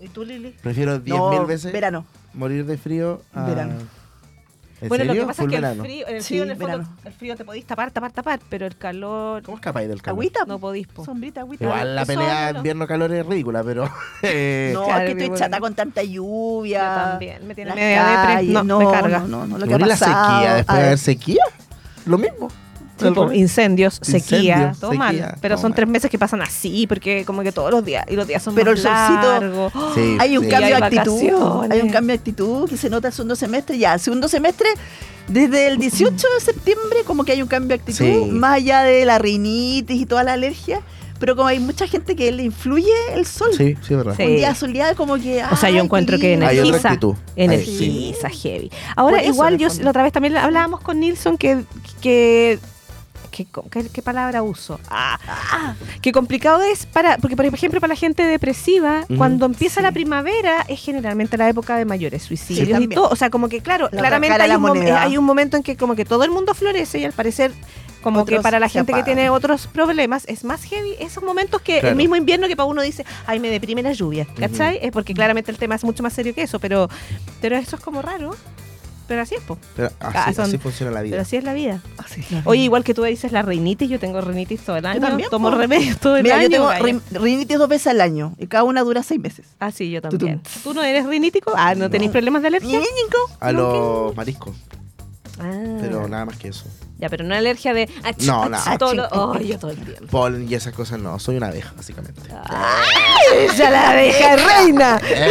¿Y 0.00 0.08
tú, 0.08 0.24
Lili? 0.24 0.52
Prefiero 0.62 0.96
10.000 0.98 1.08
No, 1.08 1.46
veces 1.46 1.72
Verano. 1.72 2.06
morir 2.32 2.64
de 2.64 2.78
frío 2.78 3.20
a... 3.34 3.44
Verano. 3.46 3.74
¿En 4.80 4.88
Bueno, 4.88 5.04
lo 5.04 5.12
que 5.12 5.20
pasa 5.26 5.42
Full 5.42 5.44
es 5.44 5.50
que 5.50 5.60
verano. 5.60 5.84
el 5.84 5.88
frío, 5.90 6.08
en 6.08 6.16
el 6.16 6.22
Sí, 6.22 6.28
frío, 6.28 6.42
en 6.44 6.50
el, 6.50 6.56
fondo, 6.56 6.88
el 7.04 7.12
frío 7.12 7.36
te 7.36 7.44
podís 7.44 7.66
tapar, 7.66 7.90
tapar, 7.90 8.12
tapar, 8.12 8.40
pero 8.48 8.66
el 8.66 8.76
calor 8.76 9.42
¿Cómo 9.42 9.56
escapáis 9.58 9.88
del 9.88 10.00
calor? 10.00 10.14
Agüita. 10.16 10.40
no 10.46 10.58
podís. 10.58 10.86
po. 10.88 11.04
Sombrita, 11.04 11.40
agüita. 11.42 11.64
Igual 11.64 11.94
la 11.96 12.04
pelea 12.06 12.52
no. 12.52 12.58
invierno-calor 12.58 13.12
es 13.12 13.26
ridícula, 13.26 13.62
pero... 13.62 13.84
eh, 14.22 14.70
No, 14.72 14.84
Claro, 14.84 15.00
es 15.00 15.04
que 15.06 15.12
estoy 15.12 15.28
buena. 15.28 15.44
chata 15.46 15.60
con 15.60 15.74
tanta 15.74 16.02
lluvia. 16.02 16.78
Yo 16.80 17.10
también, 17.10 17.46
me 17.46 17.54
tiene 17.54 17.74
media 17.74 18.04
depre. 18.06 18.34
calles, 18.34 18.64
No, 18.64 18.78
me 18.78 18.90
carga. 18.90 19.18
No, 19.20 19.26
no, 19.26 19.46
no, 19.46 19.58
lo 19.58 19.66
que 19.66 19.74
ha 19.74 19.78
la 19.78 19.86
pasado. 19.86 20.34
sequía, 20.36 20.54
después 20.54 20.78
de 20.78 20.84
haber 20.86 20.98
sequía, 20.98 21.44
lo 22.06 22.18
mismo. 22.18 22.48
Incendios, 23.34 23.98
sequía, 24.02 24.38
Incendios, 24.38 24.78
todo 24.80 24.90
sequía, 24.92 24.98
mal. 24.98 25.34
Pero 25.40 25.54
todo 25.54 25.62
son 25.62 25.70
mal. 25.70 25.76
tres 25.76 25.88
meses 25.88 26.10
que 26.10 26.18
pasan 26.18 26.42
así, 26.42 26.86
porque 26.86 27.24
como 27.24 27.42
que 27.42 27.52
todos 27.52 27.70
los 27.70 27.84
días, 27.84 28.04
y 28.08 28.14
los 28.16 28.26
días 28.26 28.42
son 28.42 28.54
Pero 28.54 28.72
más 28.72 28.80
el 28.80 28.86
solcito-. 28.86 29.94
Sí, 29.94 30.16
Hay 30.20 30.36
un 30.38 30.44
sí. 30.44 30.50
cambio 30.50 30.76
de 30.76 30.84
actitud. 30.84 31.12
vacaciones. 31.12 31.70
Hay 31.70 31.80
un 31.82 31.90
cambio 31.90 32.08
de 32.14 32.18
actitud 32.18 32.68
que 32.68 32.76
se 32.76 32.90
nota 32.90 33.08
el 33.08 33.14
segundo 33.14 33.36
semestre. 33.36 33.78
Ya, 33.78 33.94
el 33.94 34.00
segundo 34.00 34.28
semestre, 34.28 34.68
desde 35.28 35.66
el 35.68 35.78
18 35.78 36.14
de 36.14 36.40
septiembre, 36.44 36.98
como 37.06 37.24
que 37.24 37.32
hay 37.32 37.42
un 37.42 37.48
cambio 37.48 37.68
de 37.68 37.74
actitud, 37.74 38.04
Sí. 38.04 38.30
más 38.30 38.54
allá 38.56 38.82
de 38.82 39.04
la 39.04 39.18
rinitis 39.18 40.00
y 40.00 40.06
toda 40.06 40.22
la 40.24 40.32
alergia. 40.34 40.80
Pero 41.18 41.36
como 41.36 41.48
hay 41.48 41.58
mucha 41.58 41.86
gente 41.86 42.16
que 42.16 42.32
le 42.32 42.44
influye 42.44 42.90
el 43.12 43.26
sol. 43.26 43.50
Sí, 43.54 43.76
sí, 43.86 43.92
es 43.92 43.96
verdad. 43.98 44.14
Sí. 44.16 44.22
Un 44.22 44.36
día 44.36 44.54
soleado, 44.54 44.96
como 44.96 45.16
que. 45.16 45.44
O 45.52 45.56
sea, 45.56 45.68
yo 45.68 45.82
encuentro 45.82 46.18
que 46.18 46.32
energiza. 46.32 46.96
Energiza, 47.36 48.30
heavy. 48.30 48.70
Ahora, 48.96 49.22
igual, 49.22 49.58
yo 49.58 49.68
la 49.82 49.90
otra 49.90 50.02
vez 50.02 50.12
también 50.14 50.36
hablábamos 50.38 50.80
con 50.80 50.98
Nilsson 50.98 51.36
que. 51.36 51.64
que 52.00 52.58
que- 53.30 53.46
¿Qué, 53.70 53.88
qué 53.92 54.02
palabra 54.02 54.42
uso? 54.42 54.78
Ah, 54.90 55.74
qué 56.02 56.12
complicado 56.12 56.62
es 56.62 56.86
para, 56.86 57.16
porque 57.18 57.36
por 57.36 57.44
ejemplo 57.46 57.80
para 57.80 57.94
la 57.94 57.98
gente 57.98 58.22
depresiva, 58.24 59.04
cuando 59.16 59.46
empieza 59.46 59.80
Sí. 59.80 59.82
la 59.82 59.92
primavera 59.92 60.64
es 60.68 60.80
generalmente 60.80 61.36
la 61.36 61.48
época 61.48 61.76
de 61.76 61.84
mayores 61.84 62.22
suicidios 62.22 62.80
y 62.80 62.88
todo, 62.88 63.08
o 63.08 63.16
sea, 63.16 63.30
como 63.30 63.48
que 63.48 63.60
claro, 63.60 63.88
La 63.92 63.98
claramente 64.00 64.40
hay 64.42 64.54
un, 64.56 64.76
hay 64.92 65.18
momento 65.18 65.56
en 65.56 65.62
que 65.62 65.76
como 65.76 65.94
que 65.94 66.04
todo 66.04 66.24
el 66.24 66.30
mundo 66.30 66.54
florece 66.54 66.98
y 66.98 67.04
al 67.04 67.12
parecer 67.12 67.52
como 68.02 68.24
que 68.24 68.40
para 68.40 68.58
la 68.58 68.68
gente 68.68 68.92
que 68.94 69.02
tiene 69.02 69.28
otros 69.30 69.66
problemas 69.66 70.24
es 70.26 70.42
más 70.44 70.64
heavy 70.64 70.94
esos 71.00 71.22
momentos 71.22 71.60
que 71.60 71.74
Claro. 71.80 71.88
el 71.88 71.96
mismo 71.96 72.16
invierno 72.16 72.48
que 72.48 72.56
para 72.56 72.66
uno 72.66 72.80
dice, 72.82 73.04
ay, 73.26 73.38
me 73.40 73.48
deprime 73.50 73.82
la 73.82 73.92
lluvia, 73.92 74.26
¿cachai? 74.38 74.78
Es 74.82 74.90
porque 74.90 75.12
claramente 75.14 75.50
el 75.50 75.58
tema 75.58 75.74
es 75.74 75.84
mucho 75.84 76.02
más 76.02 76.12
serio 76.14 76.34
que 76.34 76.42
eso, 76.42 76.58
pero, 76.58 76.88
pero 77.42 77.56
eso 77.56 77.76
es 77.76 77.82
como 77.82 78.00
raro. 78.02 78.34
Pero 79.10 79.22
así 79.22 79.34
es, 79.34 79.42
po. 79.42 79.58
Pero 79.74 79.88
así, 79.98 80.16
Ah, 80.16 80.32
son- 80.32 80.44
así 80.44 80.58
funciona 80.58 80.92
la 80.92 81.02
vida. 81.02 81.14
Pero 81.14 81.22
así 81.22 81.36
es 81.36 81.42
la 81.42 81.52
vida. 81.52 81.82
Así 81.98 82.20
es 82.20 82.30
la 82.30 82.42
Oye, 82.44 82.62
igual 82.62 82.84
que 82.84 82.94
tú 82.94 83.02
dices 83.02 83.32
la 83.32 83.42
rinitis, 83.42 83.90
yo 83.90 83.98
tengo 83.98 84.20
rinitis 84.20 84.60
todo 84.60 84.76
el 84.76 84.86
año. 84.86 85.00
también, 85.00 85.28
tomo 85.30 85.50
po. 85.50 85.56
remedios 85.56 85.98
todo 85.98 86.16
el 86.16 86.22
Mira, 86.22 86.36
año. 86.36 86.48
yo 86.48 86.68
tengo 86.78 87.00
rinitis 87.20 87.58
dos 87.58 87.68
veces 87.68 87.88
al 87.88 88.00
año 88.02 88.34
y 88.38 88.46
cada 88.46 88.62
una 88.62 88.82
dura 88.82 89.02
seis 89.02 89.20
meses. 89.20 89.46
Ah, 89.58 89.72
sí, 89.72 89.90
yo 89.90 90.00
también. 90.00 90.40
¿Tú 90.62 90.74
no 90.74 90.84
eres 90.84 91.06
rinítico? 91.06 91.52
Ah, 91.56 91.74
¿no, 91.74 91.90
tenéis 91.90 92.12
problemas 92.12 92.42
de 92.42 92.48
alergia? 92.48 92.80
A 93.40 93.50
los 93.50 94.14
mariscos, 94.14 94.54
Ah. 95.40 95.50
pero 95.80 96.06
nada 96.06 96.24
más 96.26 96.36
que 96.36 96.46
eso. 96.46 96.66
Ya, 97.00 97.08
pero 97.08 97.24
no 97.24 97.34
alergia 97.34 97.72
de... 97.72 97.88
ach, 98.04 98.18
No, 98.24 98.42
ach, 98.52 98.66
no. 98.68 98.78
todo 98.78 99.08
oh, 99.12 99.38
yo 99.38 99.58
todo 99.58 99.70
el 99.70 99.78
tiempo. 99.78 100.06
Polen 100.08 100.46
y 100.50 100.54
esas 100.54 100.74
cosas 100.74 100.98
no, 101.00 101.18
soy 101.18 101.36
una 101.36 101.46
abeja, 101.48 101.72
básicamente. 101.76 102.20
¡Ella 103.34 103.70
la 103.70 103.90
abeja 103.90 104.36
reina! 104.36 105.00
Eh, 105.08 105.30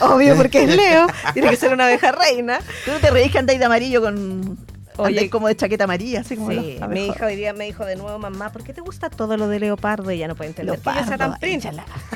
Obvio, 0.00 0.36
porque 0.36 0.64
es 0.64 0.74
Leo. 0.76 1.06
Tiene 1.32 1.50
que 1.50 1.56
ser 1.56 1.72
una 1.72 1.84
abeja 1.84 2.12
reina. 2.12 2.58
Tú 2.84 2.90
no 2.92 2.98
te 2.98 3.10
reís 3.10 3.30
que 3.32 3.38
andáis 3.38 3.58
de 3.58 3.64
amarillo 3.64 4.00
con. 4.02 4.58
Oye, 4.98 5.28
como 5.28 5.46
de 5.48 5.54
chaqueta 5.56 5.84
amarilla, 5.84 6.20
así 6.20 6.36
como 6.36 6.50
Sí, 6.50 6.78
los 6.80 6.88
mi 6.88 7.08
hija 7.08 7.26
hoy 7.26 7.36
día 7.36 7.52
me 7.52 7.66
dijo 7.66 7.84
de 7.84 7.96
nuevo, 7.96 8.18
mamá, 8.18 8.50
¿por 8.50 8.64
qué 8.64 8.72
te 8.72 8.80
gusta 8.80 9.10
todo 9.10 9.36
lo 9.36 9.46
de 9.46 9.60
leopardo? 9.60 10.10
Y 10.10 10.16
ella 10.16 10.28
no 10.28 10.34
puede 10.34 10.48
entender 10.50 10.78
que 10.80 10.84
yo 10.84 10.92
sea 10.92 11.02
Leopardo, 11.04 11.32
tan 11.32 11.38
princha. 11.38 11.70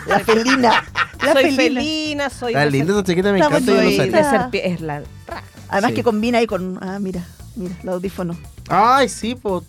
La 0.07 0.21
felina. 0.21 0.85
La 1.23 1.33
soy 1.35 1.43
felina. 1.55 1.81
felina, 1.81 2.31
soy 2.31 2.55
La 2.55 2.65
linda 2.65 2.95
esa 2.95 3.05
chaqueta 3.05 3.33
me 3.33 3.39
encanta, 3.39 3.59
yo 3.61 3.75
no 3.75 3.81
de 3.81 4.51
es 4.65 4.81
la. 4.81 5.03
Además 5.69 5.91
Sí. 5.91 5.97
que 5.97 6.03
combina 6.03 6.39
ahí 6.39 6.47
con. 6.47 6.79
Ah, 6.83 6.99
mira, 6.99 7.23
mira, 7.57 7.75
los 7.83 7.95
audífonos. 7.97 8.37
Ay, 8.69 9.09
sí, 9.09 9.35
po. 9.35 9.65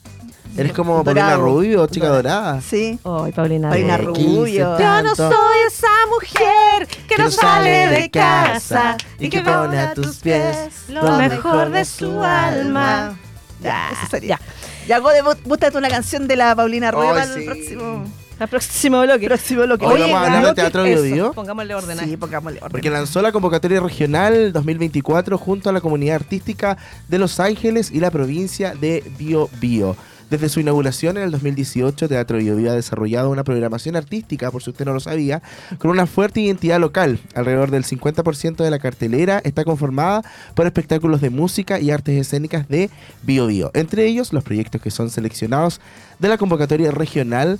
Eres 0.57 0.73
como 0.73 1.01
Dorado. 1.01 1.05
Paulina 1.05 1.35
Rubio, 1.37 1.87
chica 1.87 2.09
dorada. 2.09 2.59
Sí. 2.61 2.99
Ay, 3.05 3.31
Paulina. 3.31 3.69
Paulina 3.69 3.97
Rubio. 3.97 4.41
Rubio. 4.41 4.79
Yo 4.79 5.03
no 5.03 5.15
soy 5.15 5.57
esa 5.65 5.87
mujer 6.09 6.87
que 7.07 7.17
no 7.17 7.31
sale 7.31 7.87
de 7.87 8.11
casa 8.11 8.97
y 9.17 9.29
que 9.29 9.39
pone 9.41 9.79
a 9.79 9.93
tus 9.93 10.17
pies 10.17 10.57
lo 10.89 11.15
mejor 11.17 11.69
de 11.69 11.85
su 11.85 12.21
alma. 12.21 13.17
Ya, 13.61 13.91
eso 13.91 14.07
sería. 14.11 14.39
Ya, 14.87 14.99
bú- 14.99 15.37
búscate 15.45 15.77
una 15.77 15.87
canción 15.89 16.27
de 16.27 16.35
la 16.35 16.53
Paulina 16.55 16.91
Rubio 16.91 17.11
Ay, 17.13 17.21
para 17.21 17.33
el 17.33 17.45
próximo, 17.45 18.03
El 18.41 18.47
próximo 18.47 18.99
bloque. 19.03 19.27
próximo 19.27 19.61
bloque. 19.65 19.85
Hoy 19.85 19.99
vamos 19.99 20.15
a 20.15 20.25
hablar 20.25 20.45
de 20.47 20.53
Teatro 20.55 20.83
eso. 20.83 21.03
Bio 21.03 21.13
Bio. 21.13 21.33
Pongámosle 21.33 21.75
orden 21.75 21.99
Sí, 21.99 22.17
pongámosle 22.17 22.57
orden. 22.57 22.71
Porque 22.71 22.89
lanzó 22.89 23.21
la 23.21 23.31
convocatoria 23.31 23.79
regional 23.79 24.51
2024 24.51 25.37
junto 25.37 25.69
a 25.69 25.73
la 25.73 25.79
comunidad 25.79 26.15
artística 26.15 26.75
de 27.07 27.19
Los 27.19 27.39
Ángeles 27.39 27.91
y 27.91 27.99
la 27.99 28.09
provincia 28.09 28.73
de 28.73 29.03
Bio 29.19 29.47
Bio. 29.59 29.95
Desde 30.31 30.49
su 30.49 30.59
inauguración 30.59 31.17
en 31.17 31.23
el 31.23 31.31
2018, 31.31 32.07
Teatro 32.07 32.39
Bio 32.39 32.55
Bio 32.55 32.71
ha 32.71 32.73
desarrollado 32.73 33.29
una 33.29 33.43
programación 33.43 33.95
artística, 33.95 34.49
por 34.49 34.63
si 34.63 34.71
usted 34.71 34.85
no 34.85 34.93
lo 34.93 35.01
sabía, 35.01 35.43
con 35.77 35.91
una 35.91 36.07
fuerte 36.07 36.39
identidad 36.39 36.79
local. 36.79 37.19
Alrededor 37.35 37.69
del 37.69 37.83
50% 37.83 38.55
de 38.55 38.71
la 38.71 38.79
cartelera 38.79 39.39
está 39.43 39.65
conformada 39.65 40.23
por 40.55 40.65
espectáculos 40.65 41.21
de 41.21 41.29
música 41.29 41.79
y 41.79 41.91
artes 41.91 42.19
escénicas 42.19 42.67
de 42.69 42.89
Bio 43.21 43.45
Bio. 43.45 43.69
Entre 43.75 44.07
ellos, 44.07 44.33
los 44.33 44.43
proyectos 44.43 44.81
que 44.81 44.89
son 44.89 45.11
seleccionados 45.11 45.79
de 46.17 46.29
la 46.29 46.37
convocatoria 46.37 46.89
regional 46.89 47.59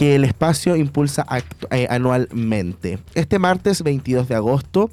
que 0.00 0.14
el 0.14 0.24
espacio 0.24 0.76
impulsa 0.76 1.26
eh, 1.70 1.86
anualmente. 1.90 2.98
Este 3.14 3.38
martes 3.38 3.82
22 3.82 4.28
de 4.28 4.34
agosto, 4.34 4.90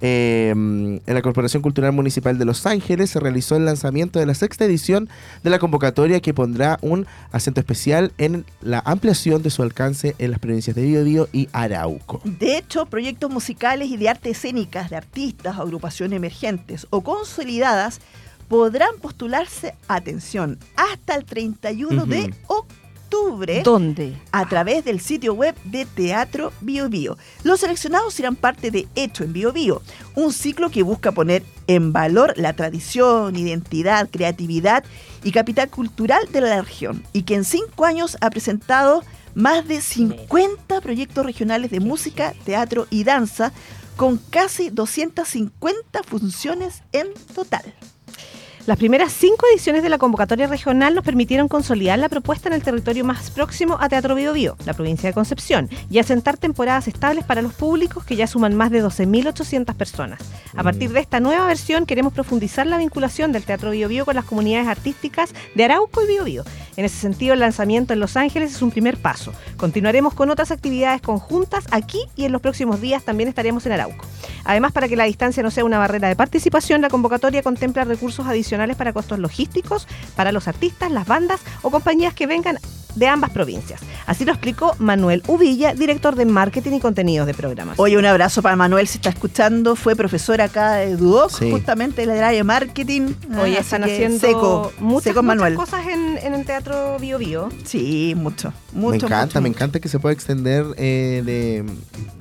eh, 0.00 0.50
en 0.50 1.00
la 1.06 1.22
Corporación 1.22 1.62
Cultural 1.62 1.92
Municipal 1.92 2.38
de 2.38 2.44
Los 2.44 2.66
Ángeles 2.66 3.10
se 3.10 3.20
realizó 3.20 3.54
el 3.54 3.66
lanzamiento 3.66 4.18
de 4.18 4.26
la 4.26 4.34
sexta 4.34 4.64
edición 4.64 5.08
de 5.44 5.50
la 5.50 5.60
convocatoria 5.60 6.18
que 6.18 6.34
pondrá 6.34 6.80
un 6.82 7.06
acento 7.30 7.60
especial 7.60 8.10
en 8.18 8.44
la 8.60 8.82
ampliación 8.84 9.44
de 9.44 9.50
su 9.50 9.62
alcance 9.62 10.16
en 10.18 10.32
las 10.32 10.40
provincias 10.40 10.74
de 10.74 10.82
Biobío 10.82 11.28
y 11.32 11.48
Arauco. 11.52 12.20
De 12.24 12.58
hecho, 12.58 12.86
proyectos 12.86 13.30
musicales 13.30 13.90
y 13.90 13.96
de 13.96 14.08
arte 14.08 14.30
escénicas 14.30 14.90
de 14.90 14.96
artistas 14.96 15.56
o 15.56 15.62
agrupaciones 15.62 16.16
emergentes 16.16 16.88
o 16.90 17.02
consolidadas 17.02 18.00
podrán 18.48 18.96
postularse, 19.00 19.76
atención, 19.86 20.58
hasta 20.74 21.14
el 21.14 21.24
31 21.26 22.06
de 22.06 22.34
Ujú. 22.48 22.66
Octubre 23.08 23.62
¿Dónde? 23.64 24.16
a 24.32 24.46
través 24.48 24.84
del 24.84 25.00
sitio 25.00 25.34
web 25.34 25.54
de 25.64 25.86
Teatro 25.86 26.52
Bio 26.60 26.88
Bio. 26.88 27.16
Los 27.42 27.60
seleccionados 27.60 28.14
serán 28.14 28.36
parte 28.36 28.70
de 28.70 28.86
Hecho 28.94 29.24
en 29.24 29.32
Bio 29.32 29.52
Bio, 29.52 29.82
un 30.14 30.32
ciclo 30.32 30.70
que 30.70 30.82
busca 30.82 31.12
poner 31.12 31.42
en 31.66 31.92
valor 31.92 32.34
la 32.36 32.52
tradición, 32.52 33.36
identidad, 33.36 34.08
creatividad 34.10 34.84
y 35.24 35.32
capital 35.32 35.70
cultural 35.70 36.20
de 36.30 36.40
la 36.42 36.60
región 36.60 37.02
y 37.12 37.22
que 37.22 37.34
en 37.34 37.44
cinco 37.44 37.84
años 37.84 38.18
ha 38.20 38.30
presentado 38.30 39.02
más 39.34 39.66
de 39.66 39.80
50 39.80 40.80
proyectos 40.80 41.24
regionales 41.24 41.70
de 41.70 41.80
música, 41.80 42.34
teatro 42.44 42.86
y 42.90 43.04
danza 43.04 43.52
con 43.96 44.18
casi 44.18 44.70
250 44.70 46.02
funciones 46.02 46.82
en 46.92 47.08
total. 47.34 47.74
Las 48.68 48.76
primeras 48.76 49.14
cinco 49.14 49.46
ediciones 49.50 49.82
de 49.82 49.88
la 49.88 49.96
convocatoria 49.96 50.46
regional 50.46 50.94
nos 50.94 51.02
permitieron 51.02 51.48
consolidar 51.48 51.98
la 51.98 52.10
propuesta 52.10 52.50
en 52.50 52.52
el 52.52 52.62
territorio 52.62 53.02
más 53.02 53.30
próximo 53.30 53.78
a 53.80 53.88
Teatro 53.88 54.14
Bio 54.14 54.34
Bio, 54.34 54.58
la 54.66 54.74
provincia 54.74 55.08
de 55.08 55.14
Concepción, 55.14 55.70
y 55.88 55.98
asentar 56.00 56.36
temporadas 56.36 56.86
estables 56.86 57.24
para 57.24 57.40
los 57.40 57.54
públicos 57.54 58.04
que 58.04 58.14
ya 58.14 58.26
suman 58.26 58.54
más 58.54 58.70
de 58.70 58.84
12.800 58.84 59.74
personas. 59.74 60.20
A 60.54 60.62
partir 60.62 60.92
de 60.92 61.00
esta 61.00 61.18
nueva 61.18 61.46
versión 61.46 61.86
queremos 61.86 62.12
profundizar 62.12 62.66
la 62.66 62.76
vinculación 62.76 63.32
del 63.32 63.44
Teatro 63.44 63.70
Bio 63.70 63.88
Bio 63.88 64.04
con 64.04 64.16
las 64.16 64.26
comunidades 64.26 64.68
artísticas 64.68 65.32
de 65.54 65.64
Arauco 65.64 66.02
y 66.02 66.06
Bio 66.06 66.24
Bio. 66.24 66.44
En 66.76 66.84
ese 66.84 66.98
sentido, 66.98 67.32
el 67.32 67.40
lanzamiento 67.40 67.94
en 67.94 68.00
Los 68.00 68.18
Ángeles 68.18 68.54
es 68.54 68.60
un 68.60 68.70
primer 68.70 68.98
paso. 68.98 69.32
Continuaremos 69.56 70.12
con 70.12 70.28
otras 70.28 70.50
actividades 70.50 71.00
conjuntas 71.00 71.64
aquí 71.70 72.00
y 72.16 72.26
en 72.26 72.32
los 72.32 72.42
próximos 72.42 72.82
días 72.82 73.02
también 73.02 73.30
estaremos 73.30 73.64
en 73.64 73.72
Arauco. 73.72 74.04
Además, 74.44 74.72
para 74.72 74.88
que 74.88 74.96
la 74.96 75.04
distancia 75.04 75.42
no 75.42 75.50
sea 75.50 75.64
una 75.64 75.78
barrera 75.78 76.08
de 76.08 76.16
participación, 76.16 76.82
la 76.82 76.90
convocatoria 76.90 77.42
contempla 77.42 77.84
recursos 77.84 78.26
adicionales 78.26 78.57
para 78.76 78.92
costos 78.92 79.18
logísticos 79.18 79.86
para 80.16 80.32
los 80.32 80.48
artistas, 80.48 80.90
las 80.90 81.06
bandas 81.06 81.40
o 81.62 81.70
compañías 81.70 82.12
que 82.14 82.26
vengan 82.26 82.58
de 82.94 83.06
ambas 83.06 83.30
provincias. 83.30 83.80
Así 84.06 84.24
lo 84.24 84.32
explicó 84.32 84.74
Manuel 84.80 85.22
Uvilla, 85.28 85.72
director 85.72 86.16
de 86.16 86.24
marketing 86.24 86.72
y 86.72 86.80
contenidos 86.80 87.26
de 87.28 87.34
programas. 87.34 87.78
Oye, 87.78 87.96
un 87.96 88.04
abrazo 88.04 88.42
para 88.42 88.56
Manuel, 88.56 88.88
si 88.88 88.98
está 88.98 89.10
escuchando. 89.10 89.76
Fue 89.76 89.94
profesor 89.94 90.40
acá 90.40 90.72
de 90.76 90.96
Duoc, 90.96 91.30
Sí. 91.30 91.48
justamente 91.50 92.02
en 92.02 92.10
el 92.10 92.16
área 92.22 92.38
de 92.38 92.42
marketing. 92.44 93.12
Hoy 93.40 93.54
Ah, 93.54 93.60
están 93.60 93.84
haciendo 93.84 94.18
seco, 94.18 94.72
muchas, 94.80 95.04
seco 95.04 95.22
muchas 95.22 95.52
cosas 95.52 95.86
en, 95.86 96.18
en 96.18 96.34
el 96.34 96.44
Teatro 96.44 96.98
Bio 96.98 97.18
Bio. 97.18 97.50
Sí, 97.64 98.14
mucho, 98.16 98.52
mucho. 98.72 98.90
me 98.90 98.96
encanta, 98.96 99.24
mucho, 99.26 99.40
me 99.42 99.48
mucho. 99.50 99.56
encanta 99.58 99.80
que 99.80 99.88
se 99.88 100.00
pueda 100.00 100.12
extender 100.14 100.64
eh, 100.76 101.22
de, 101.24 101.64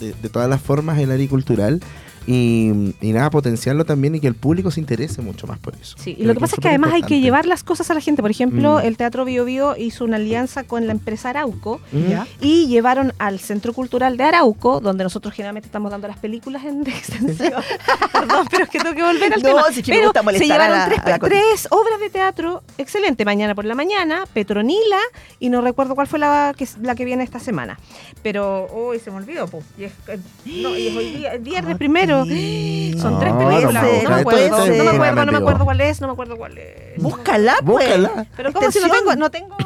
de- 0.05 0.13
de 0.13 0.29
todas 0.29 0.47
las 0.47 0.61
formas 0.61 0.99
el 0.99 1.09
área 1.11 1.27
cultural 1.27 1.81
y, 2.27 2.93
y 3.01 3.13
nada, 3.13 3.29
potenciarlo 3.29 3.85
también 3.85 4.13
y 4.15 4.19
que 4.19 4.27
el 4.27 4.35
público 4.35 4.69
se 4.69 4.79
interese 4.81 5.21
mucho 5.21 5.47
más 5.47 5.57
por 5.59 5.73
eso. 5.75 5.95
Sí, 5.97 6.15
y 6.19 6.25
lo 6.25 6.33
que 6.33 6.39
pasa 6.41 6.55
es 6.57 6.61
que 6.61 6.67
además 6.67 6.91
hay 6.93 7.01
que 7.03 7.19
llevar 7.21 7.45
las 7.45 7.63
cosas 7.63 7.89
a 7.89 7.93
la 7.93 8.01
gente. 8.01 8.21
Por 8.21 8.29
ejemplo, 8.31 8.75
Mm. 8.75 8.85
el 8.85 8.97
Teatro 8.97 9.23
Bio 9.25 9.45
Bio 9.45 9.75
hizo 9.77 10.03
una 10.03 10.17
alianza 10.17 10.63
con 10.65 10.85
la 10.87 10.91
empresa 10.91 11.29
Arauco 11.29 11.79
Mm. 11.91 12.13
Y 12.41 12.67
llevaron 12.67 13.13
al 13.17 13.39
Centro 13.39 13.71
Cultural 13.73 14.17
de 14.17 14.23
Arauco, 14.25 14.79
donde 14.81 15.03
nosotros 15.03 15.33
generalmente 15.33 15.67
estamos 15.67 15.89
dando 15.89 16.07
las 16.07 16.17
películas 16.17 16.65
en 16.65 16.81
extensión. 16.87 17.53
Perdón, 18.11 18.47
pero 18.51 18.63
es 18.65 18.69
que 18.69 18.79
tengo 18.79 18.93
que 18.95 19.03
volver 19.03 19.33
al 19.33 19.41
No, 19.41 19.47
tema. 19.49 19.63
si 19.71 19.79
es 19.79 19.85
que 19.85 19.91
me 19.93 19.97
pero 20.11 20.37
se 20.37 20.45
llevaron 20.45 20.75
a 20.75 20.79
la- 20.79 20.85
tres, 20.85 20.99
a 20.99 21.09
la 21.09 21.19
Connie. 21.19 21.37
tres 21.39 21.67
obras 21.71 21.99
de 21.99 22.09
teatro 22.09 22.63
excelente. 22.77 23.23
Mañana 23.25 23.55
por 23.55 23.65
la 23.65 23.75
mañana, 23.75 24.25
Petronila, 24.33 24.99
y 25.39 25.49
no 25.49 25.61
recuerdo 25.61 25.95
cuál 25.95 26.07
fue 26.07 26.19
la 26.19 26.53
que, 26.57 26.67
la 26.81 26.95
que 26.95 27.05
viene 27.05 27.23
esta 27.23 27.39
semana. 27.39 27.79
Pero 28.23 28.65
hoy 28.73 28.99
se 28.99 29.11
me 29.11 29.17
olvidó, 29.17 29.47
po. 29.47 29.61
Y 29.77 29.85
es, 29.85 29.91
eh, 30.07 30.19
no, 30.45 30.75
y 30.77 30.87
es 30.87 30.95
hoy 30.95 31.09
día, 31.15 31.33
el 31.33 31.41
viernes 31.41 31.77
primero. 31.77 32.16
Son 32.25 33.13
No, 33.13 33.19
tres 33.19 33.33
películas. 33.33 33.83
puede 33.85 34.03
No, 34.03 34.09
me 34.09 34.15
acuerdo, 34.15 34.23
puede 34.23 34.49
no 34.49 34.57
me 34.57 34.61
acuerdo, 34.61 34.75
no 34.77 34.91
me 34.91 34.97
Generalmente 34.97 35.35
acuerdo 35.37 35.53
digo. 35.57 35.65
cuál 35.65 35.81
es, 35.81 36.01
no 36.01 36.07
me 36.07 36.13
acuerdo 36.13 36.37
cuál 36.37 36.57
es. 36.57 37.01
Búscala, 37.01 37.55
pues. 37.65 37.87
Búscala. 37.99 38.25
Pero 38.35 38.53
¿cómo 38.53 38.71
si 38.71 38.79
no 38.79 38.89
tengo, 38.89 39.15
no 39.15 39.29
tengo, 39.31 39.57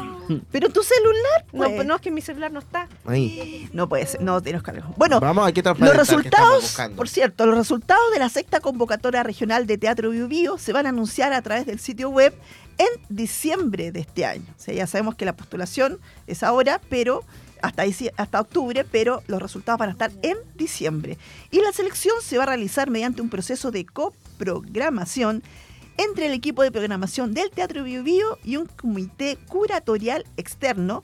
Pero 0.50 0.68
tu 0.70 0.82
celular, 0.82 1.44
no, 1.52 1.64
pues. 1.64 1.86
no 1.86 1.94
es 1.96 2.00
que 2.00 2.10
mi 2.10 2.20
celular 2.20 2.52
no 2.52 2.60
está. 2.60 2.88
Ahí. 3.06 3.68
No 3.72 3.88
puede 3.88 4.06
ser, 4.06 4.20
no 4.22 4.40
tienes 4.40 4.62
cargo. 4.62 4.94
Bueno, 4.96 5.20
Vamos 5.20 5.46
aquí 5.46 5.60
a 5.64 5.70
los 5.70 5.78
que 5.78 5.92
resultados, 5.92 6.76
por 6.96 7.08
cierto, 7.08 7.46
los 7.46 7.56
resultados 7.56 8.02
de 8.12 8.18
la 8.18 8.28
sexta 8.28 8.60
convocatoria 8.60 9.22
regional 9.22 9.66
de 9.66 9.78
Teatro 9.78 10.10
Bio 10.10 10.28
Bio 10.28 10.58
se 10.58 10.72
van 10.72 10.86
a 10.86 10.90
anunciar 10.90 11.32
a 11.32 11.42
través 11.42 11.66
del 11.66 11.78
sitio 11.78 12.10
web 12.10 12.34
en 12.78 12.86
diciembre 13.08 13.92
de 13.92 14.00
este 14.00 14.24
año. 14.24 14.44
O 14.58 14.60
sea, 14.62 14.74
ya 14.74 14.86
sabemos 14.86 15.14
que 15.14 15.24
la 15.24 15.34
postulación 15.34 15.98
es 16.26 16.42
ahora, 16.42 16.80
pero 16.88 17.24
hasta, 17.62 17.84
hasta 18.16 18.40
octubre, 18.40 18.84
pero 18.84 19.22
los 19.26 19.40
resultados 19.40 19.78
van 19.78 19.88
a 19.88 19.92
estar 19.92 20.12
en 20.22 20.36
diciembre. 20.56 21.16
Y 21.50 21.60
la 21.60 21.72
selección 21.72 22.16
se 22.20 22.36
va 22.36 22.44
a 22.44 22.46
realizar 22.46 22.90
mediante 22.90 23.22
un 23.22 23.30
proceso 23.30 23.70
de 23.70 23.86
coprogramación 23.86 25.42
entre 25.96 26.26
el 26.26 26.32
equipo 26.32 26.62
de 26.62 26.72
programación 26.72 27.34
del 27.34 27.50
Teatro 27.50 27.84
Bio 27.84 28.02
Bio 28.02 28.38
y 28.44 28.56
un 28.56 28.66
comité 28.66 29.38
curatorial 29.48 30.24
externo, 30.36 31.02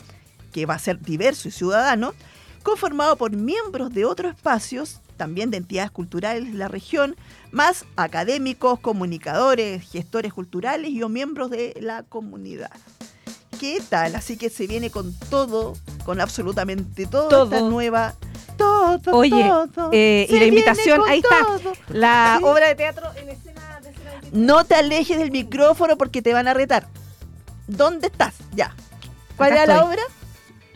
que 0.53 0.67
va 0.67 0.75
a 0.75 0.79
ser 0.79 1.01
diverso 1.01 1.49
y 1.49 1.51
ciudadano, 1.51 2.15
conformado 2.63 3.17
por 3.17 3.33
miembros 3.33 3.93
de 3.93 4.05
otros 4.05 4.35
espacios, 4.35 5.01
también 5.17 5.51
de 5.51 5.59
entidades 5.59 5.91
culturales 5.91 6.53
de 6.53 6.59
la 6.59 6.69
región, 6.69 7.17
más 7.51 7.85
académicos, 7.97 8.81
comunicadores, 8.81 9.89
gestores 9.91 10.33
culturales 10.33 10.91
y 10.91 11.03
o 11.03 11.09
miembros 11.09 11.51
de 11.51 11.77
la 11.81 12.03
comunidad. 12.03 12.71
¿Qué 13.59 13.83
tal? 13.89 14.15
Así 14.15 14.37
que 14.37 14.51
se 14.51 14.67
viene 14.67 14.91
con 14.91 15.13
todo, 15.31 15.75
con 16.05 16.21
absolutamente 16.21 17.07
todo, 17.07 17.29
Todo. 17.29 17.45
esta 17.45 17.61
nueva... 17.69 18.15
Todo, 18.57 18.99
Oye, 19.17 19.49
todo. 19.75 19.91
eh, 19.93 20.27
y 20.29 20.39
la 20.39 20.47
invitación, 20.47 21.01
ahí 21.09 21.21
está. 21.21 21.37
La 21.91 22.37
Sí. 22.39 22.45
obra 22.45 22.67
de 22.67 22.75
teatro 22.75 23.07
en 23.15 23.29
escena 23.29 23.79
de 23.81 23.91
escena 23.91 24.11
de- 24.21 24.31
No 24.33 24.65
te 24.65 24.75
alejes 24.75 25.17
del 25.19 25.31
micrófono 25.31 25.97
porque 25.97 26.23
te 26.23 26.33
van 26.33 26.49
a 26.49 26.55
retar. 26.55 26.89
¿Dónde 27.69 28.09
estás? 28.09 28.35
Ya. 28.55 28.75
¿Cuál 29.37 29.53
Acá 29.53 29.63
era 29.63 29.75
la 29.77 29.85
obra? 29.85 30.03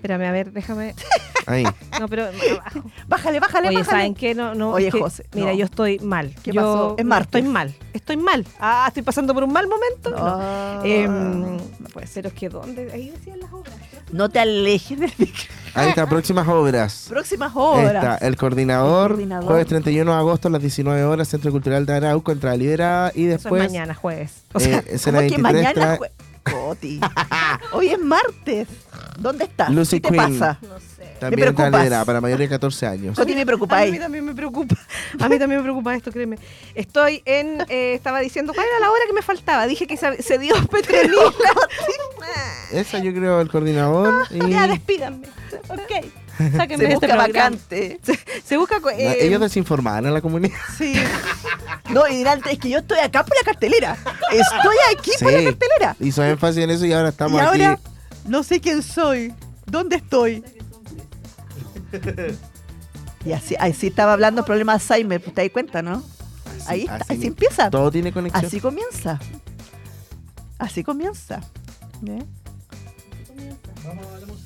Espérame, 0.02 0.24
a 0.26 0.32
ver, 0.32 0.50
déjame. 0.52 0.96
Ahí. 1.46 1.62
No, 2.00 2.08
pero 2.08 2.24
abajo. 2.24 2.82
Bájale, 3.08 3.38
bájale, 3.40 3.68
Oye, 3.68 3.78
bájale. 3.78 3.98
¿saben 3.98 4.14
qué? 4.14 4.34
No, 4.34 4.54
no, 4.54 4.70
Oye, 4.72 4.88
es 4.88 4.94
que, 4.94 5.00
José, 5.00 5.26
Mira, 5.34 5.52
no. 5.52 5.54
yo 5.58 5.64
estoy 5.64 5.98
mal. 6.00 6.34
¿Qué 6.42 6.50
Yo 6.52 6.60
pasó? 6.60 6.94
Es 6.98 7.04
martes. 7.04 7.26
Estoy 7.40 7.42
mal. 7.52 7.74
Estoy 7.92 8.16
mal. 8.16 8.46
Ah, 8.60 8.84
estoy 8.88 9.02
pasando 9.04 9.32
por 9.34 9.44
un 9.44 9.52
mal 9.52 9.66
momento. 9.68 10.10
No. 10.10 10.82
No, 11.08 11.56
no 11.56 11.88
puede 11.92 12.06
ser. 12.08 12.22
pero 12.24 12.28
es 12.34 12.40
que 12.40 12.48
¿dónde? 12.48 12.90
Ahí 12.92 13.10
decían 13.10 13.38
las 13.40 13.52
obras. 13.52 13.74
No 14.12 14.28
te 14.28 14.40
alejes 14.40 14.98
del 15.00 15.12
micrófono. 15.18 15.60
Ahí 15.74 15.88
está, 15.88 16.08
próximas 16.08 16.48
obras. 16.48 17.06
Próximas 17.08 17.48
Está 17.50 17.60
obras. 17.60 18.22
el 18.22 18.36
coordinador, 18.36 19.02
El 19.12 19.16
coordinador. 19.16 19.46
jueves 19.46 19.66
31 19.68 20.12
de 20.12 20.18
agosto 20.18 20.48
a 20.48 20.50
las 20.50 20.60
19 20.60 21.04
horas, 21.04 21.28
Centro 21.28 21.50
Cultural 21.52 21.86
de 21.86 21.92
Arauco, 21.94 22.30
entrada 22.32 22.56
libre 22.56 22.84
y 23.14 23.26
Eso 23.26 23.30
después... 23.42 23.62
es 23.62 23.68
mañana, 23.70 23.94
jueves. 23.94 24.42
O 24.52 24.58
eh, 24.58 24.62
sea, 24.62 24.78
escena 24.88 25.18
¿Cómo 25.18 25.30
que 25.30 25.42
23 25.42 25.42
mañana? 25.42 25.72
trae- 25.74 25.98
jue- 25.98 26.10
Coti. 26.52 27.00
Hoy 27.72 27.88
es 27.88 27.98
martes. 27.98 28.68
¿Dónde 29.18 29.44
estás? 29.44 29.70
Lucy 29.70 30.00
¿Qué 30.00 30.10
te 30.10 30.16
Queen. 30.16 30.38
pasa? 30.38 30.58
no 30.62 30.78
sé. 30.80 31.02
También 31.20 31.48
está 31.48 31.56
preocupas. 31.56 31.80
liderada 31.82 32.04
para 32.04 32.20
mayores 32.20 32.48
de 32.48 32.54
14 32.56 32.86
años. 32.86 33.18
A 33.18 33.24
ti 33.24 33.34
me 33.34 33.46
preocupa 33.46 33.78
A 33.80 33.86
mí 33.86 33.98
también 33.98 34.24
me 34.24 34.34
preocupa. 34.34 34.74
A 35.20 35.28
mí 35.28 35.38
también 35.38 35.60
me 35.60 35.62
preocupa 35.62 35.94
esto, 35.94 36.10
créeme. 36.10 36.36
Estoy 36.74 37.22
en. 37.24 37.64
eh, 37.68 37.94
estaba 37.94 38.18
diciendo, 38.20 38.52
¿cuál 38.54 38.66
era 38.66 38.80
la 38.80 38.90
hora 38.90 39.02
que 39.06 39.12
me 39.12 39.22
faltaba? 39.22 39.66
Dije 39.66 39.86
que 39.86 39.96
se, 39.96 40.20
se 40.22 40.38
dio 40.38 40.54
Petronila. 40.70 41.32
Esa 42.72 42.98
yo 42.98 43.12
creo 43.12 43.40
el 43.40 43.48
coordinador. 43.50 44.26
y- 44.30 44.50
ya, 44.50 44.66
despídanme. 44.66 45.26
Ok. 45.68 46.06
Sáquenme 46.56 46.86
Se 46.86 46.92
este 46.92 47.06
busca 47.06 47.16
vacante. 47.16 48.00
Se, 48.02 48.18
se 48.44 48.56
busca. 48.56 48.76
eh, 48.96 49.18
Ellos 49.20 49.40
desinformaban 49.40 50.06
a 50.06 50.10
la 50.10 50.20
comunidad. 50.20 50.56
Sí. 50.78 50.94
No, 51.90 52.08
y 52.08 52.16
dirán, 52.16 52.40
es 52.50 52.58
que 52.58 52.70
yo 52.70 52.78
estoy 52.78 52.98
acá 53.00 53.22
por 53.22 53.36
la 53.36 53.42
cartelera. 53.44 53.98
Estoy 54.30 54.76
aquí 54.96 55.10
por 55.20 55.30
la 55.30 55.42
cartelera. 55.44 55.96
Hizo 56.00 56.24
énfasis 56.24 56.64
en 56.64 56.70
eso 56.70 56.86
y 56.86 56.92
ahora 56.94 57.10
estamos 57.10 57.38
y 57.38 57.44
ahora 57.44 57.72
aquí. 57.72 57.82
no 58.24 58.42
sé 58.42 58.60
quién 58.60 58.82
soy. 58.82 59.34
¿Dónde 59.66 59.96
estoy? 59.96 60.42
Y 63.26 63.32
así, 63.32 63.56
así 63.58 63.88
estaba 63.88 64.14
hablando 64.14 64.42
problema 64.44 64.72
de 64.72 64.76
Alzheimer, 64.76 65.20
pues 65.22 65.34
te 65.34 65.42
das 65.42 65.50
cuenta, 65.50 65.82
¿no? 65.82 66.02
Ahí, 66.66 66.82
está, 66.82 66.96
así 66.96 67.12
así 67.14 67.26
empieza. 67.26 67.68
Todo 67.68 67.90
tiene 67.90 68.10
conexión. 68.12 68.46
Así 68.46 68.60
comienza. 68.60 69.20
Así 70.58 70.82
comienza. 70.82 71.40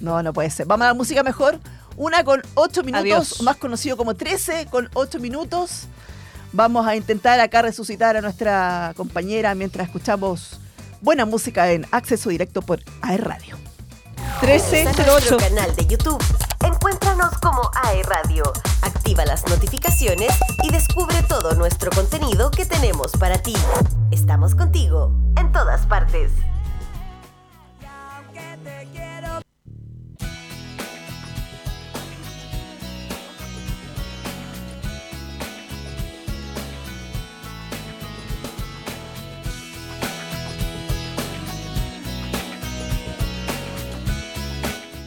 No, 0.01 0.23
no 0.23 0.33
puede 0.33 0.51
ser. 0.51 0.67
Vamos 0.67 0.85
a 0.85 0.89
la 0.89 0.95
música 0.95 1.23
mejor. 1.23 1.61
Una 1.97 2.25
con 2.25 2.43
8 2.55 2.83
minutos, 2.83 3.05
Adiós. 3.05 3.43
más 3.43 3.57
conocido 3.57 3.97
como 3.97 4.15
13 4.15 4.67
con 4.71 4.89
8 4.95 5.19
minutos. 5.19 5.85
Vamos 6.53 6.87
a 6.87 6.97
intentar 6.97 7.41
acá 7.41 7.63
resucitar 7.63 8.17
a 8.17 8.21
nuestra 8.21 8.93
compañera 8.97 9.55
mientras 9.55 9.87
escuchamos 9.89 10.61
buena 11.01 11.25
música 11.27 11.71
en 11.73 11.87
acceso 11.91 12.29
directo 12.31 12.63
por 12.63 12.81
AE 13.03 13.19
Radio. 13.19 13.57
Visita 14.43 14.85
nuestro 15.07 15.37
1308. 15.37 15.37
canal 15.39 15.77
de 15.77 15.87
YouTube. 15.87 16.23
Encuéntranos 16.65 17.39
como 17.39 17.71
AE 17.85 18.03
Radio. 18.03 18.43
Activa 18.83 19.25
las 19.25 19.47
notificaciones 19.47 20.33
y 20.63 20.71
descubre 20.71 21.23
todo 21.29 21.55
nuestro 21.55 21.91
contenido 21.91 22.51
que 22.51 22.67
tenemos 22.67 23.13
para 23.13 23.39
ti. 23.39 23.55
Estamos 24.11 24.55
contigo 24.55 25.13
en 25.37 25.53
todas 25.53 25.87
partes. 25.87 26.33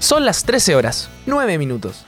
Son 0.10 0.26
las 0.26 0.44
13 0.44 0.76
horas, 0.76 1.08
9 1.28 1.60
minutos. 1.60 2.08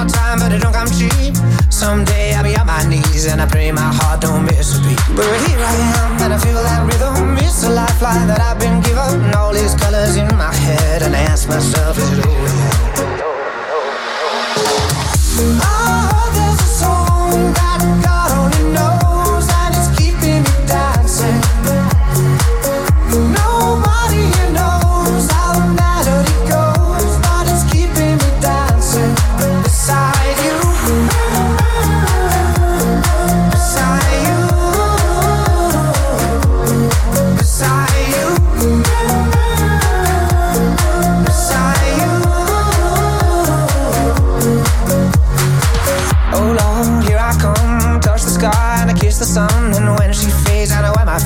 all 0.00 0.06
time, 0.06 0.38
but 0.38 0.52
it 0.52 0.62
don't 0.62 0.72
come 0.72 0.88
cheap. 0.88 1.34
Someday 1.70 2.34
I'll 2.34 2.44
be 2.44 2.56
on 2.56 2.66
my 2.66 2.82
knees 2.88 3.26
and 3.26 3.40
I 3.40 3.46
pray 3.46 3.70
my 3.72 3.90
heart 3.98 4.20
don't 4.22 4.44
miss 4.44 4.78
a 4.78 4.80
beat. 4.82 4.98
But 5.16 5.28
here 5.44 5.60
I 5.60 5.74
am, 5.96 6.22
and 6.22 6.32
I 6.32 6.38
feel 6.38 6.62
that 6.62 6.82
rhythm. 6.88 7.36
It's 7.38 7.64
a 7.64 7.70
lifeline 7.70 8.26
that 8.28 8.40
I've 8.40 8.58
been 8.58 8.80
given. 8.80 9.34
All 9.34 9.52
these 9.52 9.74
colors 9.74 10.16
in 10.16 10.28
my 10.36 10.54
head, 10.54 11.02
and 11.02 11.14
I 11.14 11.20
ask 11.20 11.48
myself, 11.48 11.98
is 11.98 12.12
it 12.12 12.26
over? 12.26 12.48
Oh, 12.96 13.24
oh, 13.24 14.06
oh. 15.62 15.79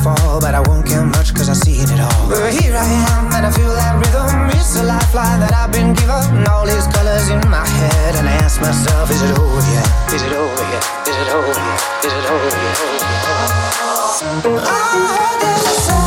Fall, 0.05 0.38
but 0.38 0.55
I 0.55 0.61
won't 0.68 0.86
care 0.86 1.02
much 1.02 1.34
cause 1.34 1.48
I've 1.48 1.57
seen 1.57 1.88
it 1.88 1.98
all. 1.98 2.28
But 2.28 2.52
here 2.52 2.76
I 2.76 2.84
am 3.09 3.32
and 3.32 3.46
I 3.48 3.50
feel 3.50 3.72
that 3.72 3.96
rhythm. 3.96 4.52
It's 4.52 4.76
a 4.76 4.84
lifeline 4.84 5.40
that 5.40 5.55
I've 5.57 5.72
been 5.72 5.96
given. 5.96 6.44
All 6.52 6.66
these 6.68 6.86
colors 6.92 7.32
in 7.32 7.40
my 7.48 7.64
head, 7.64 8.12
and 8.20 8.28
I 8.28 8.36
ask 8.44 8.61
myself, 8.61 9.11
is 9.11 9.22
it 9.24 9.32
over 9.40 9.64
yet? 9.72 9.88
Is 10.12 10.20
it 10.20 10.36
over 10.36 10.64
yet? 10.76 10.84
Is 11.09 11.16
it 11.16 11.28
over 11.32 11.57
yet? 11.57 11.80
Is 12.05 12.12
it 12.12 12.26
over 12.28 12.52
yet? 12.52 12.76
Oh, 14.44 15.40
there's 15.40 15.88
a 15.88 16.03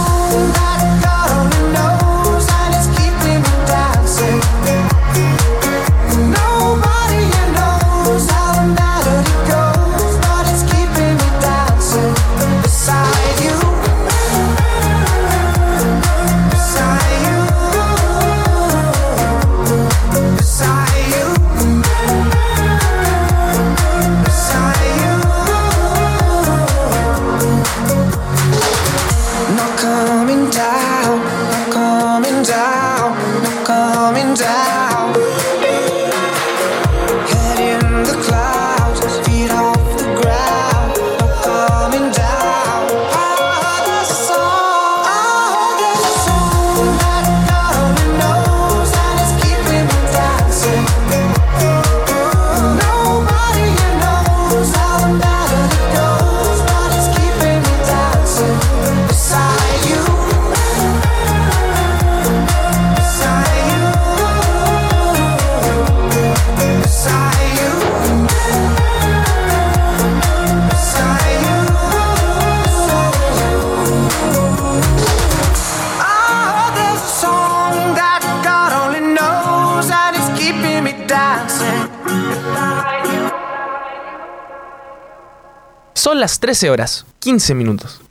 Son 86.17 86.21
las 86.21 86.39
13 86.39 86.71
horas, 86.71 87.05
15 87.19 87.53
minutos. 87.53 88.01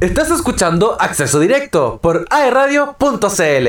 Estás 0.00 0.30
escuchando 0.30 0.96
Acceso 1.00 1.40
Directo 1.40 1.98
por 2.00 2.24
aeradio.cl. 2.30 3.66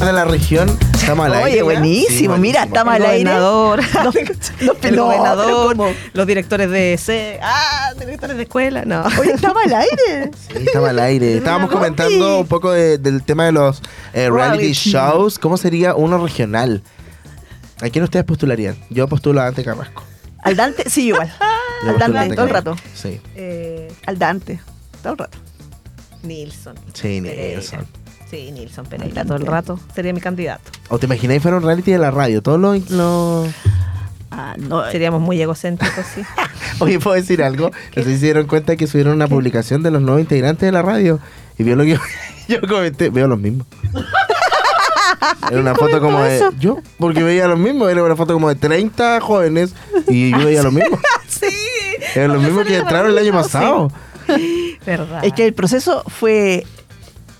De 0.00 0.12
la 0.12 0.24
región, 0.24 0.74
estamos 0.94 1.26
al 1.26 1.32
Oye, 1.32 1.44
aire. 1.44 1.62
buenísimo. 1.64 2.34
Sí, 2.36 2.40
Mira, 2.40 2.62
estamos 2.64 2.94
al 2.94 3.02
El 3.02 3.10
aire. 3.10 3.30
gobernador. 3.38 3.80
Los, 4.04 4.14
los 4.62 4.76
el 4.84 4.96
no, 4.96 5.04
gobernador, 5.04 5.76
los 6.14 6.26
directores 6.26 6.70
de 6.70 6.96
C, 6.96 7.38
ah, 7.42 7.92
directores 8.00 8.38
de 8.38 8.44
escuela, 8.44 8.84
no. 8.86 9.04
Oye, 9.20 9.32
estamos 9.32 9.62
al 9.66 9.74
aire. 9.74 10.30
Sí, 10.48 10.64
estaba 10.64 10.88
al 10.88 10.98
aire. 10.98 11.36
Estábamos 11.36 11.70
comentando 11.70 12.40
un 12.40 12.46
poco 12.46 12.70
de- 12.72 12.96
del 12.96 13.22
tema 13.22 13.44
de 13.44 13.52
los 13.52 13.82
eh, 14.14 14.30
reality 14.30 14.62
Reality. 14.62 14.72
shows. 14.72 15.38
¿Cómo 15.38 15.58
sería 15.58 15.94
uno 15.94 16.16
regional? 16.24 16.82
¿A 17.80 17.88
quién 17.90 18.04
ustedes 18.04 18.24
postularían? 18.24 18.76
Yo 18.90 19.08
postulo 19.08 19.40
a 19.40 19.44
Dante 19.44 19.64
Carrasco. 19.64 20.02
Al 20.42 20.56
Dante, 20.56 20.88
sí, 20.90 21.08
igual. 21.08 21.32
Al 21.86 21.98
Dante, 21.98 22.34
todo 22.34 22.44
el 22.46 22.50
rato. 22.50 22.76
Sí, 22.94 23.20
Eh, 23.34 23.92
Al 24.06 24.18
Dante, 24.18 24.60
todo 25.02 25.12
el 25.14 25.18
rato. 25.18 25.38
Nilsson. 26.22 26.74
sí. 26.94 27.20
Nelson. 27.20 27.86
Sí, 28.30 28.50
Nilsson 28.52 28.86
Pereira 28.86 29.24
todo 29.24 29.36
el 29.36 29.46
rato. 29.46 29.78
Sería 29.94 30.12
mi 30.12 30.20
candidato. 30.20 30.70
¿O 30.88 30.98
te 30.98 31.06
imagináis 31.06 31.42
fuera 31.42 31.56
un 31.58 31.62
reality 31.62 31.92
de 31.92 31.98
la 31.98 32.10
radio? 32.10 32.42
Todos 32.42 32.58
los... 32.60 32.90
los- 32.90 33.48
Ah, 34.36 34.56
no. 34.58 34.90
Seríamos 34.90 35.20
muy 35.20 35.40
egocéntricos, 35.40 36.04
sí. 36.12 36.22
Oye, 36.80 36.98
¿puedo 36.98 37.14
decir 37.14 37.40
algo? 37.42 37.70
No 37.96 38.02
sé 38.02 38.14
si 38.14 38.18
se 38.18 38.24
dieron 38.24 38.46
cuenta 38.48 38.74
que 38.74 38.88
subieron 38.88 39.14
una 39.14 39.28
publicación 39.28 39.84
de 39.84 39.92
los 39.92 40.02
nuevos 40.02 40.20
integrantes 40.22 40.66
de 40.66 40.72
la 40.72 40.82
radio. 40.82 41.20
Y 41.56 41.62
vio 41.62 41.76
lo 41.76 41.84
que 41.84 41.96
yo 42.48 42.60
comenté. 42.62 43.10
Veo 43.10 43.28
los 43.28 43.38
mismos. 43.38 43.66
Era 45.50 45.60
una 45.60 45.74
foto 45.74 46.00
como 46.00 46.20
de... 46.22 46.40
Yo, 46.58 46.78
porque 46.98 47.22
veía 47.22 47.46
los 47.48 47.58
mismos. 47.58 47.90
Era 47.90 48.02
una 48.02 48.16
foto 48.16 48.34
como 48.34 48.48
de 48.48 48.54
30 48.56 49.20
jóvenes. 49.20 49.74
Y 50.08 50.30
yo 50.30 50.44
veía 50.46 50.62
los 50.62 50.72
mismos. 50.72 51.00
sí. 51.28 51.46
Eran 52.14 52.32
los 52.34 52.42
mismos 52.42 52.66
que 52.66 52.76
entraron 52.76 53.10
el 53.10 53.18
año 53.18 53.32
pasado. 53.32 53.90
Verdad. 54.86 55.24
Es 55.24 55.32
que 55.32 55.46
el 55.46 55.54
proceso 55.54 56.02
fue 56.08 56.66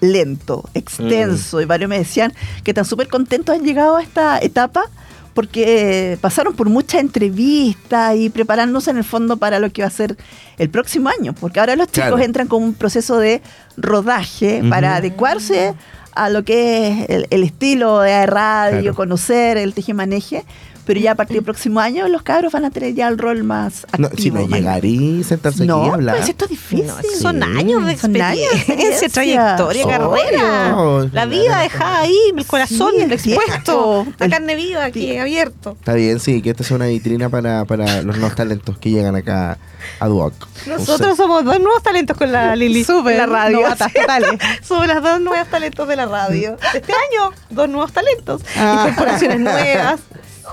lento, 0.01 0.68
extenso, 0.74 1.61
y 1.61 1.64
varios 1.64 1.89
me 1.89 1.99
decían 1.99 2.32
que 2.62 2.72
están 2.72 2.85
súper 2.85 3.09
contentos 3.09 3.55
han 3.55 3.64
llegado 3.64 3.97
a 3.97 4.03
esta 4.03 4.39
etapa 4.39 4.85
porque 5.32 6.16
pasaron 6.20 6.55
por 6.55 6.68
muchas 6.68 7.01
entrevistas 7.01 8.14
y 8.16 8.30
preparándose 8.30 8.91
en 8.91 8.99
el 8.99 9.05
fondo 9.05 9.37
para 9.37 9.59
lo 9.59 9.70
que 9.70 9.82
va 9.82 9.89
a 9.89 9.91
ser 9.91 10.16
el 10.59 10.70
próximo 10.70 11.09
año, 11.09 11.35
porque 11.35 11.59
ahora 11.59 11.74
los 11.74 11.89
chicos 11.89 12.09
Claro. 12.11 12.22
entran 12.22 12.47
con 12.47 12.62
un 12.62 12.74
proceso 12.74 13.18
de 13.18 13.43
rodaje 13.76 14.62
para 14.68 14.95
adecuarse 14.97 15.74
a 16.15 16.31
lo 16.31 16.43
que 16.45 16.89
es 16.89 17.11
el, 17.11 17.27
el 17.31 17.43
estilo 17.43 18.01
de 18.01 18.27
radio, 18.27 18.81
Claro. 18.81 18.95
conocer 18.95 19.57
el 19.57 19.75
teje-maneje, 19.75 20.45
pero 20.85 21.01
ya 21.01 21.12
a 21.12 21.14
partir 21.14 21.37
del 21.37 21.45
próximo 21.45 21.80
año 21.80 22.07
los 22.09 22.22
cabros 22.22 22.53
van 22.53 22.64
a 22.64 22.70
tener 22.70 22.95
ya 22.95 23.09
el 23.09 23.18
rol 23.18 23.43
más 23.45 23.85
activo. 23.85 24.09
No, 24.11 24.16
si 24.16 24.30
no 24.30 24.47
llegar 24.47 24.85
y 24.85 25.24
sentarse 25.24 25.62
aquí 25.62 25.68
No, 25.68 25.87
y 25.87 25.91
hablar. 25.91 26.16
pues 26.16 26.28
esto 26.28 26.45
es 26.45 26.51
difícil. 26.51 26.87
No, 26.87 26.95
son 27.20 27.43
años 27.43 27.85
de 27.87 27.97
Son 27.97 28.14
años 28.20 28.51
de 28.51 28.57
experiencia, 28.57 29.09
trayectoria, 29.09 29.87
carrera. 29.87 30.74
Oh, 30.76 31.05
La 31.12 31.26
vida 31.26 31.61
dejada 31.61 32.01
ahí, 32.01 32.18
el 32.37 32.47
corazón 32.47 32.93
Sí, 32.97 33.03
el 33.03 33.12
expuesto, 33.12 34.07
la 34.18 34.28
carne 34.28 34.55
viva 34.57 34.85
aquí 34.85 35.16
abierto. 35.16 35.72
Está 35.78 35.95
bien, 35.95 36.20
sí, 36.20 36.43
que 36.43 36.51
esta 36.51 36.64
sea 36.64 36.76
una 36.76 36.87
vitrina 36.87 37.28
para, 37.28 37.64
para 37.64 38.03
los 38.03 38.16
nuevos 38.16 38.35
talentos 38.37 38.78
que 38.78 38.91
llegan 38.91 39.16
acá 39.16 39.59
a 40.01 40.07
Duoc. 40.09 40.35
Nosotros 40.66 41.16
somos 41.16 41.45
dos 41.45 41.59
nuevos 41.61 41.82
talentos 41.82 42.16
con 42.16 42.30
la 42.32 42.57
Lili. 42.57 42.85
Súper, 42.85 43.16
la 43.16 43.26
radio. 43.26 43.61
Sí. 43.76 43.85
Somos 44.62 44.87
las 44.87 45.03
dos 45.03 45.20
nuevos 45.20 45.49
talentos 45.49 45.87
de 45.89 45.97
la 45.97 46.07
radio. 46.07 46.57
Este 46.74 46.93
año, 46.93 47.32
dos 47.51 47.68
nuevos 47.68 47.93
talentos. 47.93 48.43
Ah. 48.57 48.87
Incorporaciones 48.89 49.41
nuevas, 49.41 50.01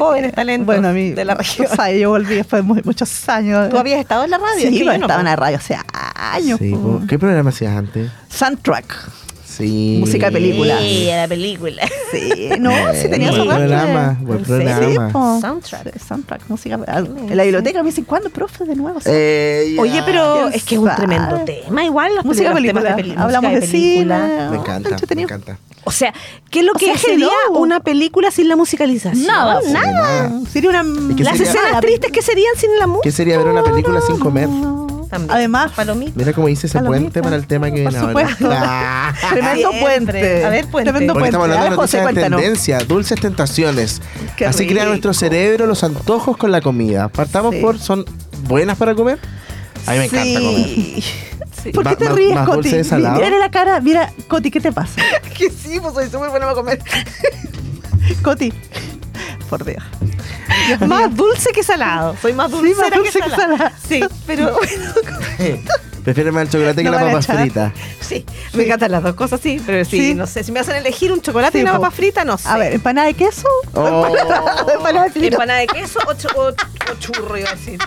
jóvenes 0.02 0.34
talentos 0.34 0.66
Bueno, 0.66 0.90
a 0.90 0.92
mí, 0.92 1.12
de 1.12 1.26
la 1.26 1.36
región. 1.36 1.68
o 1.72 1.76
sea, 1.76 1.92
yo 1.92 2.10
volví 2.10 2.36
después 2.36 2.62
de 2.62 2.68
mu- 2.68 2.82
muchos 2.84 3.30
años. 3.30 3.70
¿Tú 3.70 3.78
habías 3.78 4.00
estado 4.00 4.24
en 4.24 4.32
la 4.32 4.38
radio? 4.38 4.70
Sí, 4.70 4.80
yo 4.80 4.86
no, 4.86 4.92
estaba 4.94 5.20
en 5.20 5.26
la 5.26 5.36
radio 5.36 5.58
hace 5.58 5.78
años. 6.16 6.60
Sí. 6.60 6.74
¿Qué 7.08 7.18
programa 7.20 7.50
hacías 7.50 7.76
antes? 7.78 8.12
Soundtrack. 8.30 8.96
Sí. 9.62 9.98
Música 10.00 10.26
de 10.28 10.32
película. 10.34 10.78
Sí, 10.80 11.08
la 11.12 11.28
película. 11.28 11.84
Sí, 12.12 12.50
no, 12.60 12.72
sí 12.94 13.10
tenía 13.10 13.30
Buen 13.32 13.42
su 13.42 13.48
programa, 13.48 14.18
buen 14.22 14.40
Sí, 14.40 14.46
programa. 14.46 15.40
Soundtrack. 15.42 15.94
Sí, 15.94 16.00
soundtrack, 16.08 16.42
música. 16.50 16.76
En 16.76 17.38
la 17.38 17.44
biblioteca 17.44 17.84
me 17.84 17.90
dicen, 17.90 18.06
¿cuándo, 18.06 18.30
profe, 18.30 18.66
de 18.66 18.76
nuevo? 18.76 19.00
Eh. 19.06 19.76
Oye, 19.80 20.02
pero 20.06 20.34
¿Quién 20.50 20.54
es 20.54 20.64
que 20.64 20.76
es 20.76 20.82
un 20.82 20.96
tremendo 20.96 21.40
tema. 21.46 21.86
Igual 21.86 22.16
las 22.16 22.26
música 22.26 22.50
de 22.50 22.56
películas, 22.56 22.84
película. 22.96 22.96
de 22.96 23.04
peli- 23.04 23.16
Hablamos 23.18 23.52
de, 23.54 23.68
cine. 23.68 23.82
película. 24.16 24.48
Me 24.52 24.58
oh, 24.58 24.62
encanta, 24.62 24.98
me 25.16 25.22
encanta. 25.22 25.58
O 25.84 25.92
sea, 25.92 26.14
¿qué 26.52 26.60
es 26.60 26.66
lo 26.66 26.74
O 26.74 26.76
que 26.76 26.86
sea, 26.86 26.98
sería 26.98 27.30
una 27.56 27.80
película 27.80 28.30
sin 28.30 28.48
la 28.48 28.56
musicalización? 28.56 29.26
Nada, 29.26 29.60
nada. 29.72 29.92
nada. 29.92 30.32
Sería 30.52 30.70
una. 30.70 30.84
qué 31.16 31.24
Las 31.24 31.38
sería? 31.38 31.52
escenas 31.54 31.82
tristes 31.82 32.12
que 32.12 32.22
serían 32.22 32.56
sin 32.56 32.70
la 32.78 32.86
música. 32.88 33.02
¿Qué 33.04 33.12
sería 33.12 33.38
ver 33.40 33.48
una 33.48 33.64
película 33.64 34.00
sin 34.02 34.20
comer? 34.20 34.48
También. 35.12 35.32
Además, 35.32 35.72
Palomita. 35.76 36.14
Mira 36.16 36.34
cómo 36.34 36.48
dice 36.48 36.66
ese 36.68 36.80
Palomita. 36.80 37.00
puente 37.02 37.22
para 37.22 37.36
el 37.36 37.46
tema 37.46 37.70
que 37.70 37.82
viene 37.82 37.98
ahora. 37.98 38.28
Ah. 38.44 39.14
Tremendo 39.30 39.70
puente. 39.80 40.46
A 40.46 40.50
ver, 40.50 40.66
puente. 40.68 40.90
Tremendo 40.92 41.14
Porque 41.14 41.30
puente. 41.32 41.38
estamos 41.38 41.44
hablando 41.44 41.64
de 41.64 41.70
ver, 41.70 41.78
José, 41.78 41.98
noticias 42.02 42.16
de 42.16 42.38
tendencia, 42.38 42.80
dulces 42.86 43.20
tentaciones. 43.20 44.02
Qué 44.38 44.46
Así 44.48 44.66
crea 44.66 44.86
nuestro 44.86 45.14
cerebro 45.14 45.68
los 45.68 45.84
antojos 45.84 46.38
con 46.38 46.52
la 46.52 46.62
comida. 46.62 47.10
Partamos 47.10 47.54
Sí. 47.54 47.62
por, 47.62 47.78
¿son 47.78 48.06
buenas 48.48 48.78
para 48.78 48.96
comer? 48.96 49.20
A 49.86 49.92
mí 49.92 49.98
me 50.00 50.06
encanta 50.06 50.40
comer. 50.40 51.04
Sí. 51.62 51.72
¿Por 51.74 51.88
qué 51.88 51.96
te 51.96 52.10
ríes, 52.10 52.34
más 52.34 52.48
Coti? 52.48 52.72
Mírale 52.74 53.38
la 53.38 53.52
cara. 53.52 53.80
Mira, 53.82 54.12
Coti, 54.28 54.50
¿qué 54.50 54.60
te 54.62 54.72
pasa? 54.72 55.02
Que 55.38 55.50
sí, 55.50 55.80
pues 55.82 55.94
soy 55.94 56.06
súper 56.06 56.30
buena 56.30 56.46
para 56.46 56.56
comer. 56.56 56.80
Coti, 58.24 58.52
por 59.52 59.66
Dios. 59.66 59.84
Más 60.88 61.14
dulce 61.16 61.52
que 61.52 61.62
salado. 61.62 62.16
Soy 62.22 62.32
más 62.34 62.50
Sí, 62.50 62.58
dulce, 62.58 62.82
más 62.82 62.92
dulce 62.92 63.20
que 63.22 63.30
salada. 63.30 63.74
Sí, 63.88 64.02
pero 64.26 64.56
Prefiero 66.04 66.32
más 66.34 66.44
el 66.46 66.50
chocolate 66.50 66.84
No 66.84 66.92
que 66.92 66.98
la 66.98 67.04
papa 67.06 67.20
echar. 67.20 67.40
frita. 67.42 67.74
sí, 68.00 68.26
me 68.54 68.64
encantan 68.64 68.92
las 68.92 69.04
dos 69.04 69.14
cosas, 69.14 69.40
sí. 69.40 69.62
Pero 69.64 69.86
sí, 69.86 69.98
Sí. 70.00 70.16
no 70.16 70.26
sé, 70.26 70.44
si 70.44 70.52
me 70.52 70.60
hacen 70.62 70.76
elegir 70.78 71.12
un 71.12 71.22
chocolate 71.22 71.60
y 71.60 71.62
Sí, 71.62 71.64
una 71.64 71.74
papa 71.74 71.92
frita, 71.92 72.24
no 72.26 72.38
sé. 72.40 72.48
A 72.50 72.58
ver, 72.58 72.74
empanada 72.74 73.06
de 73.08 73.14
queso. 73.14 73.48
Oh. 73.76 74.08
empanada 74.76 75.06
de 75.06 75.12
frito. 75.12 75.36
Empanada 75.36 75.60
de 75.60 75.68
queso 75.68 76.00
o, 76.08 76.14
chu- 76.14 76.30
o- 76.36 76.48
o 76.50 76.96
churro, 77.00 77.38
iba 77.38 77.50
a 77.50 77.54
decir. 77.56 77.78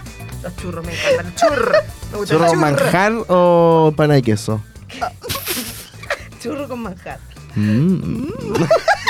Los 0.43 0.55
churros 0.57 0.85
me 0.87 0.93
encantan. 0.93 1.27
Los 1.27 1.35
churros. 1.41 1.83
Me 2.21 2.27
¿Churro 2.27 2.47
con 2.47 2.59
manjar 2.61 3.13
o 3.29 3.93
pana 3.97 4.15
de 4.15 4.23
queso? 4.23 4.61
Churro 6.43 6.69
con 6.69 6.81
manjar. 6.83 7.19
Mm. 7.57 8.27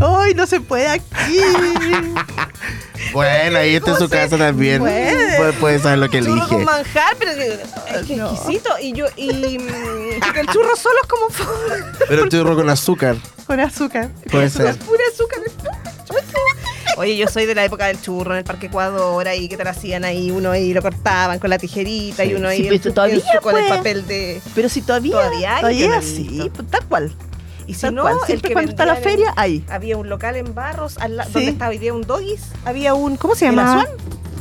Ay, 0.00 0.34
no 0.34 0.46
se 0.46 0.60
puede 0.60 0.88
aquí. 0.88 1.04
Bueno, 3.12 3.58
ahí 3.58 3.74
está 3.74 3.92
en 3.92 3.96
su 3.96 4.08
casa 4.08 4.36
también. 4.38 4.78
puede. 4.78 5.36
Puede, 5.36 5.52
puede 5.54 5.78
saber 5.80 5.98
lo 5.98 6.08
que 6.10 6.18
elige. 6.18 6.46
con 6.48 6.64
manjar, 6.64 7.16
pero 7.18 7.32
es 7.32 8.06
que 8.06 8.14
No. 8.14 8.30
exquisito. 8.30 8.70
Y 8.80 8.92
yo, 8.92 9.06
y 9.16 9.30
el 9.56 10.46
churro 10.52 10.76
solo 10.76 10.94
es 11.02 11.08
como 11.08 11.26
Pero 12.08 12.28
churro 12.28 12.54
con 12.54 12.68
azúcar. 12.70 13.16
Con 13.46 13.58
azúcar. 13.58 14.10
Puede 14.30 14.48
ser. 14.50 14.76
pura 14.76 15.00
azúcar. 15.12 15.40
Oye, 16.98 17.16
yo 17.16 17.26
soy 17.26 17.46
de 17.46 17.54
la 17.54 17.64
época 17.64 17.86
del 17.86 18.00
churro 18.00 18.32
en 18.32 18.38
el 18.38 18.44
Parque 18.44 18.66
Ecuador, 18.66 19.26
ahí 19.26 19.48
que 19.48 19.56
te 19.56 19.64
lo 19.64 19.70
hacían 19.70 20.04
ahí, 20.04 20.30
uno 20.30 20.50
ahí 20.50 20.74
lo 20.74 20.82
cortaban 20.82 21.38
con 21.38 21.48
la 21.50 21.56
tijerita 21.58 22.24
y 22.24 22.34
uno 22.34 22.48
ahí 22.48 22.68
Sí, 22.68 22.78
su- 22.82 22.92
todavía, 22.92 23.22
con 23.40 23.56
el 23.56 23.64
pues. 23.64 23.76
papel 23.78 24.06
de... 24.06 24.40
Pero 24.54 24.68
si 24.68 24.82
todavía. 24.82 25.12
Todavía 25.12 25.56
hay, 25.56 25.60
Todavía 25.62 26.02
sí, 26.02 26.50
pues, 26.54 26.68
tal 26.70 26.84
cual. 26.84 27.12
Y 27.70 27.74
si 27.74 27.82
Tal 27.82 27.94
no, 27.94 28.02
cual. 28.02 28.16
el 28.20 28.26
Siempre 28.26 28.48
que 28.48 28.52
cuando 28.54 28.70
está 28.72 28.84
la 28.84 28.96
feria, 28.96 29.28
en- 29.28 29.38
ahí. 29.38 29.64
Había 29.70 29.96
un 29.96 30.08
local 30.08 30.34
en 30.36 30.54
Barros, 30.54 30.98
al 30.98 31.16
la- 31.16 31.24
Sí. 31.24 31.30
donde 31.34 31.50
estaba 31.50 31.70
hoy 31.70 31.78
día 31.78 31.94
un 31.94 32.02
doggies, 32.02 32.42
había 32.64 32.94
un... 32.94 33.16
¿Cómo 33.16 33.34
se 33.36 33.46
¿Era 33.46 33.54
llama? 33.54 33.82
Swan? 33.84 33.86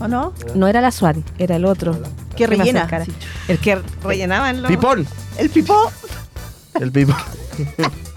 ¿O 0.02 0.08
no? 0.08 0.34
No 0.56 0.68
era 0.68 0.82
la 0.82 0.92
Swan, 0.92 1.24
era 1.38 1.56
el 1.58 1.66
otro. 1.66 1.96
Que 2.36 2.48
rellena. 2.48 2.90
Sí. 3.06 3.12
El 3.48 3.60
que 3.60 3.80
rellenaban 4.04 4.62
los... 4.64 4.72
Pipón. 4.72 5.06
El 5.38 5.50
pipó. 5.52 5.92
El 6.80 6.92
pipón. 6.92 7.16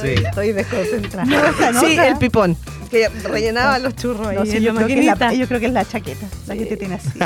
Sí. 0.00 0.08
Estoy 0.24 0.52
desconcentrada. 0.52 1.24
No, 1.72 1.80
sí, 1.86 1.96
el 1.98 2.16
pipón. 2.16 2.56
Que 2.90 3.08
rellenaba 3.08 3.80
los 3.80 3.96
churros 3.96 4.28
ahí 4.28 4.36
No, 4.36 4.44
sí, 4.46 4.58
en 4.58 4.62
yo, 4.62 4.74
creo 4.74 4.86
que 4.86 5.00
es 5.00 5.04
la, 5.06 5.12
maquinita. 5.16 5.32
yo 5.34 5.48
creo 5.48 5.58
que 5.60 5.66
es 5.66 5.72
la 5.72 5.84
chaqueta, 5.84 6.26
la 6.46 6.54
que 6.56 6.66
te 6.66 6.76
tiene 6.76 6.94
así. 6.96 7.08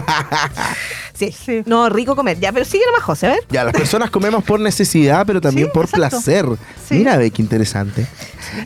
Sí. 1.12 1.32
Sí. 1.32 1.62
No, 1.66 1.90
rico 1.90 2.16
comer. 2.16 2.40
Ya, 2.40 2.50
pero 2.50 2.64
sigue 2.64 2.82
nomás, 2.86 3.02
José, 3.02 3.26
a 3.26 3.30
ver. 3.32 3.40
Ya, 3.50 3.62
las 3.64 3.74
personas 3.74 4.08
comemos 4.08 4.42
por 4.42 4.58
necesidad, 4.58 5.26
pero 5.26 5.42
también 5.42 5.66
Sí, 5.66 5.70
por 5.74 5.84
exacto. 5.84 6.08
placer. 6.08 6.46
Sí. 6.88 6.94
Mira, 6.94 7.18
ve 7.18 7.30
qué 7.30 7.42
interesante. 7.42 8.06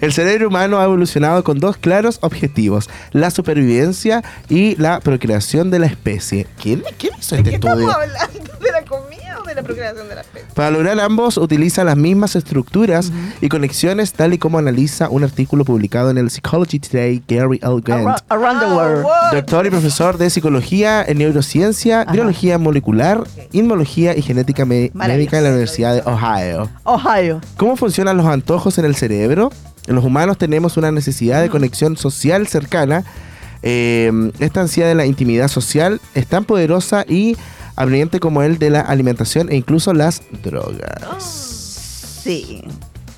El 0.01 0.12
cerebro 0.12 0.47
humano 0.49 0.79
ha 0.79 0.85
evolucionado 0.85 1.43
con 1.43 1.59
dos 1.59 1.77
claros 1.77 2.18
objetivos: 2.22 2.89
la 3.11 3.33
supervivencia 3.33 4.22
y 4.49 4.77
la 4.77 5.01
procreación 5.01 5.72
de 5.72 5.81
la 5.81 5.87
especie. 5.87 6.47
¿Quién, 6.62 6.85
quién 6.97 7.14
hizo 7.18 7.35
este 7.35 7.55
estudio? 7.57 7.91
hablando? 7.91 8.05
¿De 8.05 8.12
la 8.14 8.29
comida 8.29 8.61
o 8.61 8.64
de 9.55 9.63
la 9.63 9.67
procreación 9.67 10.09
de 10.09 10.15
la 10.15 10.21
especie? 10.21 10.49
Para 10.55 10.71
lograr 10.71 10.99
ambos, 11.01 11.37
utiliza 11.37 11.85
las 11.85 11.97
mismas 11.97 12.37
estructuras 12.37 13.13
y 13.41 13.49
conexiones, 13.49 14.13
tal 14.13 14.35
y 14.35 14.39
como 14.39 14.59
analiza 14.59 15.09
un 15.09 15.25
artículo 15.25 15.65
publicado 15.65 16.11
en 16.11 16.19
el 16.19 16.31
Psychology 16.31 16.79
Today, 16.79 17.23
Gary 17.29 17.61
L. 17.63 17.81
Grant. 17.83 18.21
Around, 18.29 18.61
around 18.61 18.61
the 18.61 18.75
world. 18.75 19.07
Doctor 19.33 19.67
y 19.67 19.71
profesor 19.71 20.19
de 20.19 20.31
psicología 20.31 21.05
en 21.05 21.19
neurociencia, 21.19 22.05
biología 22.05 22.59
molecular, 22.59 23.25
inmunología 23.53 24.17
y 24.17 24.23
genética 24.23 24.65
médica 24.65 25.39
en 25.39 25.45
la 25.45 25.51
Universidad 25.51 25.95
de 25.95 26.03
Ohio. 26.05 26.69
Ohio. 26.85 27.41
¿Cómo 27.57 27.77
funcionan 27.77 28.17
los 28.17 28.27
antojos 28.27 28.79
en 28.79 28.85
el 28.85 28.95
cerebro? 28.95 29.51
Los 29.87 30.05
humanos 30.05 30.39
tenemos 30.39 30.77
una 30.77 30.91
necesidad 30.91 31.43
de 31.43 31.51
conexión 31.51 31.97
social 31.97 32.47
cercana. 32.47 33.05
Eh, 33.63 34.11
esta 34.41 34.61
ansiedad 34.61 34.89
de 34.89 34.95
la 34.95 35.07
intimidad 35.07 35.49
social 35.49 36.01
es 36.15 36.27
tan 36.27 36.45
poderosa 36.45 37.05
y 37.09 37.37
apremiante 37.77 38.20
como 38.20 38.43
el 38.43 38.59
de 38.59 38.70
la 38.70 38.81
alimentación 38.81 39.51
e 39.51 39.57
incluso 39.57 39.93
las 39.93 40.22
drogas. 40.43 41.20
Sí. 42.22 42.62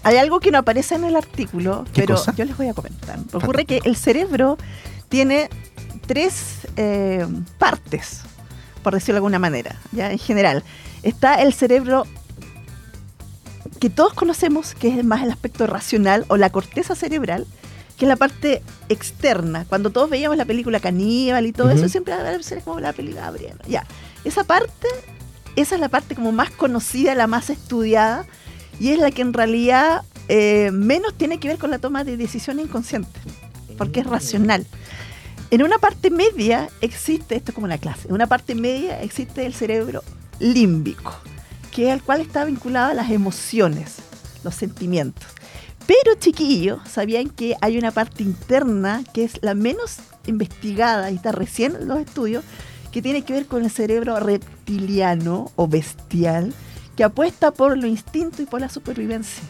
Hay 0.03 0.17
algo 0.17 0.41
que 0.41 0.51
no 0.51 0.59
aparece 0.59 0.95
en 0.95 1.05
el 1.05 1.17
artículo, 1.17 1.85
¿Qué 1.93 2.03
pero 2.03 2.15
cosa? 2.15 2.35
yo 2.37 2.45
les 2.45 2.57
voy 2.57 2.69
a 2.69 2.75
comentar. 2.75 3.19
Ocurre 3.33 3.65
que 3.65 3.81
el 3.85 3.97
cerebro 3.97 4.57
tiene 5.09 5.49
tres 6.07 6.59
eh, 6.77 7.27
partes, 7.59 8.21
por 8.83 8.95
decirlo 8.95 9.15
de 9.15 9.19
alguna 9.19 9.39
manera, 9.39 9.77
ya 9.93 10.13
en 10.13 10.19
general. 10.19 10.63
Está 11.03 11.43
el 11.43 11.53
cerebro 11.53 12.07
que 13.81 13.91
todos 13.91 14.15
conocemos, 14.15 14.75
que 14.75 14.89
es 14.99 15.05
más 15.05 15.23
el 15.23 15.31
aspecto 15.31 15.67
racional 15.67 16.25
o 16.29 16.37
la 16.37 16.51
corteza 16.51 16.95
cerebral, 16.95 17.47
que 17.97 18.05
es 18.05 18.09
la 18.09 18.17
parte 18.17 18.63
externa. 18.89 19.65
Cuando 19.69 19.91
todos 19.91 20.11
veíamos 20.11 20.37
la 20.37 20.45
película 20.45 20.81
Caníbal 20.81 21.47
y 21.47 21.53
todo 21.53 21.69
Ujú. 21.69 21.77
eso, 21.77 21.89
siempre 21.89 22.15
a 22.15 22.23
ver, 22.23 22.41
como 22.65 22.81
la 22.81 22.93
película 22.93 23.23
Gabriela. 23.23 23.59
Ya, 23.67 23.87
esa 24.25 24.45
parte, 24.45 24.89
esa 25.57 25.75
es 25.75 25.81
la 25.81 25.89
parte 25.89 26.15
como 26.15 26.33
más 26.33 26.51
conocida, 26.51 27.15
la 27.15 27.27
más 27.27 27.51
estudiada, 27.51 28.27
y 28.79 28.91
es 28.91 28.99
la 28.99 29.11
que 29.11 29.23
en 29.23 29.33
realidad 29.33 30.03
eh, 30.29 30.71
menos 30.73 31.15
tiene 31.15 31.39
que 31.39 31.49
ver 31.49 31.59
con 31.59 31.71
la 31.71 31.79
toma 31.79 32.05
de 32.05 32.17
decisiones 32.17 32.67
inconscientes, 32.67 33.23
porque 33.79 34.01
es 34.01 34.07
racional. 34.07 34.67
En 35.51 35.63
una 35.63 35.79
parte 35.79 36.11
media 36.11 36.69
existe, 36.81 37.37
esto 37.37 37.53
es 37.53 37.55
como 37.55 37.69
la 37.69 37.79
clase, 37.79 38.09
en 38.09 38.15
una 38.15 38.27
parte 38.27 38.55
media 38.55 39.01
existe 39.01 39.47
el 39.47 39.55
cerebro 39.55 40.03
límbico, 40.41 41.15
que 41.73 41.89
es 41.89 41.95
el 41.95 42.03
cual 42.03 42.21
está 42.21 42.45
vinculado 42.45 42.91
a 42.91 42.95
las 42.95 43.11
emociones, 43.11 43.97
los 44.45 44.55
sentimientos. 44.55 45.27
Pero 45.87 46.15
chiquillos, 46.19 46.81
¿sabían 46.89 47.29
que 47.29 47.57
hay 47.61 47.79
una 47.79 47.93
parte 47.93 48.23
interna 48.23 49.05
que 49.13 49.25
es 49.25 49.39
la 49.43 49.55
menos 49.55 49.99
investigada 50.27 51.11
y 51.11 51.17
está 51.17 51.33
recién 51.33 51.77
en 51.77 51.87
los 51.87 52.01
estudios, 52.01 52.45
que 52.91 53.03
tiene 53.03 53.23
que 53.23 53.33
ver 53.33 53.47
con 53.47 53.65
el 53.65 53.71
cerebro 53.71 54.19
reptiliano 54.19 55.53
o 55.55 55.69
bestial, 55.69 56.53
que 56.97 57.05
apuesta 57.05 57.53
por 57.53 57.79
lo 57.79 57.87
instinto 57.87 58.43
y 58.43 58.47
por 58.47 58.61
la 58.61 58.69
supervivencia? 58.69 59.45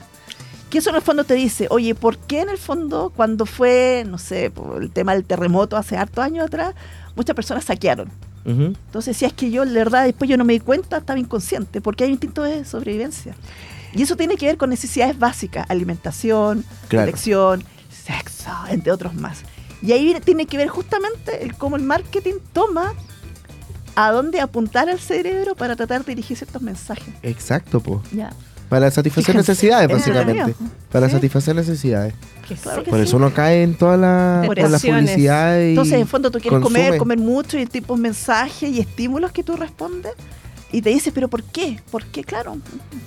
Que 0.69 0.79
eso 0.79 0.91
en 0.91 0.97
el 0.97 1.03
fondo 1.03 1.25
te 1.25 1.35
dice, 1.35 1.69
oye, 1.71 1.95
¿por 1.95 2.19
qué 2.19 2.41
en 2.41 2.51
el 2.51 2.59
fondo 2.59 3.13
cuando 3.15 3.47
fue, 3.47 4.05
no 4.07 4.19
sé, 4.19 4.51
por 4.51 4.83
el 4.83 4.91
tema 4.91 5.15
del 5.15 5.25
terremoto 5.25 5.77
hace 5.77 5.97
hartos 5.97 6.23
años 6.23 6.47
atrás, 6.47 6.75
muchas 7.15 7.37
personas 7.37 7.65
saquearon? 7.65 8.11
Entonces, 8.45 9.17
si 9.17 9.25
es 9.25 9.33
que 9.33 9.51
yo, 9.51 9.65
la 9.65 9.73
verdad, 9.73 10.05
después 10.05 10.31
yo 10.31 10.37
no 10.37 10.45
me 10.45 10.53
di 10.53 10.61
cuenta, 10.61 10.99
estaba 10.99 11.19
inconsciente, 11.19 11.81
porque 11.81 12.05
hay 12.05 12.11
un 12.11 12.13
instinto 12.13 12.45
de 12.45 12.65
sobrevivencia. 12.65 13.35
Y 13.97 14.03
eso 14.03 14.17
tiene 14.17 14.37
que 14.37 14.47
ver 14.47 14.57
con 14.57 14.71
necesidades 14.71 15.19
básicas, 15.19 15.65
alimentación, 15.71 16.65
Claro. 16.89 17.07
protección, 17.07 17.65
sexo, 17.91 18.51
entre 18.69 18.93
otros 18.93 19.15
más. 19.15 19.39
Y 19.83 19.93
ahí 19.93 20.05
viene- 20.05 20.21
tiene 20.21 20.47
que 20.47 20.57
ver 20.57 20.69
justamente 20.69 21.43
el 21.45 21.57
cómo 21.57 21.77
el 21.77 21.83
marketing 21.83 22.35
toma 22.53 22.95
a 23.95 24.11
dónde 24.13 24.41
apuntar 24.41 24.89
al 24.91 25.01
cerebro 25.01 25.55
para 25.55 25.75
tratar 25.77 26.05
de 26.05 26.15
dirigir 26.15 26.37
ciertos 26.37 26.61
mensajes. 26.61 27.15
Exacto, 27.23 27.81
po. 27.81 28.03
Ya. 28.13 28.33
Para 28.69 28.91
satisfacer 28.91 29.33
Fíjense, 29.35 29.53
necesidades, 29.53 29.89
es 29.89 29.97
básicamente. 29.97 30.55
Para 30.91 31.07
Sí. 31.07 31.13
satisfacer 31.15 31.55
necesidades. 31.55 32.15
Claro 32.63 32.85
Por 32.85 32.99
sí. 32.99 33.05
eso 33.05 33.17
uno 33.17 33.33
cae 33.33 33.63
en 33.63 33.77
toda 33.77 33.97
la, 33.97 34.43
Por 34.45 34.57
por 34.57 34.69
la 34.71 34.77
acciones. 34.77 35.11
publicidad 35.11 35.59
y 35.61 35.69
Entonces, 35.71 35.95
en 36.01 36.07
fondo, 36.09 36.31
tú 36.31 36.39
quieres 36.41 36.61
comer, 36.61 36.83
consume. 36.83 36.99
comer 36.99 37.19
mucho 37.19 37.59
y 37.59 37.63
el 37.63 37.69
tipo 37.71 37.95
de 37.97 38.03
mensajes 38.03 38.69
y 38.71 38.81
estímulos 38.81 39.33
que 39.33 39.43
tú 39.45 39.57
respondes. 39.57 40.13
Y 40.77 40.83
te 40.83 40.91
dices, 40.91 41.11
¿pero 41.15 41.29
por 41.29 41.43
qué? 41.43 41.81
¿Por 41.91 42.05
qué? 42.05 42.23
Claro, 42.23 42.59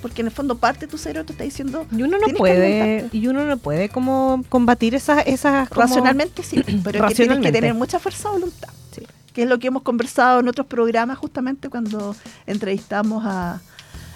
porque 0.02 0.22
en 0.22 0.28
el 0.28 0.34
fondo 0.34 0.58
parte 0.58 0.88
de 0.88 0.92
tu 0.92 0.98
cerebro 0.98 1.24
te 1.26 1.34
está 1.34 1.44
diciendo. 1.44 1.86
Y 1.92 2.02
uno 2.02 2.18
no 2.18 2.28
puede, 2.36 3.08
y 3.12 3.28
uno 3.28 3.46
no 3.46 3.58
puede 3.58 3.90
como 3.90 4.44
combatir 4.50 4.96
esas, 4.96 5.28
esas 5.28 5.70
como- 5.70 5.82
Racionalmente 5.82 6.42
sí, 6.42 6.64
pero 6.84 7.06
es 7.06 7.10
que 7.14 7.16
tienes 7.26 7.40
que 7.46 7.52
tener 7.52 7.76
mucha 7.76 8.00
fuerza 8.00 8.30
de 8.30 8.34
voluntad. 8.40 8.70
Sí. 8.92 9.04
Que 9.34 9.44
es 9.44 9.48
lo 9.50 9.60
que 9.60 9.68
hemos 9.68 9.84
conversado 9.84 10.40
en 10.40 10.48
otros 10.48 10.66
programas, 10.66 11.20
justamente 11.20 11.70
cuando 11.70 12.16
entrevistamos 12.48 13.24
a, 13.28 13.62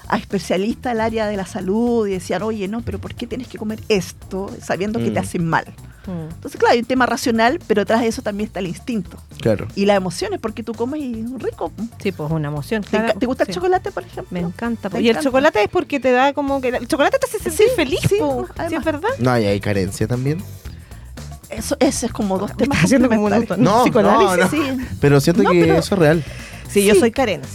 a 0.07 0.17
especialistas 0.17 0.93
del 0.93 1.01
área 1.01 1.27
de 1.27 1.37
la 1.37 1.45
salud 1.45 2.07
y 2.07 2.11
decían, 2.13 2.41
oye, 2.41 2.67
no, 2.67 2.81
pero 2.81 2.97
¿por 2.97 3.13
qué 3.13 3.27
tienes 3.27 3.47
que 3.49 3.59
comer 3.59 3.79
esto 3.87 4.49
sabiendo 4.63 4.97
que 4.97 5.11
te 5.11 5.19
Mm. 5.19 5.23
hace 5.23 5.37
mal? 5.37 5.65
Entonces, 6.05 6.59
claro, 6.59 6.73
hay 6.73 6.79
un 6.79 6.85
tema 6.85 7.05
racional, 7.05 7.59
pero 7.67 7.85
tras 7.85 8.01
de 8.01 8.07
eso 8.07 8.21
también 8.21 8.47
está 8.47 8.59
el 8.59 8.67
instinto. 8.67 9.17
Claro. 9.39 9.67
Y 9.75 9.85
las 9.85 9.97
emociones, 9.97 10.39
porque 10.41 10.61
tú 10.63 10.73
comes 10.73 11.01
y 11.01 11.23
rico. 11.37 11.71
Sí, 12.01 12.11
pues 12.11 12.29
una 12.31 12.49
emoción. 12.49 12.83
¿Te, 12.83 12.97
enca- 12.97 13.03
claro. 13.05 13.19
te 13.19 13.25
gusta 13.25 13.45
Sí. 13.45 13.51
el 13.51 13.55
chocolate, 13.55 13.91
por 13.91 14.03
ejemplo? 14.03 14.27
Me 14.31 14.39
encanta. 14.39 14.89
¿Te 14.89 14.95
po. 14.97 15.01
Y 15.01 15.09
el 15.09 15.19
chocolate 15.19 15.63
es 15.63 15.69
porque 15.69 15.99
te 15.99 16.11
da 16.11 16.33
como 16.33 16.59
que... 16.61 16.69
El 16.69 16.87
chocolate 16.87 17.17
te 17.19 17.25
hace 17.25 17.39
sentir 17.39 17.67
feliz, 17.75 18.01
po. 18.19 18.47
Sí, 18.69 18.75
es 18.75 18.83
verdad. 18.83 19.09
No, 19.19 19.37
y 19.39 19.45
hay 19.45 19.59
carencia 19.59 20.07
también. 20.07 20.43
Eso, 21.49 21.77
eso 21.79 22.05
es 22.07 22.11
como 22.11 22.37
dos 22.39 22.55
temas 22.57 22.77
Estás 22.77 22.85
haciendo 22.85 23.07
como 23.09 23.25
un 23.25 23.33
auto-. 23.33 23.57
No, 23.57 23.83
psicoanálisis. 23.83 24.37
no, 24.59 24.73
no. 24.73 24.79
Sí. 24.83 24.87
Pero 24.99 25.21
siento 25.21 25.43
No, 25.43 25.51
que 25.51 25.61
pero- 25.61 25.77
eso 25.77 25.95
es 25.95 25.99
real. 25.99 26.23
Sí, 26.67 26.83
yo 26.85 26.95
Sí. 26.95 26.99
soy 26.99 27.11
carente. 27.11 27.47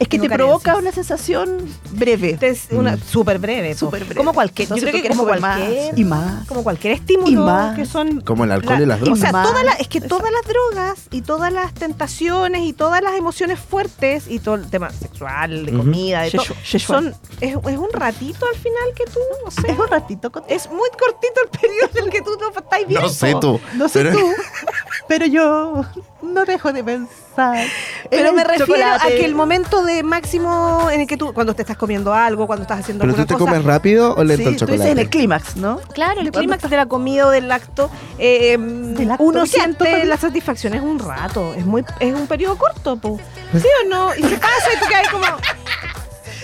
Es 0.00 0.08
que 0.08 0.18
te 0.18 0.28
provoca 0.30 0.76
una 0.76 0.90
sensación 0.92 1.58
breve. 1.92 2.38
Es 2.40 2.68
una 2.70 2.96
súper 2.96 3.38
breve. 3.38 3.74
Súper 3.74 4.00
breve. 4.04 4.16
Como 4.16 4.32
cualquier, 4.32 4.64
Entonces 4.64 4.86
yo 4.86 4.90
creo 4.90 5.02
que 5.02 5.08
como 5.10 5.24
más 5.30 5.38
cualquier, 5.58 5.98
y 5.98 6.04
más. 6.04 6.46
como 6.48 6.62
cualquier 6.64 6.94
estímulo 6.94 7.28
Y 7.30 7.36
más. 7.36 7.76
que 7.76 7.84
son 7.84 8.22
Como 8.22 8.44
el 8.44 8.50
alcohol 8.52 8.80
y 8.80 8.86
las 8.86 9.00
O 9.00 9.04
drogas. 9.04 9.20
sea, 9.20 9.32
Más. 9.32 9.46
todas 9.46 9.62
las- 9.62 9.78
es 9.78 9.88
que 9.88 10.00
todas 10.00 10.32
las 10.32 10.42
drogas 10.46 11.06
y 11.10 11.20
todas 11.20 11.52
las 11.52 11.74
tentaciones 11.74 12.62
y 12.62 12.72
todas 12.72 13.02
las 13.02 13.14
emociones 13.14 13.58
fuertes 13.58 14.24
y 14.28 14.38
todo 14.38 14.54
el 14.54 14.70
tema 14.70 14.88
sexual, 14.90 15.66
de 15.66 15.72
comida, 15.72 16.22
de 16.22 16.30
todo, 16.30 16.44
son 16.78 17.14
es, 17.40 17.50
es 17.50 17.56
un 17.56 17.88
ratito 17.92 18.46
al 18.46 18.56
final 18.58 18.82
que 18.96 19.04
tú, 19.04 19.20
no 19.44 19.50
sé, 19.50 19.70
Es 19.70 19.78
un 19.78 19.86
ratito. 19.88 20.32
es 20.48 20.68
muy 20.70 20.88
cortito 20.98 21.40
el 21.44 21.50
periodo 21.60 21.90
en 21.98 22.04
el 22.04 22.10
que 22.10 22.22
tú 22.22 22.30
no 22.40 22.48
estás 22.48 22.86
bien. 22.88 23.02
No 23.02 23.08
sé 23.10 23.34
tú. 23.38 23.60
No 23.74 23.86
sé 23.88 24.02
pero- 24.02 24.18
tú, 24.18 24.26
pero 25.08 25.26
yo 25.26 25.84
no 26.30 26.44
dejo 26.44 26.72
de 26.72 26.82
pensar. 26.84 27.66
Pero 28.10 28.32
me 28.32 28.44
refiero 28.44 28.64
a 28.74 28.96
chocolate. 28.98 29.16
que 29.16 29.24
el 29.24 29.34
momento 29.34 29.84
de 29.84 30.02
máximo 30.02 30.88
en 30.90 31.02
el 31.02 31.06
que 31.06 31.16
tú, 31.16 31.32
cuando 31.32 31.54
te 31.54 31.62
estás 31.62 31.76
comiendo 31.76 32.12
algo, 32.14 32.46
cuando 32.46 32.62
estás 32.62 32.80
haciendo 32.80 33.02
¿Pero 33.02 33.14
tú 33.14 33.20
alguna 33.20 33.26
te 33.38 33.44
cosa, 33.44 33.50
comes 33.52 33.64
rápido 33.64 34.14
o 34.14 34.24
lento 34.24 34.42
Sí, 34.44 34.48
el 34.48 34.56
tú 34.58 34.66
dices 34.66 34.78
chocolate? 34.78 34.90
en 34.92 34.98
el 34.98 35.10
clímax, 35.10 35.56
¿no? 35.56 35.78
Claro, 35.94 36.20
el 36.20 36.30
clímax 36.32 36.68
de 36.70 36.76
la 36.76 36.86
comida 36.86 37.26
o 37.26 37.30
del 37.30 37.50
acto, 37.50 37.90
eh, 38.18 38.54
acto, 38.54 39.22
uno 39.22 39.32
¿qué 39.32 39.38
acto, 39.40 39.46
siente 39.46 39.84
perdón? 39.84 40.08
la 40.08 40.16
satisfacción, 40.16 40.74
es 40.74 40.82
un 40.82 40.98
rato, 40.98 41.54
es 41.54 41.64
muy 41.66 41.84
es 42.00 42.14
un 42.14 42.26
periodo 42.26 42.56
corto, 42.58 42.96
po. 42.96 43.18
¿sí 43.52 43.66
o 43.84 43.88
no? 43.88 44.14
Y 44.16 44.22
se 44.22 44.36
pasa 44.38 44.68
y 44.76 44.80
tú 44.80 44.86
quedas 44.88 45.08
como... 45.10 45.24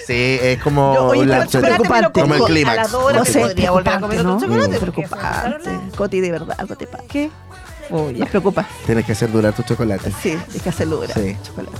Sí, 0.07 0.39
es 0.41 0.63
como 0.63 0.95
Yo, 0.95 1.05
oye, 1.07 1.27
la 1.27 1.49
chocolate 1.49 1.83
lo 2.01 2.13
como 2.13 2.35
el 2.37 2.43
clímax. 2.45 2.79
A 2.79 2.83
las 2.83 2.93
dos 2.93 3.03
horas 3.03 3.19
No 3.19 3.25
se 3.25 3.33
sé, 3.33 3.41
podría 3.41 3.71
volver 3.73 3.93
a 3.95 4.01
comer 4.01 4.21
otro 4.21 4.39
preocupante, 4.39 4.79
chocolate. 4.79 4.87
¿no? 4.87 5.59
Preocupante. 5.59 5.97
Coti, 5.97 6.21
de 6.21 6.31
verdad, 6.31 6.55
algo 6.61 6.77
te 6.77 6.87
pasa. 6.87 7.03
¿Qué? 7.09 7.29
Uy, 7.91 8.15
Nos 8.15 8.29
preocupa. 8.29 8.67
Tienes 8.85 9.05
que 9.05 9.13
hacer 9.13 9.31
durar 9.31 9.55
tu 9.55 9.63
chocolate. 9.63 10.13
Sí, 10.23 10.37
hay 10.53 10.61
que 10.61 10.69
hacerlo 10.69 10.97
durar. 10.97 11.19
Sí. 11.19 11.37
Chocolate. 11.43 11.77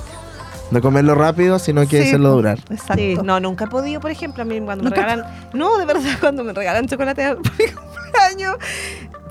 No 0.71 0.81
comerlo 0.81 1.15
rápido, 1.15 1.59
sino 1.59 1.83
que 1.87 2.03
Sí, 2.03 2.09
hacerlo 2.09 2.31
durar. 2.31 2.59
Exacto. 2.71 2.95
Sí, 2.97 3.17
no, 3.23 3.39
nunca 3.39 3.67
he 3.67 3.69
podido, 3.69 4.01
por 4.01 4.11
ejemplo, 4.11 4.43
a 4.43 4.47
mí 4.47 4.61
cuando 4.61 4.85
me 4.85 4.91
regalan... 4.91 5.25
No, 5.53 5.79
de 5.79 5.85
verdad, 5.85 6.03
cuando 6.21 6.43
me 6.43 6.53
regalan 6.53 6.87
chocolate 6.87 7.37
por 7.37 7.53
mi 7.59 7.67
cumpleaños, 7.73 8.57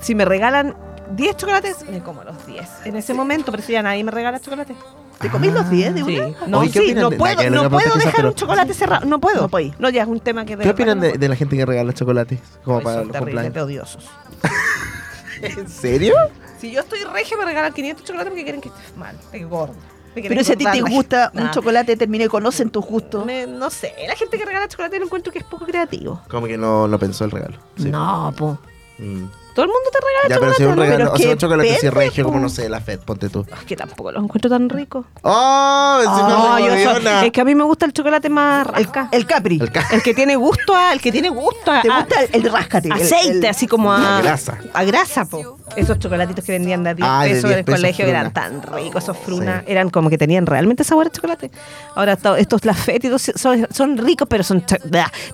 si 0.00 0.14
me 0.14 0.24
regalan 0.24 0.74
10 1.14 1.36
chocolates, 1.36 1.88
me 1.90 2.00
como 2.00 2.24
los 2.24 2.46
10. 2.46 2.86
En 2.86 2.96
ese 2.96 3.14
momento, 3.14 3.50
pero 3.50 3.62
si 3.62 3.72
ya 3.72 3.82
nadie 3.82 4.02
me 4.02 4.10
regala 4.10 4.40
chocolate. 4.40 4.74
¿Te 5.20 5.30
comís 5.30 5.52
los 5.52 5.70
10 5.70 5.94
de 5.94 6.04
Sí. 6.04 6.20
No, 6.46 6.60
Oye, 6.60 6.70
¿qué 6.70 6.80
sí, 6.80 6.94
no 6.94 7.10
puedo, 7.10 7.50
no 7.50 7.70
puedo 7.70 7.94
dejar 7.94 8.26
un 8.26 8.34
chocolate 8.34 8.74
cerrado. 8.74 9.06
No 9.06 9.18
puedo. 9.18 9.48
No. 9.48 9.74
No, 9.78 9.88
ya 9.88 10.02
es 10.02 10.08
un 10.08 10.20
tema 10.20 10.44
que 10.44 10.56
de 10.56 10.64
¿Qué 10.64 10.70
opinan 10.70 11.00
de, 11.00 11.28
la 11.28 11.36
gente 11.36 11.56
que 11.56 11.64
regala 11.64 11.92
chocolates? 11.92 12.38
Como 12.64 12.80
para 12.82 12.98
son 12.98 13.08
los 13.08 13.16
cumpleaños. 13.16 13.56
odiosos. 13.56 14.04
¿En 15.42 15.68
serio? 15.68 16.14
Si 16.60 16.70
yo 16.70 16.80
estoy 16.80 17.00
regia, 17.04 17.36
me 17.36 17.44
regalan 17.44 17.72
500 17.72 18.04
chocolates 18.04 18.30
porque 18.30 18.42
quieren 18.44 18.60
que 18.60 18.68
estés 18.68 18.96
mal, 18.96 19.16
que 19.30 19.44
gordo. 19.44 19.74
Pero 20.14 20.42
si 20.42 20.52
a 20.52 20.56
ti 20.56 20.64
te 20.64 20.80
gusta 20.80 21.30
un 21.34 21.44
Nah. 21.44 21.50
chocolate, 21.50 21.94
termine 21.96 22.24
y 22.24 22.28
conocen 22.28 22.70
tus 22.70 22.84
gustos. 22.86 23.26
Me- 23.26 23.46
no 23.46 23.68
sé, 23.68 23.92
la 24.08 24.16
gente 24.16 24.38
que 24.38 24.46
regala 24.46 24.66
chocolate 24.66 24.98
lo 24.98 25.04
encuentro 25.04 25.30
que 25.30 25.40
es 25.40 25.44
poco 25.44 25.66
creativo. 25.66 26.22
Como 26.30 26.46
que 26.46 26.56
no, 26.56 26.88
no 26.88 26.98
pensó 26.98 27.24
el 27.26 27.30
regalo. 27.30 27.58
Sí. 27.76 27.90
No, 27.90 28.32
po. 28.36 28.58
Mm. 28.98 29.24
Todo 29.56 29.64
el 29.64 29.70
mundo 29.70 29.88
te 29.90 29.98
regala 29.98 30.28
Ya, 30.28 30.34
pero 30.38 30.52
chocolate. 30.52 30.56
si 30.56 30.62
es 30.62 30.68
un 30.68 30.76
¿no? 30.76 30.82
regalo, 30.82 30.98
Pero 30.98 31.12
o 31.14 31.16
sea, 31.16 31.30
un 31.32 31.38
chocolate 31.38 31.74
así 31.76 31.88
regio, 31.88 32.24
como 32.24 32.36
po. 32.36 32.42
no 32.42 32.48
sé, 32.50 32.68
la 32.68 32.80
Fed, 32.82 33.00
ponte 33.00 33.30
tú. 33.30 33.46
Es 33.58 33.64
que 33.64 33.74
tampoco 33.74 34.12
los 34.12 34.22
encuentro 34.22 34.50
tan 34.50 34.68
ricos. 34.68 35.06
¡Oh! 35.22 36.00
No, 36.04 36.54
me 36.56 36.62
yo 36.84 36.92
soy- 36.92 37.06
es 37.26 37.32
que 37.32 37.40
a 37.40 37.44
mí 37.46 37.54
me 37.54 37.64
gusta 37.64 37.86
el 37.86 37.94
chocolate 37.94 38.28
más 38.28 38.66
rasca. 38.66 39.08
El 39.12 39.24
Capri. 39.26 39.58
El 39.58 39.72
ca- 39.72 39.86
El 39.90 40.02
que 40.02 40.12
tiene 40.12 40.36
gusto 40.36 40.74
a, 40.76 40.92
el 40.92 41.00
que 41.00 41.10
tiene 41.10 41.30
gusto 41.30 41.72
a, 41.72 41.80
¿Te 41.80 41.90
a- 41.90 42.00
gusta 42.00 42.20
el, 42.24 42.44
el 42.44 42.52
ráscate? 42.52 42.88
el- 42.88 42.92
aceite, 42.92 43.30
el- 43.38 43.46
así 43.46 43.66
como 43.66 43.90
a 43.92 44.18
A 44.18 44.20
grasa. 44.20 44.58
A 44.74 44.84
grasa, 44.84 45.24
po. 45.24 45.56
Esos 45.74 45.98
chocolatitos 45.98 46.44
que 46.44 46.52
vendían 46.52 46.84
de 46.84 46.90
a 46.90 46.94
10 46.94 47.08
Ah, 47.10 47.22
de 47.24 47.28
pesos 47.30 47.42
10 47.44 47.52
en 47.54 47.58
el 47.58 47.64
pesos 47.64 47.80
colegio 47.80 48.04
fruna. 48.04 48.20
eran 48.20 48.32
tan 48.34 48.62
ricos, 48.62 49.02
esos 49.02 49.16
frunas. 49.16 49.62
Sí. 49.66 49.72
Eran 49.72 49.88
como 49.90 50.10
que 50.10 50.18
tenían 50.18 50.44
realmente 50.46 50.84
sabor 50.84 51.06
a 51.06 51.10
chocolate. 51.10 51.50
Ahora 51.94 52.16
to- 52.16 52.36
estos 52.36 52.60
todos 52.60 53.22
son, 53.34 53.66
son 53.70 53.96
ricos, 53.98 54.28
pero 54.28 54.44
son 54.44 54.64
cho- 54.66 54.76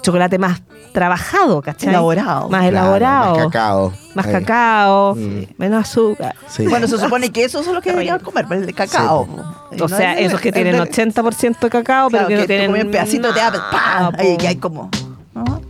chocolate 0.01 0.39
más 0.39 0.63
trabajado, 0.93 1.61
¿cachai? 1.61 1.89
Elaborado. 1.91 2.49
Más 2.49 2.61
Claro, 2.63 2.69
elaborado. 2.69 3.35
Más 3.37 3.45
cacao. 3.47 3.93
Más 4.15 4.27
Ahí. 4.27 4.33
cacao, 4.33 5.15
Mm. 5.15 5.43
menos 5.59 5.81
azúcar. 5.89 6.35
Sí. 6.49 6.67
Bueno, 6.67 6.87
se 6.87 6.99
supone 6.99 7.31
que 7.33 7.45
esos 7.45 7.65
son 7.65 7.75
los 7.75 7.83
que 7.83 7.91
deberían 7.91 8.19
comer, 8.21 8.47
el 8.51 8.67
de 8.67 8.73
cacao. 8.75 9.27
Sí, 9.71 9.77
O 9.81 9.89
no 9.89 9.97
sea, 9.97 10.19
el 10.19 10.27
esos 10.27 10.41
que 10.41 10.49
el 10.49 10.55
tienen 10.55 10.75
de- 10.75 10.81
80% 10.83 11.67
de 11.67 11.71
cacao, 11.71 12.09
claro, 12.11 12.27
pero 12.27 12.29
que, 12.29 12.35
no 12.35 12.41
tú 12.43 12.47
tienen 12.47 12.87
un 12.87 12.91
pedacito 12.91 13.33
de 13.33 13.41
apple, 13.41 13.61
¡pam! 13.71 14.13
Ahí 14.19 14.37
que 14.37 14.49
hay 14.49 14.57
como. 14.57 14.91
¿no? 15.35 15.63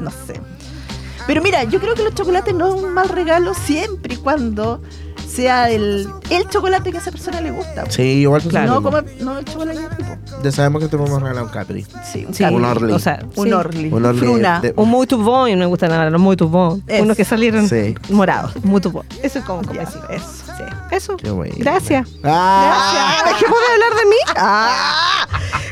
No 0.00 0.10
sé. 0.10 0.40
Pero 1.26 1.40
mira, 1.40 1.62
yo 1.64 1.80
creo 1.80 1.94
que 1.94 2.02
los 2.02 2.14
chocolates 2.14 2.52
no 2.54 2.66
es 2.76 2.82
un 2.82 2.92
mal 2.92 3.08
regalo 3.08 3.54
siempre 3.54 4.14
y 4.14 4.16
cuando 4.18 4.82
sea 5.26 5.70
el, 5.70 6.08
el 6.30 6.48
chocolate 6.48 6.90
que 6.90 6.98
a 6.98 7.00
esa 7.00 7.10
persona 7.12 7.40
le 7.40 7.50
gusta. 7.52 7.88
Sí, 7.90 8.02
igual 8.02 8.42
que 8.42 8.58
no, 8.60 8.82
como, 8.82 8.98
no 9.20 9.38
el 9.38 9.44
chocolate 9.44 9.80
tipo. 9.96 10.13
Ya 10.44 10.52
sabemos 10.52 10.82
que 10.82 10.88
te 10.88 10.98
podemos 10.98 11.22
regalar 11.22 11.42
un 11.42 11.48
Capri. 11.48 11.86
Sí, 12.12 12.26
un, 12.28 12.34
Sí. 12.34 12.44
Un 12.44 12.64
Orly. 12.66 12.92
O 12.92 12.98
sea, 12.98 13.24
un 13.34 13.46
sí. 13.46 13.52
Orly. 13.54 13.90
Un 13.90 14.04
Orly 14.04 14.20
Fruna. 14.20 14.60
de- 14.60 14.74
Un 14.76 14.90
muy 14.90 15.06
tubón, 15.06 15.48
y 15.48 15.54
no 15.54 15.60
me 15.60 15.66
gustan 15.66 15.88
nada 15.88 16.10
los 16.10 16.20
muy 16.20 16.36
tubón. 16.36 16.84
Unos 17.00 17.16
que 17.16 17.24
salieron 17.24 17.66
Sí. 17.66 17.94
morados, 18.10 18.52
muy 18.62 18.80
tubón. 18.82 19.06
Eso 19.22 19.38
es 19.38 19.44
como 19.46 19.62
decir. 19.62 20.00
eso. 20.10 20.26
Sí. 20.56 20.62
Eso. 20.90 21.16
Qué 21.16 21.30
bueno. 21.30 21.54
Gracias. 21.58 22.06
Ah, 22.22 23.16
Gracias. 23.24 23.40
Dejemos 23.40 23.58
de 23.66 23.72
hablar 23.72 23.98
de 24.00 24.06
mí. 24.10 24.16
Ah. 24.36 25.26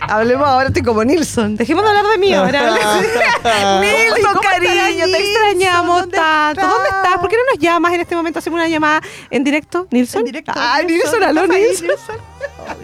Hablemos 0.08 0.46
ahora, 0.46 0.68
estoy 0.68 0.82
como 0.82 1.04
Nilsson. 1.04 1.56
Dejemos 1.56 1.82
de 1.84 1.88
hablar 1.90 2.06
de 2.06 2.18
mí 2.18 2.32
ahora. 2.34 2.60
Nilsson, 3.80 4.32
¿cómo 4.34 4.40
cariño, 4.40 5.04
te 5.06 5.18
extrañamos 5.18 6.00
¿Dónde 6.00 6.16
tanto. 6.16 6.60
está? 6.60 6.72
¿Dónde 6.72 6.88
estás? 6.88 7.18
¿Por 7.18 7.28
qué 7.30 7.36
no 7.36 7.42
nos 7.52 7.58
llamas 7.58 7.92
en 7.94 8.00
este 8.00 8.16
momento? 8.16 8.38
Hacemos 8.38 8.58
una 8.58 8.68
llamada 8.68 9.00
en 9.30 9.44
directo, 9.44 9.86
Nilsson. 9.90 10.20
En 10.20 10.26
directo, 10.26 10.52
Ah, 10.54 10.80
Nilsson, 10.86 11.22
aló, 11.22 11.42
¿estás 11.42 11.56
ahí, 11.56 11.62
Nilsson. 11.62 12.16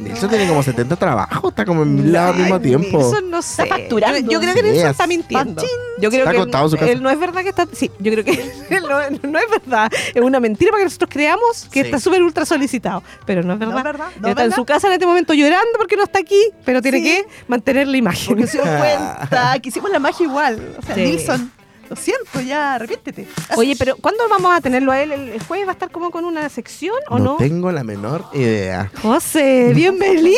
Nilsson 0.01 0.29
tiene 0.31 0.47
como 0.49 0.63
70 0.63 0.97
trabajos, 0.97 1.51
está 1.51 1.65
como 1.65 1.83
en 1.83 1.95
mil 1.97 2.13
lados 2.13 2.37
al 2.37 2.43
mismo 2.43 2.61
tiempo. 2.61 2.99
Nilsson 2.99 3.31
no 3.31 3.43
sé. 3.43 3.67
facturando. 3.67 4.31
Yo, 4.31 4.41
creo 4.41 4.55
que 4.55 4.63
Nilsson 4.63 4.85
es- 4.87 4.91
está 4.93 5.07
mintiendo. 5.07 5.63
Yo 6.01 6.11
creo 6.11 6.21
Está 6.21 6.31
que 6.79 6.93
él 6.93 7.03
no 7.03 7.11
es 7.11 7.19
verdad 7.19 7.43
que 7.43 7.49
está. 7.49 7.67
Sí, 7.73 7.91
yo 7.99 8.13
creo 8.13 8.25
que 8.25 8.31
él 8.71 8.83
no, 8.89 9.29
no 9.31 9.39
es 9.39 9.51
verdad. 9.51 9.91
Es 10.15 10.23
una 10.23 10.39
mentira 10.41 10.71
para 10.71 10.81
que 10.83 10.85
nosotros 10.85 11.11
creamos 11.13 11.67
que 11.73 11.81
Sí. 11.81 11.87
está 11.87 11.99
súper 11.99 12.23
ultra 12.23 12.47
solicitado. 12.47 13.03
Pero 13.27 13.43
no 13.43 13.55
es 13.55 13.59
verdad. 13.59 14.09
Está 14.25 14.45
en 14.45 14.53
su 14.53 14.65
casa 14.65 14.87
en 14.87 14.93
este 14.95 15.07
momento 15.07 15.35
llorando 15.35 15.73
porque 15.77 15.97
no 15.97 16.05
está 16.05 16.21
aquí, 16.21 16.41
pero 16.65 16.81
tiene 16.81 16.99
Sí. 16.99 17.05
Que 17.25 17.29
mantener 17.49 17.87
la 17.89 17.97
imagen. 17.97 18.27
Porque 18.29 18.47
se 18.47 18.61
dio 18.61 18.67
cuenta 18.79 19.59
que 19.63 19.69
hicimos 19.69 19.91
la 19.91 19.99
magia 19.99 20.25
igual. 20.25 20.77
O 20.79 20.83
sea, 20.83 20.95
Sí. 20.95 21.01
Nilsson, 21.03 21.53
lo 21.89 21.97
siento, 21.97 22.41
ya, 22.41 22.75
arrepiéntete. 22.75 23.27
Oye, 23.57 23.75
pero 23.79 23.97
¿cuándo 23.97 24.29
vamos 24.29 24.57
a 24.57 24.61
tenerlo 24.61 24.93
a 24.93 25.01
él? 25.03 25.13
¿El 25.13 25.29
el 25.31 25.43
jueves 25.45 25.67
va 25.67 25.71
a 25.71 25.75
estar 25.75 25.91
como 25.91 26.11
con 26.11 26.25
una 26.25 26.49
sección 26.49 26.95
o 27.09 27.19
no? 27.19 27.37
tengo 27.37 27.71
la 27.73 27.85
menor 27.85 28.25
idea. 28.35 28.91
José, 29.03 29.73
bienvenido. 29.75 30.33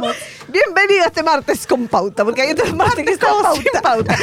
José. 0.00 0.16
Bienvenido 0.48 1.02
a 1.02 1.06
este 1.08 1.24
martes 1.24 1.66
con 1.66 1.88
pauta, 1.88 2.24
porque 2.24 2.42
hay 2.42 2.52
otros 2.52 2.72
martes 2.72 3.04
que 3.04 3.12
estamos 3.12 3.56
sin 3.56 3.64
pauta. 3.82 4.16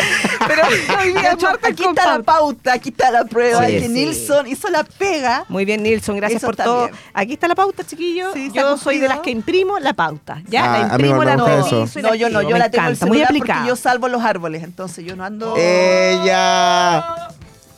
Pero 0.48 0.62
hoy 1.00 1.10
día 1.12 1.22
es 1.30 1.34
hecho, 1.34 1.48
martes 1.48 1.72
aquí 1.72 1.84
con 1.84 1.92
está 1.98 2.06
la 2.18 2.24
pauta. 2.24 2.40
pauta, 2.40 2.74
aquí 2.74 2.90
está 2.90 3.12
la 3.12 3.26
prueba 3.26 3.66
Sí, 3.68 3.74
que 3.74 3.82
sí. 3.82 3.88
Nilsson 3.90 4.48
hizo 4.48 4.70
la 4.70 4.84
pega. 4.86 5.44
Muy 5.50 5.66
bien, 5.66 5.84
Nilsson, 5.84 6.16
gracias 6.16 6.42
Eso 6.42 6.48
por 6.48 6.56
todo. 6.56 6.86
bien. 6.86 6.96
Aquí 7.14 7.34
está 7.34 7.50
la 7.50 7.56
pauta, 7.56 7.84
chiquillos. 7.84 8.32
Sí, 8.34 8.50
yo 8.54 8.78
soy 8.78 9.00
de 9.00 9.10
las 9.10 9.20
que 9.20 9.32
imprimo 9.32 9.80
la 9.80 9.94
pauta. 9.94 10.42
Ya, 10.48 10.64
Ah, 10.64 10.78
la 10.80 10.94
imprimo, 10.94 11.24
la 11.26 11.34
y 11.34 12.02
No, 12.02 12.16
yo 12.16 12.30
no, 12.30 12.42
yo 12.42 12.52
Me 12.52 12.60
la 12.60 12.70
tengo 12.72 12.86
en 12.86 12.92
encanta, 12.94 13.06
muy 13.06 13.18
celular 13.18 13.28
porque 13.28 13.42
aplicada. 13.52 13.68
yo 13.68 13.76
salvo 13.76 14.08
los 14.08 14.24
árboles, 14.24 14.64
entonces 14.64 15.04
yo 15.06 15.16
no 15.18 15.26
ando... 15.26 15.56
Ella. 15.94 17.30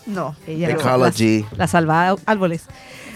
No. 0.05 0.35
Ella 0.47 0.69
Ecology. 0.71 1.41
La, 1.51 1.57
la 1.57 1.67
salva 1.67 2.15
árboles. 2.25 2.63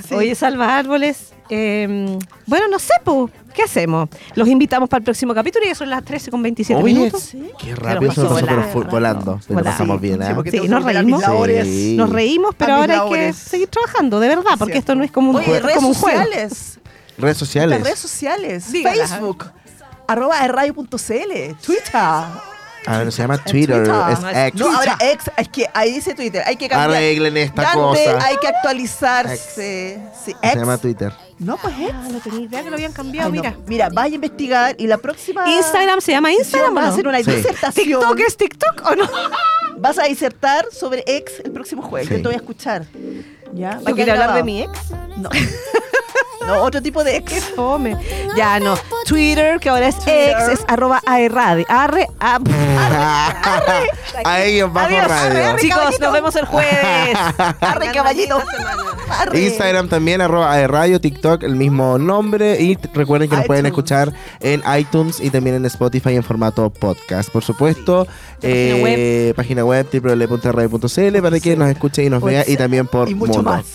Sí. 0.07 0.15
Oye, 0.15 0.35
salva 0.35 0.77
árboles. 0.77 1.33
eh, 1.49 2.17
bueno, 2.47 2.67
no 2.67 2.79
sé, 2.79 2.93
po, 3.03 3.29
¿qué 3.53 3.63
hacemos? 3.63 4.09
Los 4.35 4.47
invitamos 4.47 4.89
para 4.89 4.99
el 4.99 5.03
próximo 5.03 5.33
capítulo 5.35 5.65
y 5.65 5.69
ya 5.69 5.75
son 5.75 5.89
las 5.89 6.03
13 6.03 6.31
con 6.31 6.41
27 6.41 6.81
Oye, 6.81 6.93
minutos. 6.93 7.31
qué 7.59 7.75
rápido 7.75 8.11
se 8.11 8.21
nos 8.21 8.29
pasó, 8.41 8.45
volando. 8.45 8.69
Pero 8.73 8.89
volando. 8.89 9.39
pasamos 9.63 10.01
bien, 10.01 10.19
Sí, 10.21 10.27
¿eh? 10.57 10.61
Sí, 10.61 10.67
nos 10.67 10.83
reímos. 10.83 11.23
Sí. 11.63 11.95
Nos 11.97 12.09
reímos, 12.09 12.55
pero 12.57 12.73
ahora 12.75 13.01
hay 13.03 13.09
que 13.11 13.33
seguir 13.33 13.67
trabajando, 13.67 14.19
de 14.19 14.27
verdad, 14.29 14.43
porque 14.57 14.73
Cierto. 14.73 14.91
esto 14.93 14.95
no 14.95 15.03
es 15.03 15.11
como 15.11 15.29
un, 15.31 15.35
Oye, 15.37 15.57
es 15.57 15.61
redes 15.61 15.75
como 15.75 15.89
un 15.89 15.93
juego. 15.95 16.17
sociales. 16.23 16.79
Redes 17.17 17.37
sociales. 17.37 17.77
Las 17.79 17.87
redes 17.87 17.99
sociales. 17.99 18.65
Facebook. 18.71 19.45
Arroba 20.07 20.47
radio.cl. 20.47 20.95
Twitter. 20.97 22.23
A 22.85 22.97
ver, 22.99 23.11
se 23.11 23.21
llama 23.21 23.37
Twitter. 23.43 23.81
Es 23.83 23.87
No, 23.89 24.29
X. 24.29 24.59
No, 24.59 24.75
ahora 24.75 24.97
ex, 25.01 25.29
es 25.37 25.49
que 25.49 25.67
ahí 25.73 25.93
dice 25.93 26.13
Twitter. 26.15 26.43
Hay 26.45 26.55
que 26.55 26.67
cambiar. 26.69 26.89
Arreglen 26.97 27.37
esta 27.37 27.61
Grande, 27.61 27.79
cosa. 27.81 28.25
Hay 28.25 28.37
que 28.37 28.47
actualizarse. 28.47 30.01
Sí, 30.13 30.31
Se 30.33 30.47
ex. 30.47 30.55
llama 30.55 30.77
Twitter. 30.77 31.13
No, 31.37 31.57
pues 31.57 31.73
es. 31.79 31.91
Ah, 31.93 32.07
no 32.11 32.19
tenía 32.19 32.41
idea 32.41 32.63
que 32.63 32.69
lo 32.69 32.75
habían 32.75 32.91
cambiado, 32.91 33.27
Ay, 33.31 33.35
no. 33.37 33.41
mira. 33.43 33.55
Mira, 33.67 33.89
vaya 33.89 34.13
a 34.13 34.15
investigar 34.15 34.75
y 34.77 34.87
la 34.87 34.97
próxima. 34.97 35.47
Instagram 35.49 36.01
se 36.01 36.11
llama 36.11 36.31
Instagram. 36.31 36.73
vas 36.73 36.85
¿o 36.85 36.87
a 36.87 36.91
hacer 36.93 37.07
una 37.07 37.19
Sí. 37.23 37.31
disertación. 37.31 37.99
¿TikTok 38.01 38.19
es 38.19 38.37
TikTok 38.37 38.85
o 38.85 38.95
no? 38.95 39.09
Vas 39.77 39.97
a 39.97 40.03
disertar 40.03 40.65
sobre 40.73 41.05
ex 41.07 41.39
el 41.39 41.51
próximo 41.51 41.81
jueves. 41.81 42.09
Sí. 42.09 42.15
Yo 42.15 42.21
te 42.21 42.27
voy 42.27 42.33
a 42.33 42.37
escuchar. 42.37 42.85
¿Ya? 43.53 43.69
Va 43.69 43.75
a 43.75 43.79
¿Tú 43.79 43.83
quedar 43.85 43.95
quieres 43.95 44.13
hablar 44.13 44.33
de 44.35 44.43
mi 44.43 44.61
ex? 44.63 44.71
No. 45.17 45.29
no, 46.55 46.61
otro 46.63 46.81
tipo 46.81 47.03
de 47.03 47.23
Qué 47.23 47.37
ex. 47.37 47.45
fome. 47.55 47.95
Ya 48.35 48.59
no. 48.59 48.75
Twitter, 49.05 49.59
que 49.59 49.69
ahora 49.69 49.87
es 49.87 49.95
Twitter. 49.95 50.35
ex, 50.37 50.47
es 50.59 50.65
arroba 50.67 51.01
aerradio. 51.05 51.65
Arre, 51.69 52.07
a- 52.19 52.39
A 54.25 54.41
ellos 54.41 54.71
bajo 54.71 54.87
Adiós. 54.87 55.07
radio. 55.07 55.57
Chicos, 55.59 55.99
nos 55.99 56.13
vemos 56.13 56.35
el 56.35 56.45
jueves. 56.45 57.17
Arre, 57.61 57.91
caballito. 57.93 58.41
Arre. 59.09 59.39
Instagram 59.41 59.89
también, 59.89 60.21
arroba 60.21 60.55
de 60.55 60.67
radio, 60.67 60.99
TikTok, 61.01 61.43
el 61.43 61.55
mismo 61.55 61.97
nombre. 61.97 62.61
Y 62.61 62.75
t- 62.75 62.89
recuerden 62.93 63.29
que 63.29 63.35
nos 63.37 63.45
pueden 63.45 63.65
iTunes. 63.65 63.71
escuchar 63.79 64.13
en 64.39 64.61
iTunes 64.77 65.19
y 65.19 65.29
también 65.29 65.55
en 65.55 65.65
Spotify 65.65 66.15
en 66.15 66.23
formato 66.23 66.69
podcast. 66.69 67.29
Por 67.29 67.43
supuesto, 67.43 68.07
eh, 68.41 69.33
página 69.35 69.63
web, 69.65 69.87
www.radio.cl 69.91 71.21
para 71.21 71.39
que 71.39 71.55
nos 71.55 71.69
escuche 71.69 72.03
y 72.03 72.09
nos 72.09 72.21
Pues, 72.21 72.33
vea 72.35 72.43
y 72.53 72.57
también 72.57 72.87
por 72.87 73.09
Y 73.09 73.15
mucho 73.15 73.33
Mundo. 73.35 73.51
más. 73.51 73.65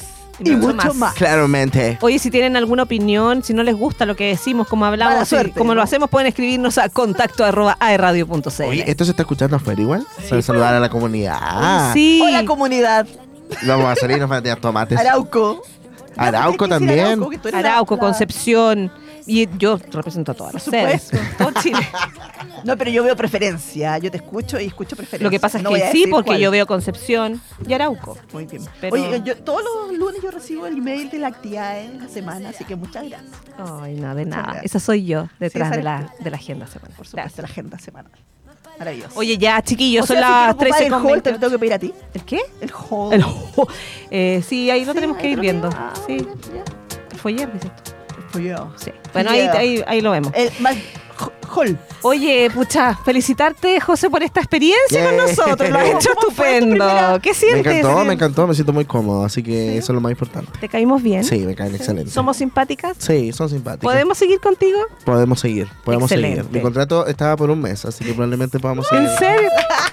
Y 0.41 0.51
mucho 0.53 0.95
más. 0.95 1.15
Claramente. 1.15 1.99
Oye, 2.01 2.19
si 2.19 2.31
tienen 2.31 2.57
alguna 2.57 2.83
opinión, 2.85 3.43
si 3.45 3.55
no 3.55 3.63
les 3.63 3.75
gusta 3.77 4.05
lo 4.07 4.17
que 4.17 4.27
decimos, 4.29 4.67
como 4.69 4.85
hablamos, 4.85 5.33
y 5.33 5.51
como 5.51 5.71
¿no? 5.71 5.75
lo 5.77 5.83
hacemos, 5.83 6.11
pueden 6.11 6.27
escribirnos 6.29 6.79
a 6.79 6.89
contacto 6.89 7.45
arroba 7.45 7.77
aerradio.cl. 7.81 8.63
Oye, 8.65 8.85
¿esto 8.91 9.05
se 9.05 9.13
está 9.13 9.23
escuchando 9.23 9.57
afuera 9.57 9.81
igual? 9.81 10.07
Para 10.29 10.43
saludar 10.43 10.75
a 10.75 10.81
la 10.81 10.89
comunidad. 10.89 11.93
Sí. 11.93 12.21
Hola, 12.25 12.45
comunidad. 12.45 13.07
Vamos 13.67 13.87
a 13.87 13.95
salir 13.97 14.17
y 14.17 14.21
nos 14.21 14.29
van 14.29 14.39
a 14.39 14.43
tirar 14.43 14.59
tomates. 14.61 14.99
Arauco. 14.99 15.63
Arauco 16.17 16.67
¿Tienes 16.69 16.79
que 16.79 16.85
decir 16.87 17.05
también. 17.05 17.23
Arauco, 17.23 17.49
la- 17.51 17.59
Arauco, 17.59 17.95
la- 17.97 18.01
Concepción. 18.01 18.93
Y 19.27 19.49
yo 19.59 19.79
represento 19.91 20.33
a 20.33 20.35
todas 20.35 20.55
las 20.55 20.63
sedes. 20.65 21.03
supuesto. 21.05 21.35
Todo 21.45 21.53
Chile. 21.63 21.79
No, 22.65 22.77
pero 22.77 22.91
yo 22.91 23.03
veo 23.03 23.17
preferencia. 23.17 23.97
Yo 23.99 24.11
te 24.11 24.19
escucho 24.19 24.61
y 24.61 24.67
escucho 24.67 24.97
preferencia. 24.97 25.25
Lo 25.25 25.31
que 25.31 25.41
pasa 25.41 25.59
es 25.59 25.65
No 25.65 25.71
que 25.73 25.91
sí, 25.93 26.07
porque 26.11 26.29
cuál. 26.29 26.41
yo 26.41 26.51
veo 26.51 26.67
Concepción 26.67 27.41
y 27.67 27.73
Arauco. 27.73 28.19
Muy 28.33 28.45
bien. 28.47 28.63
Pero- 28.81 28.95
Oye, 28.95 29.23
yo, 29.25 29.37
todos 29.39 29.63
los 29.63 29.97
lunes 29.99 30.21
yo 30.23 30.31
recibo 30.31 30.67
el 30.67 30.77
email 30.79 31.09
de 31.11 31.19
la 31.19 31.29
actividad 31.29 31.75
de 31.75 31.99
la 32.01 32.09
semana, 32.09 32.51
así 32.51 32.65
que 32.65 32.77
muchas 32.77 33.09
gracias. 33.09 33.31
Ay, 33.59 33.95
nada, 33.95 34.15
de 34.15 34.25
Muchas 34.27 34.37
nada. 34.41 34.53
gracias. 34.53 34.65
Esa 34.67 34.81
soy 34.81 35.05
yo, 35.07 35.29
detrás 35.41 35.71
de, 35.71 35.83
la, 35.83 36.13
de 36.21 36.31
la 36.31 36.37
agenda 36.37 36.67
semanal. 36.67 36.95
Por 36.97 37.07
supuesto, 37.07 37.43
la 37.43 37.49
agenda 37.49 37.79
semanal. 37.79 38.13
Maravilloso. 38.79 39.13
Oye, 39.19 39.39
ya, 39.39 39.63
chiquillos, 39.63 40.03
O 40.05 40.07
son 40.09 40.17
sea, 40.17 40.27
si 40.27 40.31
las 40.33 40.39
quiero 40.39 40.51
ocupar 40.53 40.69
13 40.79 40.87
el 40.87 40.93
hall, 40.93 41.03
te 41.23 41.31
28. 41.31 41.31
lo 41.31 41.39
tengo 41.39 41.51
que 41.53 41.59
pedir 41.61 41.73
a 41.75 41.79
ti. 41.79 41.95
¿El 42.13 42.25
qué? 42.25 42.41
El 42.61 42.73
hall. 42.91 43.13
El 43.15 43.25
eh, 44.11 44.43
sí, 44.47 44.71
ahí 44.71 44.85
lo 44.85 44.93
Sí, 44.93 44.97
tenemos 44.97 45.17
que 45.17 45.29
ir 45.31 45.39
viendo. 45.41 45.71
Ah, 45.73 45.93
sí. 46.07 46.17
ya. 46.19 46.65
El 47.13 47.19
foyer, 47.19 47.53
dices 47.53 47.71
tú. 47.77 47.93
Yo. 48.39 48.73
Sí. 48.77 48.91
Bueno, 49.13 49.31
ahí, 49.31 49.41
ahí, 49.41 49.85
ahí 49.87 50.01
lo 50.01 50.11
vemos. 50.13 50.33
El 50.35 50.51
más 50.61 50.75
hall. 51.55 51.79
Oye, 52.03 52.51
pucha, 52.53 52.97
felicitarte, 53.05 53.79
José, 53.81 54.11
por 54.11 54.23
esta 54.25 54.41
experiencia 54.41 55.05
con 55.05 55.17
nosotros. 55.17 55.71
Lo 55.71 55.79
has 55.79 55.87
hecho 55.95 56.11
¿Cómo 56.21 56.35
fue 56.35 56.47
tu 56.47 56.55
estupendo. 56.55 56.85
primera- 56.85 57.19
¿Qué 57.23 57.31
Me 57.31 57.35
sientes? 57.35 57.73
encantó, 57.77 58.05
me 58.05 58.13
encantó, 58.15 58.47
me 58.49 58.55
siento 58.55 58.73
muy 58.73 58.85
cómodo, 58.85 59.25
así 59.25 59.43
que 59.43 59.79
eso 59.79 59.93
es 59.93 59.95
lo 59.95 60.01
más 60.01 60.11
importante. 60.11 60.51
¿Te 60.61 60.69
caímos 60.69 61.03
bien? 61.03 61.23
Sí, 61.23 61.39
me 61.47 61.55
caen 61.55 61.75
excelente. 61.75 62.11
¿Somos 62.11 62.37
simpáticas? 62.37 62.97
Sí, 62.99 63.33
son 63.33 63.49
simpáticos. 63.49 63.91
¿Podemos 63.93 64.19
seguir 64.19 64.41
contigo? 64.41 64.79
Podemos 65.05 65.39
seguir, 65.39 65.69
podemos 65.85 66.11
Excelente. 66.11 66.39
seguir. 66.43 66.53
Mi 66.57 66.61
contrato 66.61 67.07
estaba 67.07 67.37
por 67.37 67.49
un 67.51 67.61
mes, 67.61 67.85
así 67.85 68.05
que 68.05 68.13
probablemente 68.13 68.59
podamos 68.59 68.87
seguir. 68.89 69.09
¿En 69.09 69.17
serio? 69.19 69.49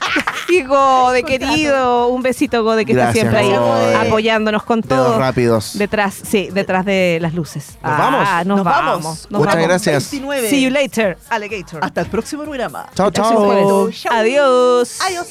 Hijo 0.52 1.12
de 1.14 1.24
querido, 1.24 2.08
un 2.08 2.22
besito, 2.22 2.64
Gode, 2.64 2.86
que 2.86 2.94
Gracias, 2.94 3.26
está 3.26 3.40
siempre 3.40 3.56
ahí 3.56 3.58
Gode. 3.58 3.96
apoyándonos 4.08 4.64
con 4.64 4.82
Dedos 4.82 5.08
todo. 5.08 5.20
rápidos. 5.20 5.78
Detrás, 5.78 6.14
sí, 6.24 6.50
detrás 6.52 6.86
de 6.86 7.20
las 7.22 7.34
luces. 7.34 7.78
¿Nos 7.82 7.98
vamos? 7.98 8.28
Ah, 8.30 8.44
nos, 8.46 8.58
Nos 8.58 8.66
vamos. 8.66 9.04
vamos. 9.04 9.28
nos 9.30 9.40
Muchas 9.40 9.56
vamos. 9.56 9.68
gracias. 9.68 10.12
29. 10.12 10.50
See 10.50 10.62
you 10.64 10.70
later, 10.70 11.18
alligator. 11.30 11.84
Hasta 11.84 12.02
el 12.02 12.08
próximo 12.08 12.44
programa. 12.44 12.88
Chao, 12.96 13.12
chao. 13.12 13.90
Adiós. 14.12 15.00
Adiós. 15.02 15.28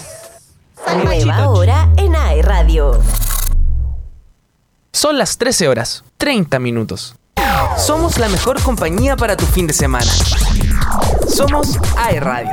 Nueva 1.05 1.49
hora 1.51 1.89
en 1.97 2.17
AE 2.17 2.43
Radio. 2.43 2.99
Son 4.93 5.19
las 5.19 5.37
13 5.39 5.69
horas, 5.69 6.05
30 6.19 6.59
minutos. 6.59 7.15
Somos 7.77 8.19
la 8.19 8.29
mejor 8.29 8.61
compañía 8.63 9.17
para 9.17 9.37
tu 9.37 9.47
fin 9.47 9.67
de 9.67 9.73
semana. 9.75 10.11
Somos 11.29 11.79
AE 11.97 12.21
Radio. 12.21 12.51